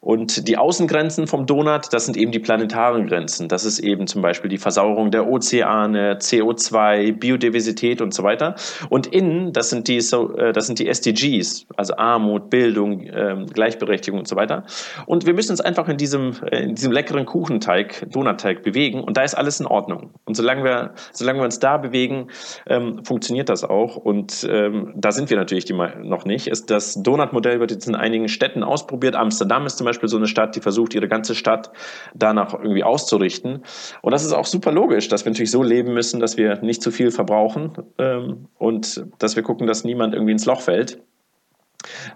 Und 0.00 0.48
die 0.48 0.56
Außengrenzen 0.56 1.26
vom 1.26 1.46
Donut, 1.46 1.92
das 1.92 2.06
sind 2.06 2.16
eben 2.16 2.32
die 2.32 2.38
planetaren 2.38 3.06
Grenzen. 3.06 3.48
Das 3.48 3.64
ist 3.64 3.78
eben 3.78 4.06
zum 4.06 4.22
Beispiel 4.22 4.50
die 4.50 4.58
Versauerung 4.58 5.10
der 5.10 5.26
Ozeane, 5.28 6.18
CO2, 6.18 7.12
Biodiversität 7.12 8.00
und 8.00 8.12
so 8.12 8.22
weiter. 8.22 8.56
Und 8.88 9.06
innen, 9.06 9.52
das 9.52 9.70
sind 9.70 9.88
die, 9.88 9.98
äh, 9.98 10.52
das 10.52 10.66
sind 10.66 10.78
die 10.78 10.88
SDGs, 10.88 11.66
also 11.76 11.96
Armut, 11.96 12.50
Bildung, 12.50 13.06
ähm, 13.12 13.46
Gleichberechtigung 13.46 14.18
und 14.20 14.28
so 14.28 14.36
weiter. 14.36 14.64
Und 15.06 15.26
wir 15.26 15.34
müssen 15.34 15.52
uns 15.52 15.60
einfach 15.60 15.88
in 15.88 15.96
diesem, 15.96 16.32
äh, 16.50 16.62
in 16.62 16.74
diesem 16.74 16.92
leckeren 16.92 17.26
Kuchenteig, 17.26 18.06
Donutteig 18.10 18.62
bewegen 18.62 19.02
und 19.02 19.16
da 19.16 19.22
ist 19.22 19.34
alles 19.34 19.60
in 19.60 19.66
Ordnung. 19.66 20.10
Und 20.24 20.36
solange 20.36 20.64
wir, 20.64 20.94
solange 21.12 21.40
wir 21.40 21.44
uns 21.44 21.58
da 21.58 21.76
bewegen, 21.76 22.28
ähm, 22.66 23.04
funktioniert 23.04 23.48
das 23.48 23.64
auch. 23.64 23.96
Und 23.96 24.46
ähm, 24.50 24.92
da 24.96 25.12
sind 25.12 25.30
wir 25.30 25.36
natürlich 25.36 25.70
noch 25.70 26.24
nicht. 26.24 26.50
Das 26.70 27.02
Donut-Modell 27.02 27.60
wird 27.60 27.70
jetzt 27.70 27.88
in 27.88 27.94
einigen 27.94 28.28
Städten 28.28 28.62
ausprobiert. 28.62 29.14
Amsterdam 29.14 29.51
Amsterdam 29.52 29.66
ist 29.66 29.78
zum 29.78 29.84
Beispiel 29.86 30.08
so 30.08 30.16
eine 30.16 30.26
Stadt, 30.26 30.56
die 30.56 30.60
versucht, 30.60 30.94
ihre 30.94 31.08
ganze 31.08 31.34
Stadt 31.34 31.72
danach 32.14 32.54
irgendwie 32.54 32.84
auszurichten. 32.84 33.62
Und 34.00 34.12
das 34.12 34.24
ist 34.24 34.32
auch 34.32 34.46
super 34.46 34.72
logisch, 34.72 35.08
dass 35.08 35.24
wir 35.24 35.32
natürlich 35.32 35.50
so 35.50 35.62
leben 35.62 35.92
müssen, 35.94 36.20
dass 36.20 36.36
wir 36.36 36.60
nicht 36.62 36.82
zu 36.82 36.90
viel 36.90 37.10
verbrauchen 37.10 37.72
ähm, 37.98 38.48
und 38.58 39.04
dass 39.18 39.36
wir 39.36 39.42
gucken, 39.42 39.66
dass 39.66 39.84
niemand 39.84 40.14
irgendwie 40.14 40.32
ins 40.32 40.46
Loch 40.46 40.60
fällt. 40.60 41.00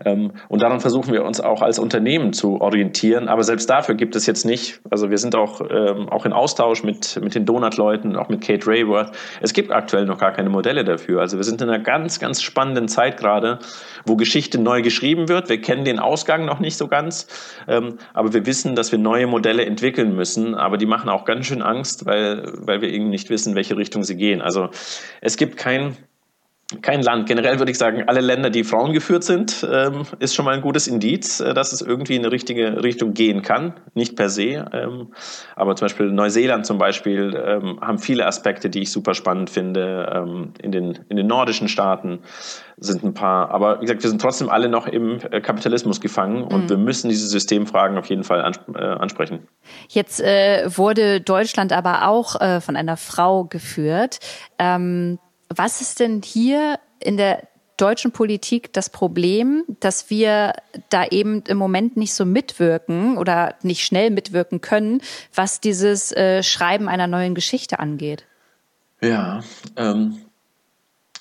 Ähm, 0.05 0.33
und 0.49 0.63
daran 0.63 0.81
versuchen 0.81 1.13
wir 1.13 1.25
uns 1.25 1.41
auch 1.41 1.63
als 1.63 1.79
Unternehmen 1.79 2.33
zu 2.33 2.61
orientieren. 2.61 3.29
Aber 3.29 3.43
selbst 3.43 3.69
dafür 3.69 3.95
gibt 3.95 4.17
es 4.17 4.27
jetzt 4.27 4.45
nicht, 4.45 4.81
also 4.91 5.11
wir 5.11 5.19
sind 5.19 5.35
auch, 5.35 5.61
ähm, 5.61 6.09
auch 6.09 6.27
in 6.27 6.33
Austausch 6.33 6.83
mit, 6.83 7.21
mit 7.23 7.35
den 7.35 7.47
Donut-Leuten, 7.47 8.17
auch 8.17 8.29
mit 8.29 8.41
Kate 8.41 8.67
Rayworth. 8.67 9.13
Es 9.41 9.53
gibt 9.53 9.71
aktuell 9.71 10.07
noch 10.07 10.19
gar 10.19 10.33
keine 10.33 10.49
Modelle 10.49 10.85
dafür. 10.85 11.21
Also 11.21 11.37
wir 11.37 11.45
sind 11.45 11.61
in 11.63 11.69
einer 11.69 11.83
ganz, 11.83 12.21
ganz 12.21 12.43
spannenden 12.43 12.89
Zeit 12.89 13.17
gerade, 13.17 13.59
wo 14.05 14.17
Geschichte 14.17 14.59
neu 14.59 14.83
geschrieben 14.83 15.29
wird. 15.29 15.49
Wir 15.49 15.61
kennen 15.61 15.85
den 15.85 15.99
Ausgang 15.99 16.45
noch 16.45 16.61
nicht 16.61 16.77
so 16.77 16.89
ganz, 16.89 17.27
ähm, 17.69 17.99
aber 18.15 18.33
wir 18.33 18.47
wissen, 18.47 18.75
dass 18.75 18.93
wir 18.93 18.99
neue 18.99 19.27
Modelle 19.27 19.65
entwickeln 19.65 20.15
müssen. 20.15 20.55
Aber 20.55 20.77
die 20.77 20.87
machen 20.87 21.09
auch 21.09 21.25
ganz 21.25 21.47
schön 21.47 21.63
Angst, 21.63 22.07
weil, 22.07 22.53
weil 22.59 22.81
wir 22.81 22.91
eben 22.91 23.09
nicht 23.09 23.31
wissen, 23.31 23.55
welche 23.55 23.77
Richtung 23.77 24.05
sie 24.05 24.17
gehen. 24.17 24.43
Also 24.43 24.71
es 25.21 25.37
gibt 25.37 25.57
kein 25.57 25.97
kein 26.83 27.03
Land. 27.03 27.29
Generell 27.29 27.59
würde 27.61 27.71
ich 27.71 27.79
sagen, 27.79 28.05
alle 28.09 28.21
Länder, 28.21 28.51
die 28.51 28.65
Frauen 28.65 28.93
geführt 28.93 29.23
sind, 29.23 29.67
ähm, 29.71 30.03
ist 30.19 30.35
schon 30.35 30.45
mal 30.45 30.55
ein 30.55 30.63
gutes 30.63 30.89
Indiz, 30.89 31.39
äh, 31.39 31.55
dass 31.55 31.73
es 31.73 31.81
irgendwie 31.81 32.17
in 32.17 32.23
eine 32.23 32.33
richtige 32.33 32.83
Richtung 32.83 33.15
gehen 33.15 33.43
kann. 33.43 33.75
Nicht 33.95 34.17
per 34.17 34.29
se, 34.29 34.65
ähm, 34.73 35.13
aber 35.55 35.77
zum 35.77 35.87
Beispiel 35.87 36.11
Neuseeland 36.11 36.67
zum 36.67 36.79
Beispiel 36.79 37.41
ähm, 37.41 37.79
haben 37.81 37.99
viele 37.99 38.27
Aspekte, 38.27 38.69
die 38.69 38.83
ich 38.83 38.91
super 38.91 39.15
spannend 39.15 39.49
finde. 39.49 40.13
Ähm, 40.13 40.55
in, 40.61 40.73
den, 40.73 40.99
in 41.09 41.17
den 41.17 41.29
nordischen 41.29 41.69
Staaten 41.69 42.21
sind 42.79 43.05
ein 43.05 43.15
paar, 43.15 43.51
aber 43.53 43.81
wie 43.81 43.83
gesagt, 43.83 44.03
wir 44.03 44.11
sind 44.11 44.21
trotzdem 44.21 44.49
alle 44.49 44.69
noch 44.69 44.89
im 44.89 45.21
äh, 45.31 45.41
Kapitalismus 45.41 46.01
gefangen 46.01 46.43
und 46.43 46.65
mhm. 46.65 46.69
wir 46.71 46.79
müssen 46.79 47.09
diese 47.09 47.29
Systemfragen 47.29 47.97
auf 47.97 48.07
jeden 48.07 48.25
Fall 48.25 48.43
ans 48.43 48.59
äh, 48.75 48.83
ansprechen. 48.83 49.47
Jetzt 49.89 50.21
äh, 50.21 50.65
wurde 50.77 51.21
Deutschland 51.21 51.73
aber 51.73 52.09
auch 52.09 52.37
von 52.61 52.77
einer 52.77 52.97
Frau 52.97 53.45
geführt. 53.45 54.19
Ähm, 54.59 55.19
was 55.49 55.81
ist 55.81 56.01
denn 56.01 56.23
hier 56.23 56.79
in 57.01 57.17
der 57.17 57.43
deutschen 57.77 58.11
Politik 58.11 58.73
das 58.73 58.91
Problem, 58.91 59.65
dass 59.81 60.09
wir 60.09 60.55
da 60.89 61.05
eben 61.07 61.43
im 61.47 61.59
Moment 61.59 61.97
nicht 61.97 62.15
so 62.15 62.25
mitwirken 62.25 63.19
oder 63.19 63.55
nicht 63.63 63.85
schnell 63.85 64.11
mitwirken 64.11 64.61
können, 64.61 65.03
was 65.35 65.61
dieses 65.61 66.13
äh, 66.13 66.43
Schreiben 66.43 66.89
einer 66.89 67.07
neuen 67.07 67.35
Geschichte 67.35 67.79
angeht? 67.79 68.25
Ja, 69.03 69.43
ähm, 69.77 70.17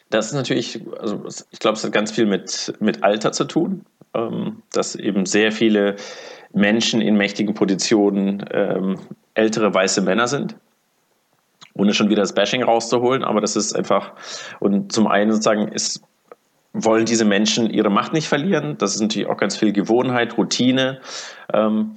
das 0.10 0.28
ist 0.28 0.34
natürlich, 0.34 0.82
also 0.98 1.26
ich 1.52 1.60
glaube, 1.60 1.78
es 1.78 1.84
hat 1.84 1.92
ganz 1.92 2.12
viel 2.12 2.26
mit, 2.26 2.74
mit 2.80 3.04
Alter 3.04 3.34
zu 3.34 3.44
tun, 3.44 3.86
ähm, 4.14 4.64
dass 4.72 4.96
eben 4.96 5.26
sehr 5.26 5.52
viele 5.52 5.98
Menschen 6.54 7.02
in 7.02 7.18
mächtigen 7.18 7.54
Positionen 7.54 8.46
ähm, 8.50 8.98
ältere 9.34 9.74
weiße 9.74 10.02
Männer 10.02 10.30
sind 10.30 10.56
ohne 11.78 11.94
schon 11.94 12.10
wieder 12.10 12.22
das 12.22 12.34
Bashing 12.34 12.64
rauszuholen, 12.64 13.24
aber 13.24 13.42
das 13.42 13.56
ist 13.56 13.76
einfach, 13.76 14.14
und 14.60 14.92
zum 14.92 15.08
einen 15.08 15.32
sozusagen 15.32 15.68
ist, 15.68 16.02
wollen 16.74 17.06
diese 17.06 17.26
Menschen 17.26 17.70
ihre 17.70 17.90
Macht 17.90 18.14
nicht 18.14 18.28
verlieren. 18.28 18.78
Das 18.78 18.96
ist 18.96 19.02
natürlich 19.02 19.30
auch 19.30 19.38
ganz 19.38 19.56
viel 19.58 19.72
Gewohnheit, 19.72 20.38
Routine. 20.38 21.00
Ähm, 21.54 21.96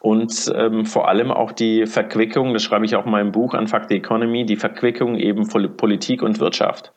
und 0.00 0.52
ähm, 0.54 0.84
vor 0.84 1.08
allem 1.08 1.30
auch 1.30 1.52
die 1.52 1.86
Verquickung, 1.86 2.52
das 2.52 2.62
schreibe 2.62 2.84
ich 2.84 2.96
auch 2.96 3.06
in 3.06 3.12
meinem 3.12 3.32
Buch 3.32 3.54
Unfuck 3.54 3.84
the 3.88 3.96
Economy, 3.96 4.44
die 4.44 4.56
Verquickung 4.56 5.16
eben 5.16 5.46
von 5.46 5.76
Politik 5.76 6.22
und 6.22 6.38
Wirtschaft. 6.38 6.92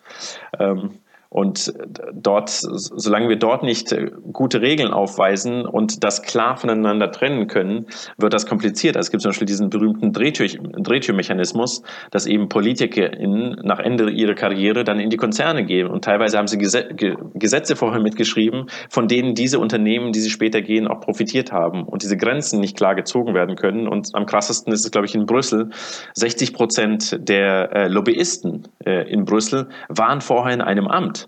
Ähm, 0.60 0.92
und 1.30 1.72
dort, 2.12 2.50
solange 2.50 3.30
wir 3.30 3.36
dort 3.36 3.62
nicht 3.62 3.96
gute 4.34 4.62
Regeln 4.62 4.92
aufweisen 4.92 5.64
und 5.64 6.04
das 6.04 6.24
klar 6.24 6.58
voneinander 6.58 7.12
trennen 7.12 7.46
können, 7.46 7.86
wird 8.18 8.34
das 8.34 8.48
kompliziert. 8.48 8.98
Also 8.98 9.08
es 9.08 9.12
gibt 9.12 9.22
zum 9.22 9.30
Beispiel 9.30 9.46
diesen 9.46 9.70
berühmten 9.70 10.12
Drehtür, 10.12 10.48
Drehtürmechanismus, 10.48 11.84
dass 12.10 12.26
eben 12.26 12.50
PolitikerInnen 12.50 13.62
nach 13.64 13.78
Ende 13.78 14.10
ihrer 14.10 14.34
Karriere 14.34 14.84
dann 14.84 15.00
in 15.00 15.12
die 15.12 15.18
Konzerne 15.18 15.66
gehen. 15.66 15.88
Und 15.88 16.04
teilweise 16.04 16.40
haben 16.40 16.48
sie 16.48 16.58
Gesetze 16.58 17.76
vorher 17.76 18.02
mitgeschrieben, 18.02 18.66
von 18.90 19.08
denen 19.08 19.36
diese 19.36 19.60
Unternehmen, 19.60 20.12
die 20.12 20.22
sie 20.22 20.32
später 20.32 20.64
gehen, 20.64 20.88
auch 20.88 21.00
profitiert 21.00 21.52
haben. 21.52 21.84
Und 21.84 22.02
diese 22.02 22.18
Grenzen 22.18 22.60
nicht 22.60 22.76
klar 22.76 22.96
gezogen 22.96 23.36
werden 23.36 23.56
können. 23.56 23.88
Und 23.88 24.10
am 24.14 24.26
krassesten 24.26 24.74
ist 24.74 24.84
es, 24.84 24.90
glaube 24.90 25.06
ich, 25.06 25.14
in 25.14 25.28
Brüssel. 25.28 25.70
60 26.16 26.54
Prozent 26.54 27.20
der 27.20 27.72
äh, 27.72 27.88
Lobbyisten 27.88 28.68
äh, 28.84 29.08
in 29.12 29.26
Brüssel 29.26 29.70
waren 29.90 30.22
vorher 30.22 30.56
in 30.56 30.62
einem 30.62 30.88
Amt. 30.88 31.19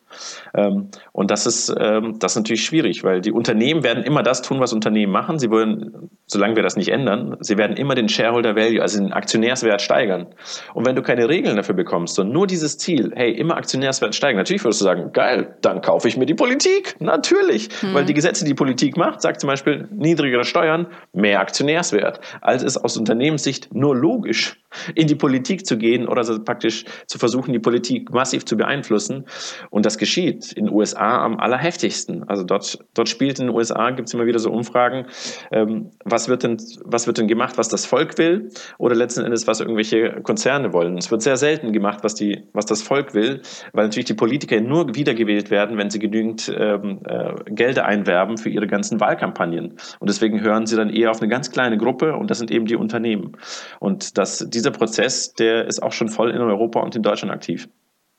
Ähm, 0.53 0.89
und 1.11 1.31
das 1.31 1.45
ist, 1.45 1.73
ähm, 1.79 2.19
das 2.19 2.33
ist 2.33 2.37
natürlich 2.37 2.63
schwierig, 2.63 3.03
weil 3.03 3.21
die 3.21 3.31
Unternehmen 3.31 3.83
werden 3.83 4.03
immer 4.03 4.23
das 4.23 4.41
tun, 4.41 4.59
was 4.59 4.73
Unternehmen 4.73 5.11
machen. 5.11 5.39
Sie 5.39 5.49
wollen, 5.49 6.09
solange 6.27 6.55
wir 6.55 6.63
das 6.63 6.75
nicht 6.75 6.89
ändern, 6.89 7.37
sie 7.39 7.57
werden 7.57 7.75
immer 7.75 7.95
den 7.95 8.09
Shareholder 8.09 8.55
Value, 8.55 8.81
also 8.81 8.99
den 8.99 9.13
Aktionärswert 9.13 9.81
steigern. 9.81 10.27
Und 10.73 10.85
wenn 10.85 10.95
du 10.95 11.01
keine 11.01 11.27
Regeln 11.29 11.55
dafür 11.55 11.75
bekommst, 11.75 12.15
sondern 12.15 12.33
nur 12.33 12.47
dieses 12.47 12.77
Ziel, 12.77 13.11
hey, 13.15 13.31
immer 13.31 13.57
Aktionärswert 13.57 14.15
steigen, 14.15 14.37
natürlich 14.37 14.63
würdest 14.63 14.81
du 14.81 14.85
sagen, 14.85 15.11
geil, 15.13 15.55
dann 15.61 15.81
kaufe 15.81 16.07
ich 16.07 16.17
mir 16.17 16.25
die 16.25 16.35
Politik. 16.35 16.95
Natürlich. 16.99 17.69
Mhm. 17.81 17.93
Weil 17.93 18.05
die 18.05 18.13
Gesetze, 18.13 18.45
die 18.45 18.53
Politik 18.53 18.97
macht, 18.97 19.21
sagt 19.21 19.41
zum 19.41 19.47
Beispiel 19.47 19.87
niedrigere 19.91 20.43
Steuern, 20.43 20.87
mehr 21.13 21.39
Aktionärswert. 21.39 22.19
Also 22.41 22.65
ist 22.65 22.77
aus 22.77 22.97
Unternehmenssicht 22.97 23.73
nur 23.73 23.95
logisch, 23.95 24.61
in 24.95 25.07
die 25.07 25.15
Politik 25.15 25.65
zu 25.65 25.77
gehen 25.77 26.07
oder 26.07 26.21
praktisch 26.39 26.85
zu 27.07 27.17
versuchen, 27.17 27.53
die 27.53 27.59
Politik 27.59 28.11
massiv 28.11 28.45
zu 28.45 28.55
beeinflussen. 28.57 29.25
Und 29.69 29.80
und 29.81 29.85
das 29.87 29.97
geschieht 29.97 30.51
in 30.51 30.65
den 30.65 30.75
USA 30.75 31.25
am 31.25 31.39
allerheftigsten. 31.39 32.29
Also 32.29 32.43
dort, 32.43 32.85
dort 32.93 33.09
spielt 33.09 33.39
in 33.39 33.47
den 33.47 33.55
USA, 33.55 33.89
gibt 33.89 34.09
es 34.09 34.13
immer 34.13 34.27
wieder 34.27 34.37
so 34.37 34.51
Umfragen, 34.51 35.07
ähm, 35.51 35.89
was, 36.05 36.29
wird 36.29 36.43
denn, 36.43 36.57
was 36.85 37.07
wird 37.07 37.17
denn 37.17 37.27
gemacht, 37.27 37.57
was 37.57 37.67
das 37.67 37.87
Volk 37.87 38.19
will 38.19 38.49
oder 38.77 38.93
letzten 38.93 39.25
Endes, 39.25 39.47
was 39.47 39.59
irgendwelche 39.59 40.21
Konzerne 40.21 40.71
wollen. 40.71 40.99
Es 40.99 41.09
wird 41.09 41.23
sehr 41.23 41.35
selten 41.35 41.73
gemacht, 41.73 42.03
was, 42.03 42.13
die, 42.13 42.43
was 42.53 42.67
das 42.67 42.83
Volk 42.83 43.15
will, 43.15 43.41
weil 43.73 43.85
natürlich 43.85 44.05
die 44.05 44.13
Politiker 44.13 44.61
nur 44.61 44.93
wiedergewählt 44.93 45.49
werden, 45.49 45.79
wenn 45.79 45.89
sie 45.89 45.97
genügend 45.97 46.53
ähm, 46.55 46.99
äh, 47.03 47.33
Gelder 47.49 47.85
einwerben 47.85 48.37
für 48.37 48.49
ihre 48.49 48.67
ganzen 48.67 48.99
Wahlkampagnen. 48.99 49.77
Und 49.97 50.09
deswegen 50.11 50.41
hören 50.41 50.67
sie 50.67 50.75
dann 50.75 50.91
eher 50.91 51.09
auf 51.09 51.21
eine 51.21 51.27
ganz 51.27 51.49
kleine 51.49 51.79
Gruppe 51.79 52.15
und 52.17 52.29
das 52.29 52.37
sind 52.37 52.51
eben 52.51 52.67
die 52.67 52.75
Unternehmen. 52.75 53.31
Und 53.79 54.19
das, 54.19 54.47
dieser 54.47 54.69
Prozess, 54.69 55.33
der 55.33 55.65
ist 55.65 55.81
auch 55.81 55.91
schon 55.91 56.09
voll 56.09 56.29
in 56.29 56.37
Europa 56.37 56.81
und 56.81 56.95
in 56.95 57.01
Deutschland 57.01 57.33
aktiv. 57.33 57.67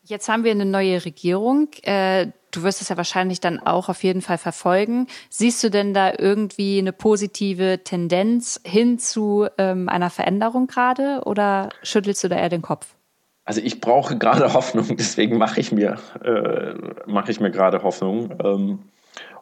Jetzt 0.05 0.29
haben 0.29 0.43
wir 0.43 0.51
eine 0.51 0.65
neue 0.65 1.05
Regierung. 1.05 1.69
Äh, 1.83 2.29
du 2.51 2.62
wirst 2.65 2.83
es 2.83 2.88
ja 2.88 2.97
wahrscheinlich 2.97 3.41
dann 3.41 3.61
auch 3.61 3.88
auf 3.88 4.03
jeden 4.03 4.21
Fall 4.21 4.38
verfolgen. 4.38 5.07
Siehst 5.31 5.62
du 5.62 5.71
denn 5.71 5.95
da 5.95 6.12
irgendwie 6.19 6.79
eine 6.79 6.93
positive 6.93 7.81
Tendenz 7.85 8.61
hin 8.65 8.99
zu 8.99 9.47
ähm, 9.59 9.88
einer 9.88 10.11
Veränderung 10.11 10.67
gerade 10.67 11.23
oder 11.25 11.69
schüttelst 11.83 12.25
du 12.25 12.29
da 12.29 12.37
eher 12.37 12.49
den 12.49 12.62
Kopf? 12.62 12.97
Also 13.45 13.61
ich 13.61 13.81
brauche 13.81 14.19
gerade 14.19 14.53
Hoffnung, 14.55 14.97
deswegen 14.97 15.38
mache 15.38 15.61
ich 15.61 15.71
mir 15.71 15.99
äh, 16.25 16.75
mache 17.07 17.31
ich 17.31 17.41
mir 17.41 17.51
gerade 17.51 17.83
Hoffnung. 17.83 18.31
Ähm, 18.45 18.79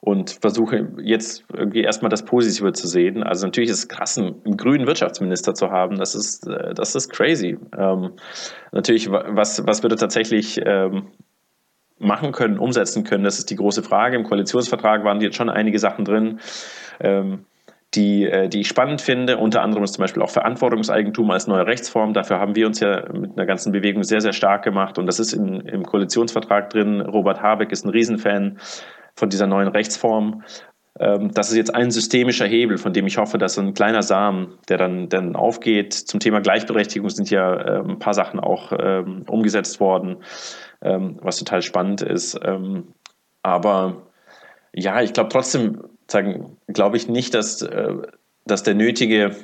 und 0.01 0.39
versuche 0.41 0.89
jetzt 1.03 1.45
irgendwie 1.53 1.83
erstmal 1.83 2.09
das 2.09 2.25
Positive 2.25 2.73
zu 2.73 2.89
sehen. 2.89 3.23
Also 3.23 3.47
natürlich 3.47 3.71
ist 3.71 3.79
es 3.79 3.89
krass, 3.89 4.17
einen 4.17 4.57
grünen 4.57 4.87
Wirtschaftsminister 4.87 5.55
zu 5.55 5.71
haben. 5.71 5.99
Das 5.99 6.15
ist, 6.15 6.47
äh, 6.47 6.73
das 6.75 6.95
ist 6.95 7.11
crazy. 7.11 7.59
Ähm, 7.77 8.13
natürlich, 8.73 9.11
was, 9.11 9.67
was 9.67 9.83
würde 9.83 9.97
tatsächlich 9.97 10.61
ähm, 10.65 11.09
machen 11.99 12.33
können, 12.33 12.59
umsetzen 12.59 13.05
können, 13.05 13.25
das 13.25 13.39
ist 13.39 13.51
die 13.51 13.57
große 13.57 13.83
Frage. 13.83 14.17
Im 14.17 14.25
Koalitionsvertrag 14.25 15.05
waren 15.05 15.21
jetzt 15.21 15.37
schon 15.37 15.51
einige 15.51 15.79
Sachen 15.79 16.07
drin. 16.07 16.41
Ähm, 16.99 17.45
die, 17.95 18.25
äh, 18.25 18.49
die 18.49 18.61
ich 18.61 18.69
spannend 18.69 19.01
finde. 19.01 19.37
Unter 19.37 19.63
anderem 19.63 19.83
ist 19.83 19.95
zum 19.95 20.03
Beispiel 20.03 20.23
auch 20.23 20.31
Verantwortungseigentum 20.31 21.29
als 21.31 21.49
neue 21.49 21.67
Rechtsform. 21.67 22.15
Dafür 22.15 22.39
haben 22.39 22.55
wir 22.55 22.67
uns 22.67 22.79
ja 22.79 23.05
mit 23.13 23.37
einer 23.37 23.47
ganzen 23.47 23.73
Bewegung 23.73 24.05
sehr, 24.05 24.21
sehr 24.21 24.33
stark 24.33 24.63
gemacht. 24.63 24.97
Und 24.99 25.07
das 25.07 25.19
ist 25.19 25.33
in, 25.33 25.61
im 25.63 25.85
Koalitionsvertrag 25.85 26.71
drin. 26.71 27.01
Robert 27.01 27.43
Habeck 27.43 27.73
ist 27.73 27.85
ein 27.85 27.91
Riesenfan 27.91 28.59
von 29.15 29.29
dieser 29.29 29.47
neuen 29.47 29.69
Rechtsform. 29.69 30.43
Ähm, 30.99 31.31
das 31.33 31.51
ist 31.51 31.57
jetzt 31.57 31.75
ein 31.75 31.91
systemischer 31.91 32.47
Hebel, 32.47 32.79
von 32.79 32.93
dem 32.93 33.07
ich 33.07 33.19
hoffe, 33.19 33.39
dass 33.39 33.59
ein 33.59 33.75
kleiner 33.75 34.03
Samen, 34.03 34.59
der 34.69 34.79
dann, 34.79 35.09
dann 35.09 35.37
aufgeht. 35.37 35.93
Zum 35.95 36.21
Thema 36.21 36.41
Gleichberechtigung 36.41 37.09
sind 37.11 37.31
ja 37.31 37.79
ähm, 37.79 37.91
ein 37.91 37.99
paar 37.99 38.15
Sachen 38.15 38.41
auch 38.41 38.73
ähm, 38.79 39.25
umgesetzt 39.27 39.81
worden, 39.81 40.19
was 40.83 41.37
total 41.37 41.61
spannend 41.61 42.01
ist. 42.01 42.41
aber 43.43 43.97
ja, 44.73 45.03
ich 45.03 45.13
glaube 45.13 45.31
trotzdem, 45.31 45.83
glaube 46.69 46.97
ich 46.97 47.09
nicht, 47.09 47.35
dass, 47.35 47.63
äh, 47.63 47.95
dass 48.47 48.63
der 48.63 48.75
nötige, 48.75 49.35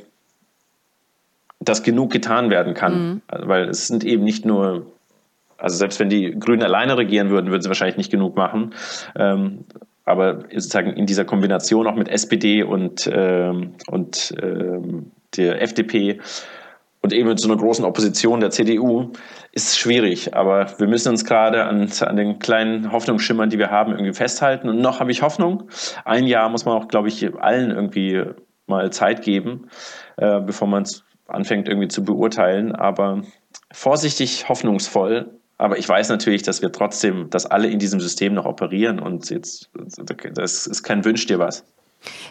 dass 1.61 1.83
genug 1.83 2.12
getan 2.12 2.50
werden 2.50 2.74
kann. 2.74 3.09
Mhm. 3.09 3.22
Weil 3.29 3.68
es 3.68 3.87
sind 3.87 4.05
eben 4.05 4.24
nicht 4.24 4.44
nur 4.44 4.87
also 5.58 5.76
selbst 5.76 6.00
wenn 6.00 6.08
die 6.08 6.32
Grünen 6.38 6.62
alleine 6.62 6.96
regieren 6.96 7.30
würden, 7.30 7.50
würden 7.50 7.62
sie 7.62 7.68
wahrscheinlich 7.68 7.96
nicht 7.96 8.10
genug 8.10 8.36
machen. 8.36 8.74
Ähm, 9.16 9.64
aber 10.04 10.44
sozusagen 10.52 10.92
in 10.92 11.06
dieser 11.06 11.24
Kombination 11.24 11.86
auch 11.86 11.96
mit 11.96 12.08
SPD 12.08 12.62
und, 12.62 13.10
ähm, 13.12 13.74
und 13.88 14.34
ähm, 14.40 15.10
der 15.36 15.60
FDP 15.60 16.20
und 17.02 17.12
eben 17.12 17.28
mit 17.28 17.38
so 17.38 17.48
einer 17.48 17.56
großen 17.56 17.84
Opposition 17.84 18.40
der 18.40 18.50
CDU 18.50 19.12
ist 19.52 19.78
schwierig. 19.78 20.34
Aber 20.34 20.66
wir 20.78 20.88
müssen 20.88 21.10
uns 21.10 21.24
gerade 21.24 21.64
an, 21.64 21.88
an 22.00 22.16
den 22.16 22.38
kleinen 22.38 22.90
Hoffnungsschimmern, 22.90 23.48
die 23.48 23.58
wir 23.58 23.70
haben, 23.70 23.92
irgendwie 23.92 24.12
festhalten. 24.12 24.68
Und 24.68 24.80
noch 24.80 24.98
habe 24.98 25.12
ich 25.12 25.22
Hoffnung. 25.22 25.68
Ein 26.04 26.26
Jahr 26.26 26.48
muss 26.48 26.64
man 26.64 26.76
auch, 26.76 26.88
glaube 26.88 27.08
ich, 27.08 27.32
allen 27.40 27.70
irgendwie 27.70 28.24
mal 28.66 28.90
Zeit 28.90 29.22
geben, 29.22 29.68
äh, 30.16 30.40
bevor 30.40 30.66
man 30.66 30.82
es 30.82 31.04
anfängt 31.28 31.68
irgendwie 31.68 31.88
zu 31.88 32.02
beurteilen. 32.02 32.74
Aber 32.74 33.22
vorsichtig 33.70 34.48
hoffnungsvoll 34.48 35.38
aber 35.58 35.78
ich 35.78 35.88
weiß 35.88 36.08
natürlich, 36.10 36.42
dass 36.42 36.62
wir 36.62 36.70
trotzdem, 36.70 37.30
dass 37.30 37.46
alle 37.46 37.68
in 37.68 37.78
diesem 37.78 38.00
System 38.00 38.34
noch 38.34 38.44
operieren 38.44 38.98
und 39.00 39.30
jetzt, 39.30 39.70
das 40.34 40.66
ist 40.66 40.82
kein 40.82 41.04
Wünsch 41.04 41.26
dir 41.26 41.38
was. 41.38 41.64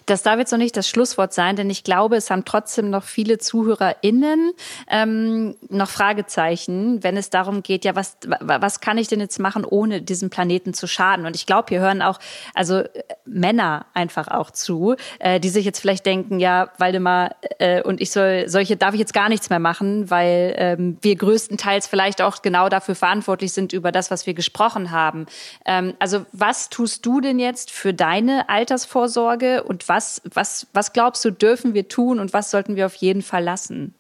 Das 0.06 0.24
darf 0.24 0.38
jetzt 0.38 0.52
noch 0.52 0.60
nicht 0.60 0.78
das 0.78 0.88
Schlusswort 0.88 1.34
sein, 1.34 1.56
denn 1.56 1.70
ich 1.70 1.84
glaube, 1.84 2.16
es 2.16 2.30
haben 2.30 2.46
trotzdem 2.46 2.90
noch 2.90 3.04
viele 3.04 3.38
ZuhörerInnen 3.38 4.52
ähm, 4.90 5.56
noch 5.70 5.90
Fragezeichen, 5.90 7.04
wenn 7.04 7.18
es 7.18 7.30
darum 7.30 7.64
geht, 7.64 7.86
ja, 7.86 7.96
was, 7.96 8.18
was 8.40 8.80
kann 8.80 8.98
ich 8.98 9.08
denn 9.08 9.20
jetzt 9.20 9.40
machen, 9.40 9.66
ohne 9.66 10.02
diesem 10.02 10.30
Planeten 10.30 10.74
zu 10.74 10.88
schaden? 10.88 11.26
Und 11.26 11.36
ich 11.36 11.46
glaube, 11.46 11.66
hier 11.70 11.80
hören 11.80 12.02
auch, 12.02 12.20
also 12.54 12.80
äh, 12.80 12.90
Männer 13.26 13.88
einfach 13.94 14.28
auch 14.28 14.52
zu, 14.52 14.96
äh, 15.20 15.40
die 15.40 15.50
sich 15.50 15.66
jetzt 15.66 15.80
vielleicht 15.80 16.06
denken, 16.06 16.40
ja, 16.40 16.70
Waldemar 16.78 17.36
äh, 17.60 17.82
und 17.82 18.02
ich 18.02 18.12
soll, 18.12 18.48
solche 18.48 18.78
darf 18.78 18.94
ich 18.94 19.00
jetzt 19.00 19.14
gar 19.14 19.30
nichts 19.30 19.50
mehr 19.50 19.60
machen, 19.60 20.10
weil 20.10 20.54
ähm, 20.58 20.98
wir 21.02 21.16
größtenteils 21.16 21.88
vielleicht 21.88 22.22
auch 22.22 22.42
genau 22.42 22.70
dafür 22.70 22.96
verantwortlich 22.96 23.54
sind, 23.54 23.74
über 23.74 23.92
das, 23.92 24.12
was 24.12 24.28
wir 24.28 24.34
gesprochen 24.34 24.92
haben. 24.92 25.26
Ähm, 25.66 25.96
also 26.00 26.26
was 26.32 26.70
tust 26.70 27.06
du 27.06 27.22
denn 27.22 27.40
jetzt 27.40 27.72
für 27.72 27.94
deine 27.94 28.50
Altersvorsorge 28.50 29.55
und 29.64 29.88
was, 29.88 30.22
was, 30.34 30.68
was 30.74 30.94
glaubst 30.94 31.24
du, 31.26 31.32
dürfen 31.32 31.74
wir 31.74 31.88
tun 31.88 32.20
und 32.20 32.34
was 32.34 32.52
sollten 32.52 32.76
wir 32.76 32.86
auf 32.86 32.96
jeden 32.96 33.22
Fall 33.22 33.44
lassen? 33.44 33.96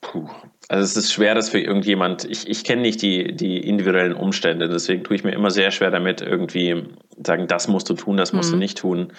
Puh. 0.00 0.28
Also 0.68 0.84
es 0.84 0.96
ist 0.96 1.12
schwer, 1.12 1.34
dass 1.34 1.48
für 1.48 1.60
irgendjemand, 1.60 2.24
ich, 2.24 2.46
ich 2.46 2.62
kenne 2.62 2.82
nicht 2.82 3.00
die, 3.00 3.34
die 3.34 3.56
individuellen 3.58 4.12
Umstände, 4.12 4.68
deswegen 4.68 5.02
tue 5.02 5.16
ich 5.16 5.24
mir 5.24 5.32
immer 5.32 5.50
sehr 5.50 5.70
schwer 5.70 5.90
damit, 5.90 6.20
irgendwie 6.20 6.84
sagen, 7.24 7.46
das 7.46 7.68
musst 7.68 7.88
du 7.88 7.94
tun, 7.94 8.18
das 8.18 8.34
musst 8.34 8.50
mhm. 8.50 8.56
du 8.56 8.58
nicht 8.58 8.78
tun. 8.78 9.12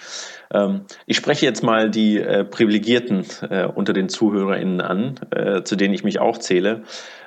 Ähm, 0.54 0.82
ich 1.06 1.16
spreche 1.16 1.44
jetzt 1.44 1.64
mal 1.64 1.90
die 1.90 2.18
äh, 2.18 2.44
Privilegierten 2.44 3.24
äh, 3.50 3.66
unter 3.66 3.92
den 3.92 4.08
ZuhörerInnen 4.08 4.80
an, 4.80 5.16
äh, 5.32 5.62
zu 5.64 5.74
denen 5.74 5.92
ich 5.92 6.04
mich 6.04 6.20
auch 6.20 6.38
zähle. 6.38 6.82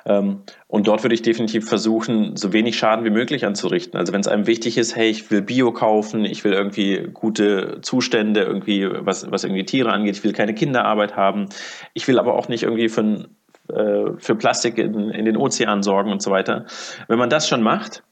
Ähm, 0.06 0.42
und 0.68 0.88
dort 0.88 1.04
würde 1.04 1.14
ich 1.14 1.22
definitiv 1.22 1.68
versuchen, 1.68 2.36
so 2.36 2.54
wenig 2.54 2.78
Schaden 2.78 3.04
wie 3.04 3.10
möglich 3.10 3.44
anzurichten. 3.44 3.98
Also 3.98 4.14
wenn 4.14 4.20
es 4.20 4.28
einem 4.28 4.46
wichtig 4.46 4.78
ist, 4.78 4.96
hey, 4.96 5.10
ich 5.10 5.30
will 5.30 5.42
Bio 5.42 5.70
kaufen, 5.72 6.24
ich 6.24 6.44
will 6.44 6.54
irgendwie 6.54 7.08
gute 7.12 7.80
Zustände, 7.82 8.40
irgendwie, 8.40 8.88
was, 8.90 9.30
was 9.30 9.44
irgendwie 9.44 9.64
Tiere 9.64 9.92
angeht, 9.92 10.16
ich 10.16 10.24
will 10.24 10.32
keine 10.32 10.54
Kinderarbeit 10.54 11.14
haben, 11.14 11.50
ich 11.92 12.08
will 12.08 12.18
aber 12.18 12.34
auch 12.34 12.48
nicht 12.48 12.62
irgendwie 12.62 12.88
von 12.88 13.28
äh, 13.68 14.12
für 14.18 14.34
Plastik 14.34 14.78
in, 14.78 15.10
in 15.10 15.24
den 15.24 15.36
Ozeanen 15.36 15.82
sorgen 15.82 16.12
und 16.12 16.22
so 16.22 16.30
weiter. 16.30 16.66
Wenn 17.08 17.18
man 17.18 17.30
das 17.30 17.48
schon 17.48 17.62
macht, 17.62 18.02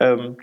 ähm, 0.00 0.36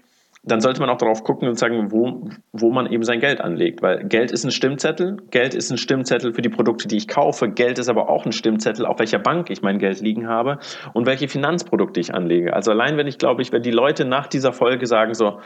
dann 0.46 0.62
sollte 0.62 0.80
man 0.80 0.90
auch 0.90 0.98
darauf 0.98 1.24
gucken 1.24 1.48
und 1.48 1.58
sagen, 1.58 1.92
wo, 1.92 2.30
wo 2.54 2.70
man 2.70 2.92
eben 2.92 3.04
sein 3.04 3.20
Geld 3.20 3.42
anlegt. 3.42 3.82
Weil 3.82 4.04
Geld 4.08 4.32
ist 4.32 4.44
ein 4.44 4.52
Stimmzettel, 4.52 5.18
Geld 5.32 5.56
ist 5.56 5.72
ein 5.72 5.78
Stimmzettel 5.78 6.34
für 6.34 6.44
die 6.44 6.50
Produkte, 6.50 6.88
die 6.88 6.98
ich 6.98 7.08
kaufe, 7.08 7.50
Geld 7.50 7.80
ist 7.80 7.90
aber 7.90 8.10
auch 8.10 8.26
ein 8.26 8.32
Stimmzettel, 8.32 8.86
auf 8.86 9.00
welcher 9.00 9.18
Bank 9.18 9.50
ich 9.50 9.64
mein 9.64 9.80
Geld 9.80 10.02
liegen 10.02 10.28
habe 10.28 10.60
und 10.94 11.08
welche 11.08 11.28
Finanzprodukte 11.28 12.00
ich 12.00 12.14
anlege. 12.14 12.54
Also 12.54 12.72
allein 12.72 12.96
wenn 12.98 13.08
ich 13.08 13.18
glaube 13.18 13.42
ich, 13.42 13.52
wenn 13.52 13.64
die 13.64 13.72
Leute 13.72 14.06
nach 14.06 14.28
dieser 14.28 14.54
Folge 14.54 14.86
sagen 14.86 15.16
so, 15.16 15.40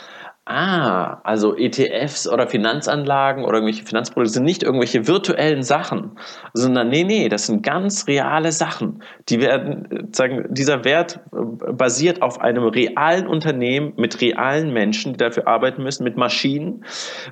Ah, 0.46 1.22
also 1.26 1.56
ETFs 1.56 2.28
oder 2.28 2.48
Finanzanlagen 2.48 3.44
oder 3.44 3.60
irgendwelche 3.60 3.86
Finanzprodukte 3.86 4.34
sind 4.34 4.46
nicht 4.46 4.64
irgendwelche 4.64 5.08
virtuellen 5.08 5.62
Sachen, 5.62 6.18
sondern 6.56 6.90
nee, 6.90 7.04
nee, 7.04 7.30
das 7.30 7.46
sind 7.46 7.62
ganz 7.62 8.08
reale 8.08 8.52
Sachen. 8.52 9.04
Die 9.28 9.42
werden, 9.42 10.10
sagen, 10.12 10.48
dieser 10.50 10.84
Wert 10.86 11.20
äh, 11.32 11.72
basiert 11.72 12.24
auf 12.24 12.42
einem 12.42 12.64
realen 12.64 13.28
Unternehmen 13.28 13.94
mit 13.96 14.22
realen 14.22 14.74
Menschen, 14.74 15.14
die 15.14 15.18
dafür 15.18 15.48
arbeiten 15.48 15.84
müssen, 15.84 16.04
mit 16.04 16.18
Maschinen, 16.18 16.84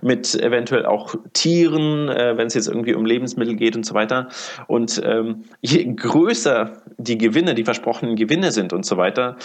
mit 0.04 0.36
eventuell 0.36 0.86
auch 0.86 1.16
Tieren, 1.34 2.10
äh, 2.10 2.38
wenn 2.38 2.46
es 2.46 2.54
jetzt 2.54 2.68
irgendwie 2.68 2.94
um 2.94 3.08
Lebensmittel 3.08 3.56
geht 3.56 3.76
und 3.76 3.84
so 3.84 3.96
weiter. 3.96 4.28
Und 4.68 5.02
ähm, 5.04 5.46
je 5.62 5.92
größer 5.92 6.84
die 7.00 7.18
Gewinne, 7.18 7.56
die 7.56 7.64
versprochenen 7.64 8.16
Gewinne 8.16 8.52
sind 8.52 8.74
und 8.74 8.86
so 8.86 8.98
weiter, 8.98 9.38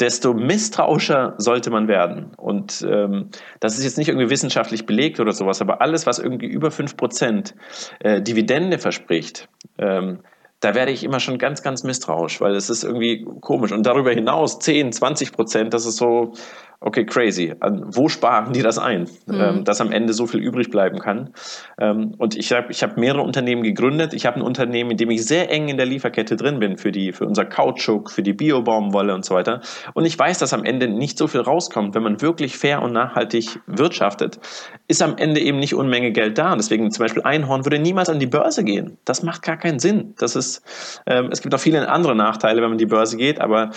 desto 0.00 0.34
misstrauischer 0.34 1.34
sollte 1.38 1.70
man 1.70 1.88
werden. 1.88 2.32
Und 2.36 2.86
ähm, 2.88 3.30
das 3.60 3.78
ist 3.78 3.84
jetzt 3.84 3.98
nicht 3.98 4.08
irgendwie 4.08 4.30
wissenschaftlich 4.30 4.86
belegt 4.86 5.20
oder 5.20 5.32
sowas, 5.32 5.60
aber 5.60 5.80
alles, 5.80 6.06
was 6.06 6.18
irgendwie 6.18 6.46
über 6.46 6.68
5% 6.68 7.54
äh, 8.00 8.22
Dividende 8.22 8.78
verspricht, 8.78 9.48
ähm, 9.78 10.20
da 10.60 10.74
werde 10.74 10.92
ich 10.92 11.04
immer 11.04 11.20
schon 11.20 11.38
ganz, 11.38 11.62
ganz 11.62 11.84
misstrauisch, 11.84 12.40
weil 12.40 12.54
es 12.54 12.68
ist 12.68 12.84
irgendwie 12.84 13.26
komisch. 13.40 13.72
Und 13.72 13.86
darüber 13.86 14.10
hinaus 14.10 14.58
10, 14.58 14.92
20 14.92 15.32
Prozent, 15.32 15.72
das 15.72 15.86
ist 15.86 15.96
so, 15.96 16.32
okay, 16.80 17.04
crazy. 17.04 17.54
Wo 17.60 18.08
sparen 18.08 18.52
die 18.52 18.62
das 18.62 18.78
ein, 18.78 19.02
mhm. 19.26 19.40
ähm, 19.40 19.64
dass 19.64 19.80
am 19.80 19.92
Ende 19.92 20.12
so 20.14 20.26
viel 20.26 20.40
übrig 20.40 20.70
bleiben 20.70 20.98
kann? 20.98 21.30
Ähm, 21.78 22.14
und 22.16 22.36
ich 22.36 22.52
habe 22.52 22.72
ich 22.72 22.82
hab 22.82 22.96
mehrere 22.96 23.22
Unternehmen 23.22 23.62
gegründet. 23.62 24.14
Ich 24.14 24.26
habe 24.26 24.36
ein 24.36 24.42
Unternehmen, 24.42 24.92
in 24.92 24.96
dem 24.96 25.10
ich 25.10 25.26
sehr 25.26 25.50
eng 25.50 25.68
in 25.68 25.76
der 25.76 25.86
Lieferkette 25.86 26.36
drin 26.36 26.58
bin 26.58 26.78
für, 26.78 26.90
die, 26.90 27.12
für 27.12 27.26
unser 27.26 27.44
Kautschuk, 27.44 28.10
für 28.10 28.22
die 28.22 28.32
Biobaumwolle 28.32 29.14
und 29.14 29.24
so 29.24 29.34
weiter. 29.34 29.60
Und 29.92 30.06
ich 30.06 30.18
weiß, 30.18 30.38
dass 30.38 30.54
am 30.54 30.64
Ende 30.64 30.88
nicht 30.88 31.18
so 31.18 31.26
viel 31.26 31.42
rauskommt, 31.42 31.94
wenn 31.94 32.02
man 32.02 32.22
wirklich 32.22 32.56
fair 32.56 32.82
und 32.82 32.92
nachhaltig 32.92 33.60
wirtschaftet, 33.66 34.40
ist 34.88 35.02
am 35.02 35.16
Ende 35.18 35.40
eben 35.40 35.58
nicht 35.58 35.74
Unmenge 35.74 36.12
Geld 36.12 36.38
da. 36.38 36.52
Und 36.52 36.58
deswegen 36.58 36.90
zum 36.90 37.04
Beispiel 37.04 37.22
Einhorn 37.22 37.66
würde 37.66 37.78
niemals 37.78 38.08
an 38.08 38.18
die 38.18 38.26
Börse 38.26 38.64
gehen. 38.64 38.96
Das 39.04 39.22
macht 39.22 39.42
gar 39.42 39.58
keinen 39.58 39.78
Sinn. 39.78 40.14
Das 40.18 40.34
ist, 40.34 40.62
ähm, 41.06 41.28
es 41.30 41.42
gibt 41.42 41.54
auch 41.54 41.60
viele 41.60 41.88
andere 41.90 42.16
Nachteile, 42.16 42.56
wenn 42.56 42.70
man 42.70 42.72
an 42.72 42.78
die 42.78 42.86
Börse 42.86 43.18
geht, 43.18 43.40
aber 43.40 43.70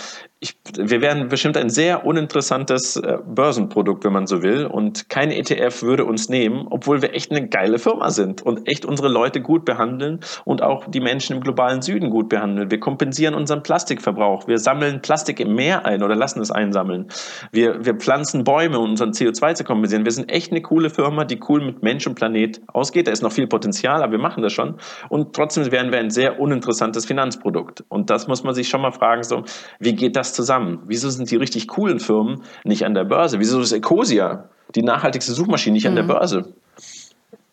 ich, 0.44 0.58
wir 0.76 1.00
werden 1.00 1.28
bestimmt 1.28 1.56
ein 1.56 1.70
sehr 1.70 2.04
uninteressantes 2.04 2.96
äh, 2.96 3.16
Börsenprodukt, 3.26 4.04
wenn 4.04 4.12
man 4.12 4.26
so 4.26 4.42
will. 4.42 4.66
Und 4.66 5.08
kein 5.08 5.30
ETF 5.30 5.82
würde 5.82 6.04
uns 6.04 6.28
nehmen, 6.28 6.66
obwohl 6.68 7.00
wir 7.00 7.14
echt 7.14 7.30
eine 7.30 7.48
geile 7.48 7.78
Firma 7.78 8.10
sind 8.10 8.42
und 8.42 8.68
echt 8.68 8.84
unsere 8.84 9.08
Leute 9.08 9.40
gut 9.40 9.64
behandeln 9.64 10.20
und 10.44 10.62
auch 10.62 10.86
die 10.86 11.00
Menschen 11.00 11.36
im 11.36 11.42
globalen 11.42 11.80
Süden 11.80 12.10
gut 12.10 12.28
behandeln. 12.28 12.70
Wir 12.70 12.78
kompensieren 12.78 13.34
unseren 13.34 13.62
Plastikverbrauch. 13.62 14.46
Wir 14.46 14.58
sammeln 14.58 15.00
Plastik 15.00 15.40
im 15.40 15.54
Meer 15.54 15.86
ein 15.86 16.02
oder 16.02 16.14
lassen 16.14 16.40
es 16.40 16.50
einsammeln. 16.50 17.08
Wir, 17.50 17.84
wir 17.84 17.94
pflanzen 17.94 18.44
Bäume, 18.44 18.78
um 18.78 18.90
unseren 18.90 19.12
CO2 19.12 19.54
zu 19.54 19.64
kompensieren. 19.64 20.04
Wir 20.04 20.12
sind 20.12 20.30
echt 20.30 20.52
eine 20.52 20.60
coole 20.60 20.90
Firma, 20.90 21.24
die 21.24 21.40
cool 21.48 21.64
mit 21.64 21.82
Mensch 21.82 22.06
und 22.06 22.16
Planet 22.16 22.60
ausgeht. 22.66 23.06
Da 23.06 23.12
ist 23.12 23.22
noch 23.22 23.32
viel 23.32 23.46
Potenzial, 23.46 24.02
aber 24.02 24.12
wir 24.12 24.18
machen 24.20 24.42
das 24.42 24.52
schon. 24.52 24.76
Und 25.08 25.34
trotzdem 25.34 25.72
wären 25.72 25.90
wir 25.90 26.00
ein 26.00 26.10
sehr 26.10 26.38
uninteressantes 26.38 27.06
Finanzprodukt. 27.06 27.82
Und 27.88 28.10
das 28.10 28.28
muss 28.28 28.44
man 28.44 28.54
sich 28.54 28.68
schon 28.68 28.82
mal 28.82 28.92
fragen, 28.92 29.22
so, 29.22 29.44
wie 29.80 29.94
geht 29.94 30.16
das 30.16 30.33
zusammen? 30.34 30.82
Wieso 30.86 31.08
sind 31.10 31.30
die 31.30 31.36
richtig 31.36 31.68
coolen 31.68 32.00
Firmen 32.00 32.42
nicht 32.64 32.84
an 32.84 32.94
der 32.94 33.04
Börse? 33.04 33.38
Wieso 33.40 33.60
ist 33.60 33.72
Ecosia 33.72 34.48
die 34.74 34.82
nachhaltigste 34.82 35.32
Suchmaschine 35.32 35.74
nicht 35.74 35.84
mhm. 35.84 35.90
an 35.90 35.94
der 35.94 36.04
mhm. 36.04 36.08
Börse? 36.08 36.54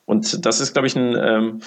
Und 0.06 0.46
das 0.46 0.60
ist, 0.60 0.74
glaube 0.74 0.88
ich, 0.88 0.96
ein, 0.96 1.16
ähm, 1.16 1.60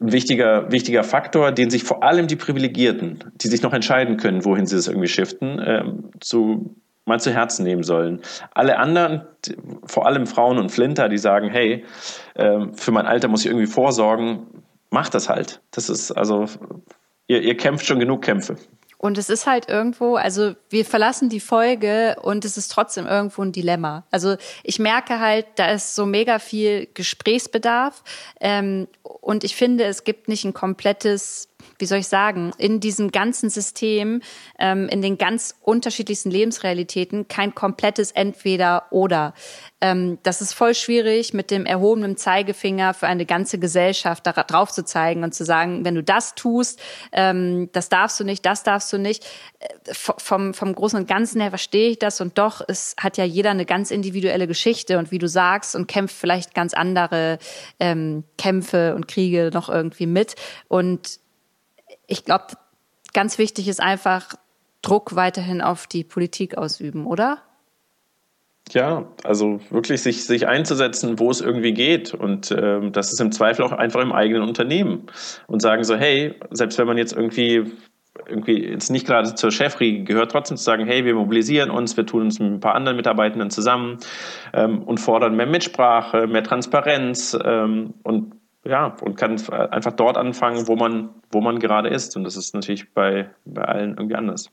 wichtiger, 0.00 0.72
wichtiger 0.72 1.04
Faktor, 1.04 1.52
den 1.52 1.70
sich 1.70 1.84
vor 1.84 2.02
allem 2.02 2.26
die 2.26 2.36
Privilegierten, 2.36 3.22
die 3.36 3.48
sich 3.48 3.62
noch 3.62 3.74
entscheiden 3.74 4.16
können, 4.16 4.44
wohin 4.44 4.66
sie 4.66 4.76
das 4.76 4.88
irgendwie 4.88 5.08
shiften, 5.08 5.60
ähm, 5.64 6.10
zu, 6.20 6.74
mal 7.04 7.20
zu 7.20 7.32
Herzen 7.32 7.64
nehmen 7.64 7.82
sollen. 7.82 8.22
Alle 8.54 8.78
anderen, 8.78 9.22
vor 9.84 10.06
allem 10.06 10.26
Frauen 10.26 10.58
und 10.58 10.70
Flinter, 10.70 11.08
die 11.08 11.18
sagen, 11.18 11.50
hey, 11.50 11.84
ähm, 12.34 12.74
für 12.74 12.92
mein 12.92 13.06
Alter 13.06 13.28
muss 13.28 13.44
ich 13.44 13.50
irgendwie 13.50 13.66
vorsorgen, 13.66 14.46
macht 14.88 15.14
das 15.14 15.28
halt. 15.28 15.60
Das 15.70 15.90
ist 15.90 16.12
also, 16.12 16.46
ihr, 17.26 17.42
ihr 17.42 17.56
kämpft 17.56 17.86
schon 17.86 18.00
genug 18.00 18.22
Kämpfe. 18.22 18.56
Und 19.00 19.16
es 19.16 19.30
ist 19.30 19.46
halt 19.46 19.70
irgendwo, 19.70 20.16
also 20.16 20.54
wir 20.68 20.84
verlassen 20.84 21.30
die 21.30 21.40
Folge 21.40 22.16
und 22.20 22.44
es 22.44 22.58
ist 22.58 22.70
trotzdem 22.70 23.06
irgendwo 23.06 23.40
ein 23.40 23.50
Dilemma. 23.50 24.04
Also 24.10 24.36
ich 24.62 24.78
merke 24.78 25.20
halt, 25.20 25.46
da 25.54 25.70
ist 25.70 25.94
so 25.94 26.04
mega 26.04 26.38
viel 26.38 26.86
Gesprächsbedarf 26.92 28.02
ähm, 28.40 28.88
und 29.02 29.42
ich 29.42 29.56
finde, 29.56 29.84
es 29.84 30.04
gibt 30.04 30.28
nicht 30.28 30.44
ein 30.44 30.52
komplettes 30.52 31.48
wie 31.80 31.86
soll 31.86 31.98
ich 31.98 32.08
sagen, 32.08 32.52
in 32.58 32.80
diesem 32.80 33.10
ganzen 33.10 33.50
System, 33.50 34.22
ähm, 34.58 34.88
in 34.88 35.02
den 35.02 35.18
ganz 35.18 35.54
unterschiedlichsten 35.62 36.30
Lebensrealitäten 36.30 37.28
kein 37.28 37.54
komplettes 37.54 38.12
Entweder-Oder. 38.12 39.34
Ähm, 39.80 40.18
das 40.22 40.42
ist 40.42 40.52
voll 40.52 40.74
schwierig, 40.74 41.32
mit 41.32 41.50
dem 41.50 41.64
erhobenen 41.64 42.16
Zeigefinger 42.16 42.92
für 42.92 43.06
eine 43.06 43.24
ganze 43.24 43.58
Gesellschaft 43.58 44.26
da 44.26 44.32
drauf 44.32 44.70
zu 44.70 44.84
zeigen 44.84 45.24
und 45.24 45.34
zu 45.34 45.44
sagen, 45.44 45.84
wenn 45.84 45.94
du 45.94 46.02
das 46.02 46.34
tust, 46.34 46.80
ähm, 47.12 47.70
das 47.72 47.88
darfst 47.88 48.20
du 48.20 48.24
nicht, 48.24 48.44
das 48.44 48.62
darfst 48.62 48.92
du 48.92 48.98
nicht. 48.98 49.24
Äh, 49.58 49.94
vom, 49.94 50.52
vom 50.52 50.74
Großen 50.74 50.98
und 50.98 51.08
Ganzen 51.08 51.40
her 51.40 51.50
verstehe 51.50 51.90
ich 51.90 51.98
das 51.98 52.20
und 52.20 52.36
doch, 52.38 52.60
es 52.68 52.94
hat 52.98 53.16
ja 53.16 53.24
jeder 53.24 53.50
eine 53.50 53.64
ganz 53.64 53.90
individuelle 53.90 54.46
Geschichte 54.46 54.98
und 54.98 55.10
wie 55.10 55.18
du 55.18 55.28
sagst 55.28 55.74
und 55.74 55.86
kämpft 55.86 56.16
vielleicht 56.16 56.54
ganz 56.54 56.74
andere 56.74 57.38
ähm, 57.78 58.24
Kämpfe 58.36 58.94
und 58.94 59.08
Kriege 59.08 59.50
noch 59.52 59.68
irgendwie 59.68 60.06
mit. 60.06 60.34
Und 60.68 61.20
ich 62.10 62.24
glaube, 62.24 62.46
ganz 63.14 63.38
wichtig 63.38 63.68
ist 63.68 63.80
einfach 63.80 64.34
Druck 64.82 65.14
weiterhin 65.14 65.62
auf 65.62 65.86
die 65.86 66.04
Politik 66.04 66.58
ausüben, 66.58 67.06
oder? 67.06 67.38
Ja, 68.72 69.06
also 69.24 69.60
wirklich 69.70 70.02
sich, 70.02 70.24
sich 70.24 70.46
einzusetzen, 70.46 71.18
wo 71.18 71.30
es 71.30 71.40
irgendwie 71.40 71.72
geht. 71.72 72.14
Und 72.14 72.52
ähm, 72.52 72.92
das 72.92 73.12
ist 73.12 73.20
im 73.20 73.32
Zweifel 73.32 73.64
auch 73.64 73.72
einfach 73.72 74.00
im 74.00 74.12
eigenen 74.12 74.42
Unternehmen. 74.42 75.06
Und 75.46 75.60
sagen 75.60 75.82
so, 75.84 75.96
hey, 75.96 76.34
selbst 76.50 76.78
wenn 76.78 76.86
man 76.86 76.98
jetzt 76.98 77.12
irgendwie 77.12 77.72
irgendwie 78.28 78.64
jetzt 78.64 78.90
nicht 78.90 79.06
gerade 79.06 79.34
zur 79.34 79.50
Chefriege 79.50 80.04
gehört, 80.04 80.32
trotzdem 80.32 80.56
zu 80.56 80.62
sagen, 80.62 80.86
hey, 80.86 81.04
wir 81.04 81.14
mobilisieren 81.14 81.70
uns, 81.70 81.96
wir 81.96 82.06
tun 82.06 82.22
uns 82.22 82.38
mit 82.38 82.52
ein 82.52 82.60
paar 82.60 82.74
anderen 82.74 82.96
Mitarbeitenden 82.96 83.50
zusammen 83.50 83.98
ähm, 84.52 84.82
und 84.82 84.98
fordern 84.98 85.36
mehr 85.36 85.46
Mitsprache, 85.46 86.26
mehr 86.26 86.44
Transparenz 86.44 87.36
ähm, 87.42 87.94
und 88.02 88.34
ja, 88.64 88.94
und 89.00 89.16
kann 89.16 89.40
einfach 89.50 89.92
dort 89.92 90.16
anfangen, 90.16 90.68
wo 90.68 90.76
man, 90.76 91.10
wo 91.30 91.40
man 91.40 91.58
gerade 91.58 91.88
ist. 91.88 92.16
Und 92.16 92.24
das 92.24 92.36
ist 92.36 92.54
natürlich 92.54 92.92
bei, 92.92 93.30
bei 93.44 93.62
allen 93.62 93.96
irgendwie 93.96 94.16
anders. 94.16 94.50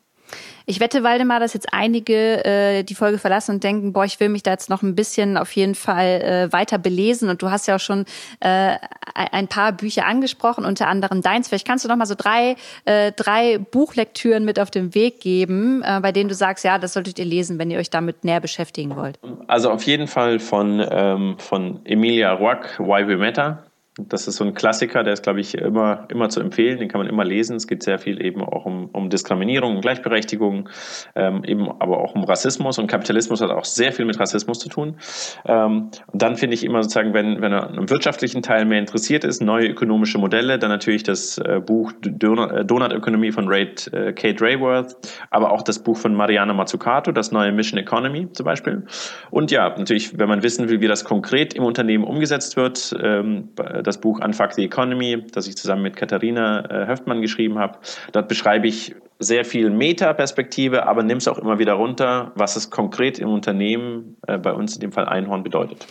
Ich 0.66 0.82
wette, 0.82 1.04
Waldemar, 1.04 1.40
dass 1.40 1.54
jetzt 1.54 1.74
einige 1.74 2.44
äh, 2.44 2.84
die 2.84 2.96
Folge 2.96 3.18
verlassen 3.18 3.56
und 3.56 3.64
denken, 3.64 3.94
boah, 3.94 4.04
ich 4.04 4.20
will 4.20 4.28
mich 4.28 4.44
da 4.44 4.52
jetzt 4.52 4.70
noch 4.70 4.82
ein 4.82 4.96
bisschen 4.96 5.38
auf 5.38 5.54
jeden 5.54 5.76
Fall 5.76 6.22
äh, 6.22 6.52
weiter 6.52 6.78
belesen. 6.78 7.30
Und 7.30 7.42
du 7.42 7.50
hast 7.50 7.68
ja 7.68 7.76
auch 7.76 7.80
schon 7.80 8.04
äh, 8.42 8.76
ein 9.14 9.48
paar 9.48 9.72
Bücher 9.72 10.06
angesprochen, 10.06 10.66
unter 10.66 10.88
anderem 10.88 11.22
deins. 11.22 11.48
Vielleicht 11.48 11.66
kannst 11.66 11.86
du 11.86 11.90
noch 11.90 11.96
mal 11.96 12.06
so 12.06 12.16
drei, 12.18 12.58
äh, 12.84 13.14
drei 13.14 13.60
Buchlektüren 13.60 14.44
mit 14.44 14.60
auf 14.60 14.70
den 14.70 14.94
Weg 14.94 15.22
geben, 15.22 15.84
äh, 15.84 16.02
bei 16.02 16.12
denen 16.12 16.28
du 16.28 16.36
sagst, 16.36 16.66
ja, 16.66 16.78
das 16.78 16.94
solltet 16.94 17.18
ihr 17.18 17.26
lesen, 17.26 17.60
wenn 17.60 17.72
ihr 17.72 17.80
euch 17.80 17.90
damit 17.90 18.26
näher 18.26 18.42
beschäftigen 18.42 18.98
wollt. 18.98 19.20
Also 19.48 19.72
auf 19.72 19.84
jeden 19.84 20.08
Fall 20.08 20.40
von, 20.40 20.86
ähm, 20.92 21.36
von 21.38 21.80
Emilia 21.86 22.34
Roark, 22.34 22.78
Why 22.80 23.08
We 23.08 23.16
Matter. 23.16 23.64
Das 23.98 24.28
ist 24.28 24.36
so 24.36 24.44
ein 24.44 24.54
Klassiker, 24.54 25.04
der 25.04 25.14
ist, 25.14 25.24
glaube 25.24 25.40
ich, 25.40 25.56
immer, 25.56 26.06
immer 26.10 26.30
zu 26.30 26.40
empfehlen, 26.40 26.80
den 26.80 26.88
kann 26.88 27.00
man 27.00 27.08
immer 27.08 27.26
lesen. 27.26 27.56
Es 27.56 27.68
geht 27.68 27.84
sehr 27.84 27.98
viel 27.98 28.24
eben 28.24 28.44
auch 28.44 28.66
um, 28.66 28.90
um 28.94 29.10
Diskriminierung, 29.10 29.76
um 29.76 29.82
Gleichberechtigung, 29.82 30.70
ähm, 31.16 31.44
eben 31.44 31.70
aber 31.70 32.00
auch 32.00 32.14
um 32.14 32.24
Rassismus 32.24 32.78
und 32.78 32.88
Kapitalismus 32.88 33.42
hat 33.42 33.50
auch 33.50 33.66
sehr 33.66 33.92
viel 33.92 34.06
mit 34.06 34.20
Rassismus 34.20 34.60
zu 34.60 34.70
tun. 34.70 34.98
Ähm, 35.46 35.90
und 36.08 36.22
dann 36.22 36.36
finde 36.36 36.54
ich 36.54 36.64
immer 36.64 36.84
sozusagen, 36.84 37.14
wenn, 37.14 37.42
wenn 37.42 37.52
er 37.52 37.70
am 37.70 37.90
wirtschaftlichen 37.90 38.42
Teil 38.42 38.66
mehr 38.66 38.80
interessiert 38.80 39.24
ist, 39.24 39.42
neue 39.42 39.68
ökonomische 39.68 40.20
Modelle, 40.20 40.60
dann 40.60 40.70
natürlich 40.70 41.04
das 41.04 41.38
äh, 41.40 41.60
Buch 41.66 41.92
Donut-Ökonomie 42.02 43.32
von 43.32 43.48
Ray, 43.48 43.74
äh, 43.92 44.14
Kate 44.14 44.42
Rayworth, 44.42 44.96
aber 45.32 45.52
auch 45.52 45.64
das 45.64 45.80
Buch 45.80 45.98
von 45.98 46.14
Mariana 46.14 46.54
Mazzucato, 46.54 47.12
das 47.12 47.32
neue 47.32 47.52
Mission 47.52 47.80
Economy 47.80 48.32
zum 48.32 48.46
Beispiel. 48.46 48.86
Und 49.32 49.52
ja, 49.52 49.70
natürlich, 49.70 50.18
wenn 50.20 50.30
man 50.30 50.44
wissen 50.44 50.70
will, 50.70 50.82
wie 50.82 50.88
das 50.88 51.04
konkret 51.04 51.54
im 51.54 51.64
Unternehmen 51.64 52.04
umgesetzt 52.04 52.58
wird, 52.58 52.96
ähm, 53.02 53.50
das 53.88 54.00
Buch 54.00 54.20
Unfuck 54.24 54.54
the 54.54 54.66
Economy, 54.66 55.26
das 55.32 55.48
ich 55.48 55.58
zusammen 55.58 55.84
mit 55.84 55.96
Katharina 55.96 56.66
äh, 56.70 56.88
Höftmann 56.88 57.22
geschrieben 57.22 57.58
habe. 57.58 57.80
Dort 58.12 58.28
beschreibe 58.28 58.68
ich 58.68 58.96
sehr 59.20 59.46
viel 59.46 59.70
Metaperspektive, 59.70 60.86
aber 60.86 61.04
nimm 61.04 61.18
es 61.18 61.28
auch 61.28 61.40
immer 61.40 61.58
wieder 61.58 61.74
runter, 61.74 62.32
was 62.36 62.56
es 62.56 62.70
konkret 62.70 63.20
im 63.20 63.30
Unternehmen, 63.30 64.18
äh, 64.28 64.38
bei 64.38 64.54
uns 64.54 64.76
in 64.76 64.82
dem 64.82 64.92
Fall 64.92 65.06
Einhorn, 65.06 65.44
bedeutet. 65.44 65.88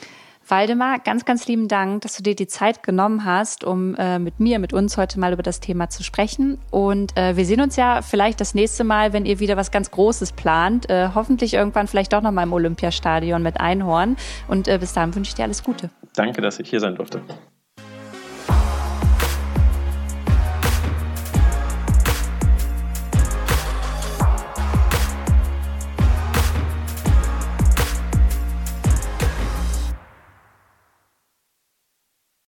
Waldemar, 0.48 1.00
ganz, 1.00 1.24
ganz 1.24 1.48
lieben 1.48 1.66
Dank, 1.66 2.02
dass 2.02 2.16
du 2.16 2.22
dir 2.22 2.36
die 2.36 2.46
Zeit 2.46 2.84
genommen 2.84 3.24
hast, 3.24 3.64
um 3.64 3.96
äh, 3.96 4.20
mit 4.20 4.38
mir, 4.38 4.60
mit 4.60 4.72
uns 4.72 4.96
heute 4.96 5.18
mal 5.18 5.32
über 5.32 5.42
das 5.42 5.58
Thema 5.58 5.88
zu 5.88 6.04
sprechen. 6.04 6.58
Und 6.70 7.16
äh, 7.16 7.36
wir 7.36 7.44
sehen 7.44 7.60
uns 7.60 7.74
ja 7.74 8.00
vielleicht 8.00 8.40
das 8.40 8.54
nächste 8.54 8.84
Mal, 8.84 9.12
wenn 9.12 9.26
ihr 9.26 9.40
wieder 9.40 9.56
was 9.56 9.72
ganz 9.72 9.90
Großes 9.90 10.32
plant. 10.32 10.88
Äh, 10.88 11.10
hoffentlich 11.14 11.54
irgendwann 11.54 11.88
vielleicht 11.88 12.12
doch 12.12 12.22
noch 12.22 12.30
mal 12.30 12.44
im 12.44 12.52
Olympiastadion 12.52 13.42
mit 13.42 13.58
Einhorn. 13.58 14.16
Und 14.46 14.68
äh, 14.68 14.78
bis 14.78 14.92
dahin 14.92 15.14
wünsche 15.16 15.30
ich 15.30 15.34
dir 15.34 15.44
alles 15.44 15.64
Gute. 15.64 15.90
Danke, 16.14 16.42
dass 16.42 16.60
ich 16.60 16.70
hier 16.70 16.80
sein 16.80 16.94
durfte. 16.94 17.20